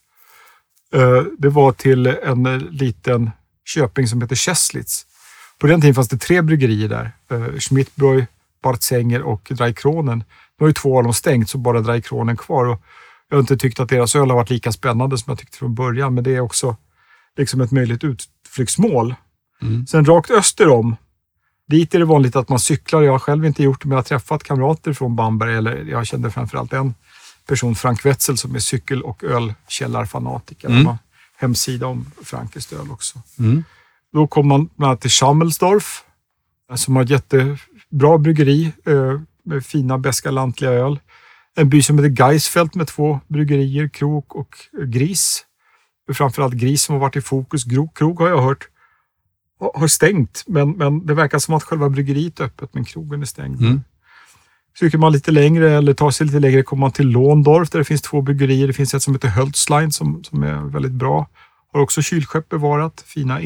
[0.94, 3.30] Eh, det var till en liten
[3.64, 5.06] köping som heter Kässlitz.
[5.62, 7.12] På den tiden fanns det tre bryggerier där.
[7.30, 8.26] eh, Schmidtbräu,
[8.62, 10.18] Bartsänger och Dreikronen.
[10.18, 12.64] Nu har ju två av dem stängt så bara Dreikronen kvar.
[12.64, 12.82] Och
[13.28, 15.74] jag har inte tyckt att deras öl har varit lika spännande som jag tyckte från
[15.74, 16.76] början, men det är också
[17.36, 19.14] liksom ett möjligt utflyktsmål.
[19.62, 19.86] Mm.
[19.86, 20.96] Sen rakt öster om,
[21.68, 23.02] dit är det vanligt att man cyklar.
[23.02, 26.06] Jag har själv inte gjort det, men jag har träffat kamrater från Bamberg, eller jag
[26.06, 26.94] kände framförallt en
[27.46, 30.68] person, Frank Wetzel, som är cykel och ölkällarfanatiker.
[30.68, 30.78] Mm.
[30.78, 30.98] Han har
[31.36, 33.22] hemsida om Frankiskt öl också.
[33.38, 33.64] Mm.
[34.12, 36.04] Då kom man bland annat till Schammelsdorf,
[36.70, 41.00] eh, som har ett jättebra bryggeri eh, med fina beska lantliga öl.
[41.56, 44.54] En by som heter Geisfeld med två bryggerier, Krok och
[44.86, 45.44] Gris.
[46.12, 47.64] Framförallt Gris som har varit i fokus.
[47.94, 48.68] Krog har jag hört
[49.74, 53.26] har- stängt, men, men det verkar som att själva bryggeriet är öppet, men krogen är
[53.26, 53.60] stängd.
[53.60, 53.80] Mm.
[54.78, 57.84] Cyker man lite längre eller tar sig lite längre kommer man till Låndorf där det
[57.84, 58.66] finns två bryggerier.
[58.66, 61.28] Det finns ett som heter Hölzlein som, som är väldigt bra.
[61.72, 63.40] Har också kylskepp bevarat, fina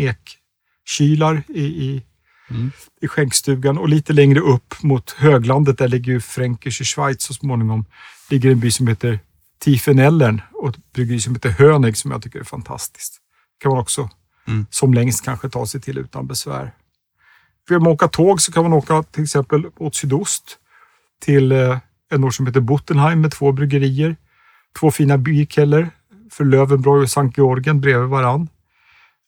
[0.87, 2.03] ekkylar i, i,
[2.51, 2.71] Mm.
[3.01, 3.79] i skänkstugan.
[3.79, 7.85] Och lite längre upp mot höglandet, där ligger ju Fränkische Schweiz så småningom,
[8.31, 9.19] ligger en by som heter
[9.59, 13.17] Tiefenellern och ett bryggeri som heter Hönig som jag tycker är fantastiskt.
[13.59, 14.11] kan man också
[14.49, 14.67] Mm.
[14.71, 16.73] som längst kanske ta sig till utan besvär.
[17.69, 20.59] Vill man åka tåg så kan man åka till exempel åt sydost
[21.21, 21.79] till eh,
[22.11, 24.17] en ort som heter Bottenheim med två bryggerier.
[24.81, 25.91] Två fina byrkeller
[26.33, 28.49] för Löwenbräu och Sankt Georgen bredvid varann.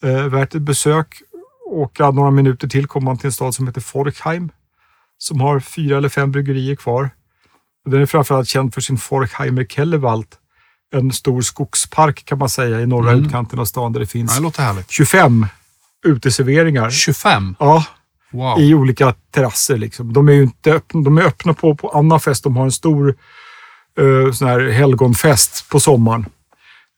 [0.02, 1.22] Eh, värt ett besök.
[1.70, 4.50] Åka några minuter till kommer man till en stad som heter Forchheim
[5.18, 7.10] som har fyra eller fem bryggerier kvar.
[7.84, 10.26] Den är framförallt känd för sin Forchheimer Kellerwald.
[10.94, 13.24] En stor skogspark kan man säga i norra Mm.
[13.24, 14.90] utkanten av stan där det finns det låter härligt.
[14.90, 15.46] 25
[16.06, 16.90] uteserveringar.
[16.90, 17.56] 25?
[17.58, 17.84] Ja,
[18.32, 18.60] Wow.
[18.60, 19.76] i olika terrasser.
[19.76, 20.12] Liksom.
[20.12, 22.44] De är inte öppna, de är öppna på, på Anna fest.
[22.44, 23.14] De har en stor
[24.00, 26.26] uh, sån här helgonfest på sommaren.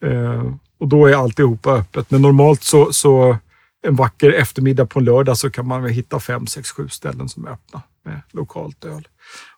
[0.05, 0.45] Eh,
[0.81, 2.11] och då är alltihopa öppet.
[2.11, 3.37] Men normalt så, så
[3.83, 7.28] en vacker eftermiddag på en lördag så kan man väl hitta fem, sex, sju ställen
[7.28, 9.09] som är öppna med lokalt öl.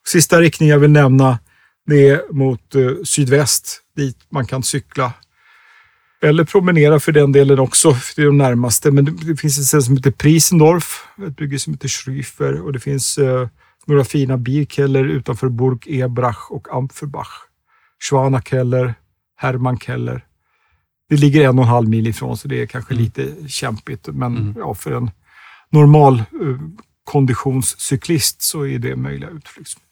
[0.06, 1.38] Sista riktningen jag vill nämna
[1.86, 5.12] det är mot eh, sydväst dit man kan cykla
[6.22, 8.90] eller promenera för den delen också, för det är de närmaste.
[8.90, 12.72] Men det, det finns ett ställe som heter Prisendorf, ett bygge som heter Schrüfer och
[12.72, 13.48] det finns eh,
[13.86, 17.32] några fina bierkeller utanför Burg Ebrach och Ampferbach.
[18.10, 18.94] Schwanakeller,
[19.36, 20.24] Hermannkeller.
[21.12, 23.04] Det ligger en och en halv mil ifrån så det är kanske Mm.
[23.04, 24.06] lite kämpigt.
[24.12, 24.54] Men Mm.
[24.58, 25.10] ja, för en
[25.70, 26.24] normal eh,
[27.04, 29.84] konditionscyklist så är det möjliga utflyktsmål.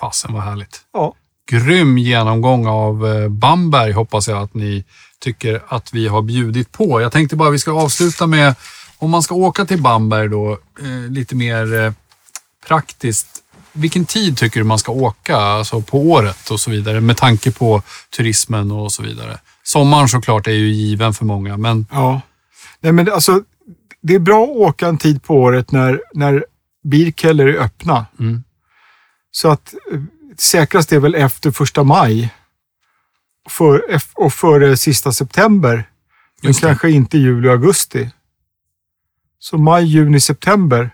[0.00, 0.80] Fasen vad härligt.
[0.92, 1.14] Ja,
[1.50, 4.84] Grym genomgång av eh, Bamberg hoppas jag att ni
[5.18, 7.00] tycker att vi har bjudit på.
[7.00, 8.54] Jag tänkte bara vi ska avsluta med,
[8.98, 11.94] om man ska åka till Bamberg då, eh, lite mer
[12.66, 13.42] praktiskt.
[13.72, 17.52] Vilken tid tycker du man ska åka, alltså på året och så vidare, med tanke
[17.52, 17.82] på
[18.16, 19.38] turismen och så vidare?
[19.66, 22.20] Sommaren såklart är ju given för många, men Ja.
[22.80, 23.42] Nej, men alltså,
[24.00, 26.44] det är bra att åka en tid på året när, när
[26.84, 28.06] Birkeller är öppna.
[28.18, 28.44] Mm.
[29.30, 30.00] Så att eh,
[30.36, 32.34] säkrast är väl efter första maj
[33.48, 33.82] för,
[34.14, 35.90] och före sista september.
[36.42, 38.10] Men kanske inte juli och augusti.
[39.38, 40.90] Så maj, juni, september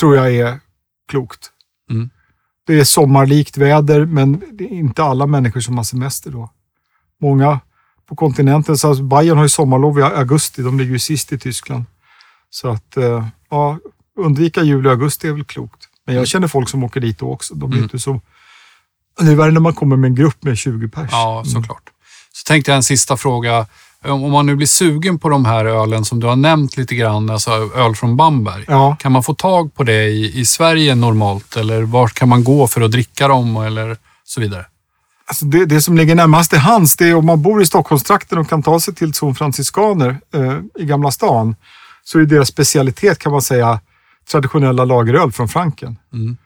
[0.00, 0.60] tror jag är
[1.08, 1.50] klokt.
[1.90, 2.10] Mm.
[2.66, 6.53] Det är sommarlikt väder, men det är inte alla människor som har semester då.
[7.24, 7.60] Många
[8.08, 10.62] på kontinenten, så Bayern har ju sommarlov i augusti.
[10.62, 11.84] De ligger ju sist i Tyskland.
[12.50, 13.78] Så att eh, ja,
[14.18, 15.88] undvika juli och augusti är väl klokt.
[16.06, 17.54] Men jag känner folk som åker dit då också.
[17.54, 17.84] De är Mm.
[17.84, 18.20] inte så...
[19.20, 21.08] Det är värre när man kommer med en grupp med 20 pers.
[21.12, 21.44] Ja, Mm.
[21.44, 21.82] såklart.
[22.32, 23.66] Så tänkte jag en sista fråga.
[24.04, 26.94] Om om man nu blir sugen på de här ölen som du har nämnt lite
[26.94, 28.64] grann, alltså öl från Bamberg.
[28.68, 32.44] Ja, Kan man få tag på det i, i Sverige normalt eller var kan man
[32.44, 34.66] gå för att dricka dem eller så vidare?
[35.26, 38.38] Alltså det, det som ligger närmast till hands, det är om man bor i Stockholmstrakten
[38.38, 41.56] och kan ta sig till Zon Franciskaner eh, i Gamla stan,
[42.04, 43.80] så är deras specialitet kan man säga
[44.30, 45.98] traditionella lageröl från Franken.
[46.12, 46.36] Mm.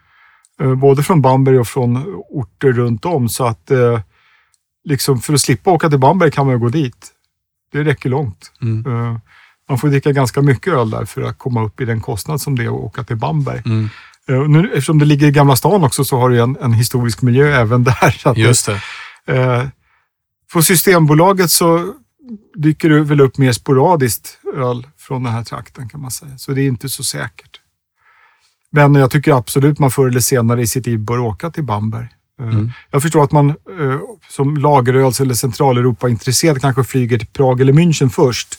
[0.60, 3.28] Eh, både från Bamberg och från orter runt om.
[3.28, 4.00] Så att eh,
[4.84, 7.12] liksom för att slippa åka till Bamberg kan man ju gå dit.
[7.72, 8.52] Det räcker långt.
[8.62, 8.86] Mm.
[8.86, 9.18] Eh,
[9.68, 12.56] man får dricka ganska mycket öl där för att komma upp i den kostnad som
[12.56, 13.62] det är att åka till Bamberg.
[13.64, 13.88] Mm.
[14.28, 17.22] Eh, nu, eftersom det ligger i Gamla stan också så har du en, en historisk
[17.22, 18.10] miljö även där.
[18.10, 18.80] Så Just det.
[19.36, 19.68] Eh,
[20.52, 21.94] på Systembolaget så
[22.54, 26.38] dyker det väl upp mer sporadiskt öl från den här trakten kan man säga.
[26.38, 27.60] Så det är inte så säkert.
[28.70, 32.02] Men jag tycker absolut man förr eller senare i sitt liv bör åka till Bamberg.
[32.04, 32.08] Eh,
[32.40, 32.70] Mm.
[32.90, 34.00] Jag förstår att man eh,
[34.30, 38.58] som lageröls eller Centraleuropa-intresserad kanske flyger till Prag eller München först.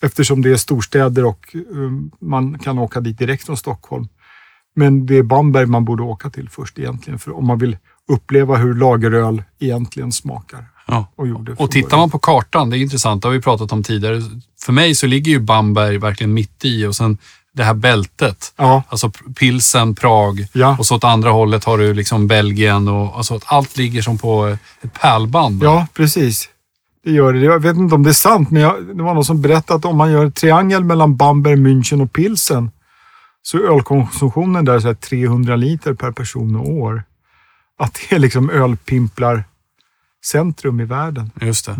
[0.00, 1.56] Eftersom det är storstäder och
[2.20, 4.08] man kan åka dit direkt från Stockholm.
[4.76, 7.76] Men det är Bamberg man borde åka till först egentligen, för om man vill
[8.12, 11.06] uppleva hur lageröl egentligen smakar Ja.
[11.16, 11.52] och gjorde.
[11.52, 12.00] Och tittar början.
[12.00, 14.22] man på kartan, det är intressant, det har vi pratat om tidigare.
[14.64, 17.18] För mig så ligger ju Bamberg verkligen mitt i och sen
[17.52, 18.52] det här bältet.
[18.56, 23.16] Ja, Alltså Pilsen, Prag ja, och så åt andra hållet har du liksom Belgien och
[23.16, 25.62] alltså allt ligger som på ett pärlband.
[25.62, 26.48] ja, precis.
[27.04, 27.38] Det gör det.
[27.40, 29.84] Jag vet inte om det är sant, men jag, det var någon som berättade att
[29.84, 32.70] om man gör en triangel mellan Bamberg, München och Pilsen
[33.46, 37.02] så är ölkonsumtionen där så här 300 liter per person och år.
[37.78, 39.44] Att det är liksom ölpimplar
[40.24, 41.30] centrum i världen.
[41.40, 41.76] Just det.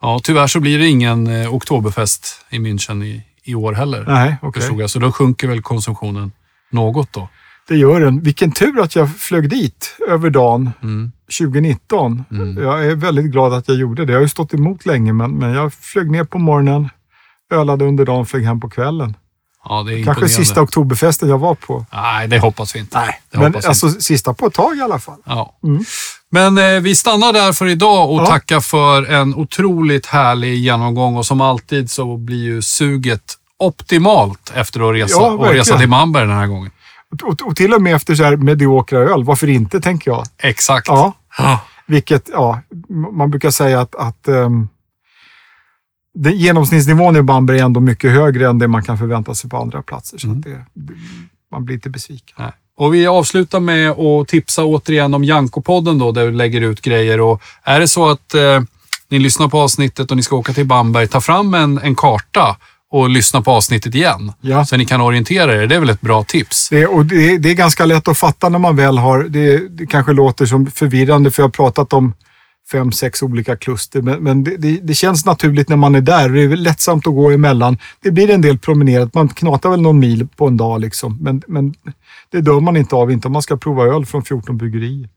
[0.00, 4.04] Ja, tyvärr så blir det ingen eh, Oktoberfest i München i, i år heller.
[4.08, 4.36] Nej.
[4.54, 4.90] Förstod jag.
[4.90, 6.32] Så då sjunker väl konsumtionen
[6.70, 7.28] något då.
[7.68, 8.20] Det gör den.
[8.20, 11.12] Vilken tur att jag flög dit över dagen Mm.
[11.38, 12.24] 2019.
[12.58, 14.12] Jag är väldigt glad att jag gjorde det.
[14.12, 16.88] Jag har ju stått emot länge, men, men jag flög ner på morgonen,
[17.52, 19.14] ölade under dagen, flög hem på kvällen.
[19.68, 21.86] Ja, det är Kanske sista oktoberfesten jag var på.
[21.92, 22.98] Nej, det hoppas vi inte.
[22.98, 24.00] Nej, det Men alltså inte.
[24.00, 25.18] sista på ett tag i alla fall.
[25.24, 25.56] Ja.
[26.30, 28.26] Men eh, vi stannar där för idag och Ja.
[28.26, 34.88] tackar för en otroligt härlig genomgång och som alltid så blir ju suget optimalt efter
[34.90, 36.70] att resa, Ja, och resa till Bamberg den här gången.
[37.22, 40.24] Och, och till och med efter så här mediokra öl, varför inte tänker jag.
[40.38, 40.88] Exakt.
[40.88, 41.60] Ja, Ja.
[41.86, 42.60] vilket, ja,
[43.12, 44.68] man brukar säga att, att um,
[46.22, 49.56] den genomsnittsnivån i Bamberg är ändå mycket högre än det man kan förvänta sig på
[49.56, 50.18] andra platser.
[50.18, 50.64] Så att det,
[51.52, 52.36] man blir inte besviken.
[52.38, 52.52] Nej.
[52.76, 57.20] Och vi avslutar med att tipsa återigen om Janko-podden då, där vi lägger ut grejer.
[57.20, 58.60] Och är det så att eh,
[59.08, 62.56] ni lyssnar på avsnittet och ni ska åka till Bamberg, ta fram en, en karta
[62.90, 64.32] och lyssna på avsnittet igen.
[64.40, 64.64] Ja.
[64.64, 65.66] Så ni kan orientera er.
[65.66, 66.68] Det är väl ett bra tips?
[66.68, 69.86] Det, och det, det är ganska lätt att fatta när man väl har, det, det
[69.86, 72.14] kanske låter som förvirrande för jag har pratat om
[72.72, 74.02] fem, sex olika kluster.
[74.02, 76.28] Men, men det, det, det känns naturligt när man är där.
[76.28, 77.78] Det är lättsamt att gå emellan.
[78.02, 79.14] Det blir en del promenerat.
[79.14, 81.18] Man knatar väl någon mil på en dag liksom.
[81.20, 81.74] Men, men
[82.30, 85.08] det dör man inte av, inte om man ska prova öl från 14 bryggerier.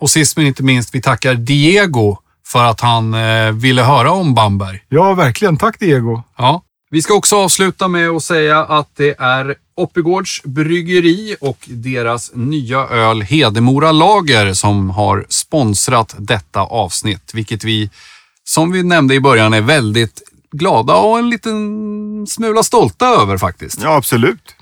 [0.00, 2.16] Och sist men inte minst, vi tackar Diego
[2.46, 4.80] för att han eh, ville höra om Bamberg.
[4.88, 5.56] Ja, verkligen.
[5.56, 6.22] Tack Diego.
[6.36, 6.62] Ja.
[6.90, 12.78] Vi ska också avsluta med att säga att det är Oppigårds bryggeri och deras nya
[12.78, 17.90] öl Hedemora Lager som har sponsrat detta avsnitt, vilket vi,
[18.44, 23.82] som vi nämnde i början, är väldigt glada och en liten smula stolta över faktiskt.
[23.82, 24.54] Ja, absolut.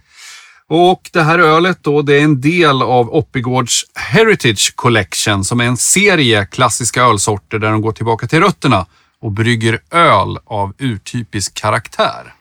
[0.69, 5.65] Och det här ölet då, det är en del av Oppigårds Heritage Collection som är
[5.65, 8.87] en serie klassiska ölsorter där de går tillbaka till rötterna
[9.27, 12.35] och brygger öl av urtypisk karaktär.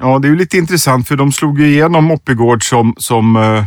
[0.00, 3.64] Ja, det är ju lite intressant för de slog ju igenom Oppigård som, som eh,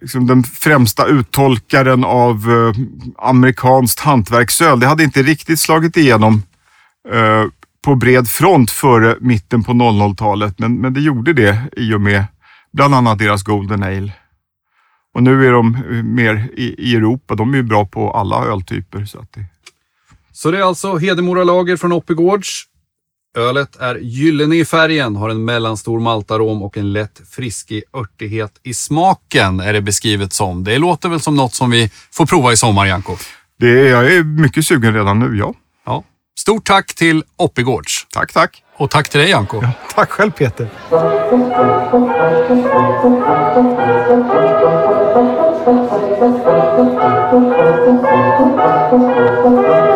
[0.00, 2.82] liksom den främsta uttolkaren av eh,
[3.28, 4.80] amerikanskt hantverksöl.
[4.80, 6.42] Det hade inte riktigt slagit igenom
[7.12, 7.44] eh,
[7.84, 12.24] på bred front före mitten på 00-talet, men, men det gjorde det i och med
[12.72, 14.12] bland annat deras Golden Ale.
[15.14, 17.34] Och nu är de eh, mer i, i Europa.
[17.34, 19.04] De är ju bra på alla öltyper.
[19.04, 19.44] Så att det,
[20.36, 22.64] så det är alltså Hedemora Lager från Oppigårds.
[23.38, 28.74] Ölet är gyllene i färgen, har en mellanstor maltarom och en lätt friskig örtighet i
[28.74, 30.64] smaken är det beskrivet som.
[30.64, 33.16] Det låter väl som något som vi får prova i sommar, Janko?
[33.58, 35.54] det är, jag är mycket sugen redan nu, ja.
[35.86, 36.04] Ja.
[36.38, 38.06] Stort tack till Oppigårds.
[38.10, 38.62] Tack, tack.
[38.76, 39.62] Och tack till dig, Janko.
[39.94, 40.68] Tack själv Peter.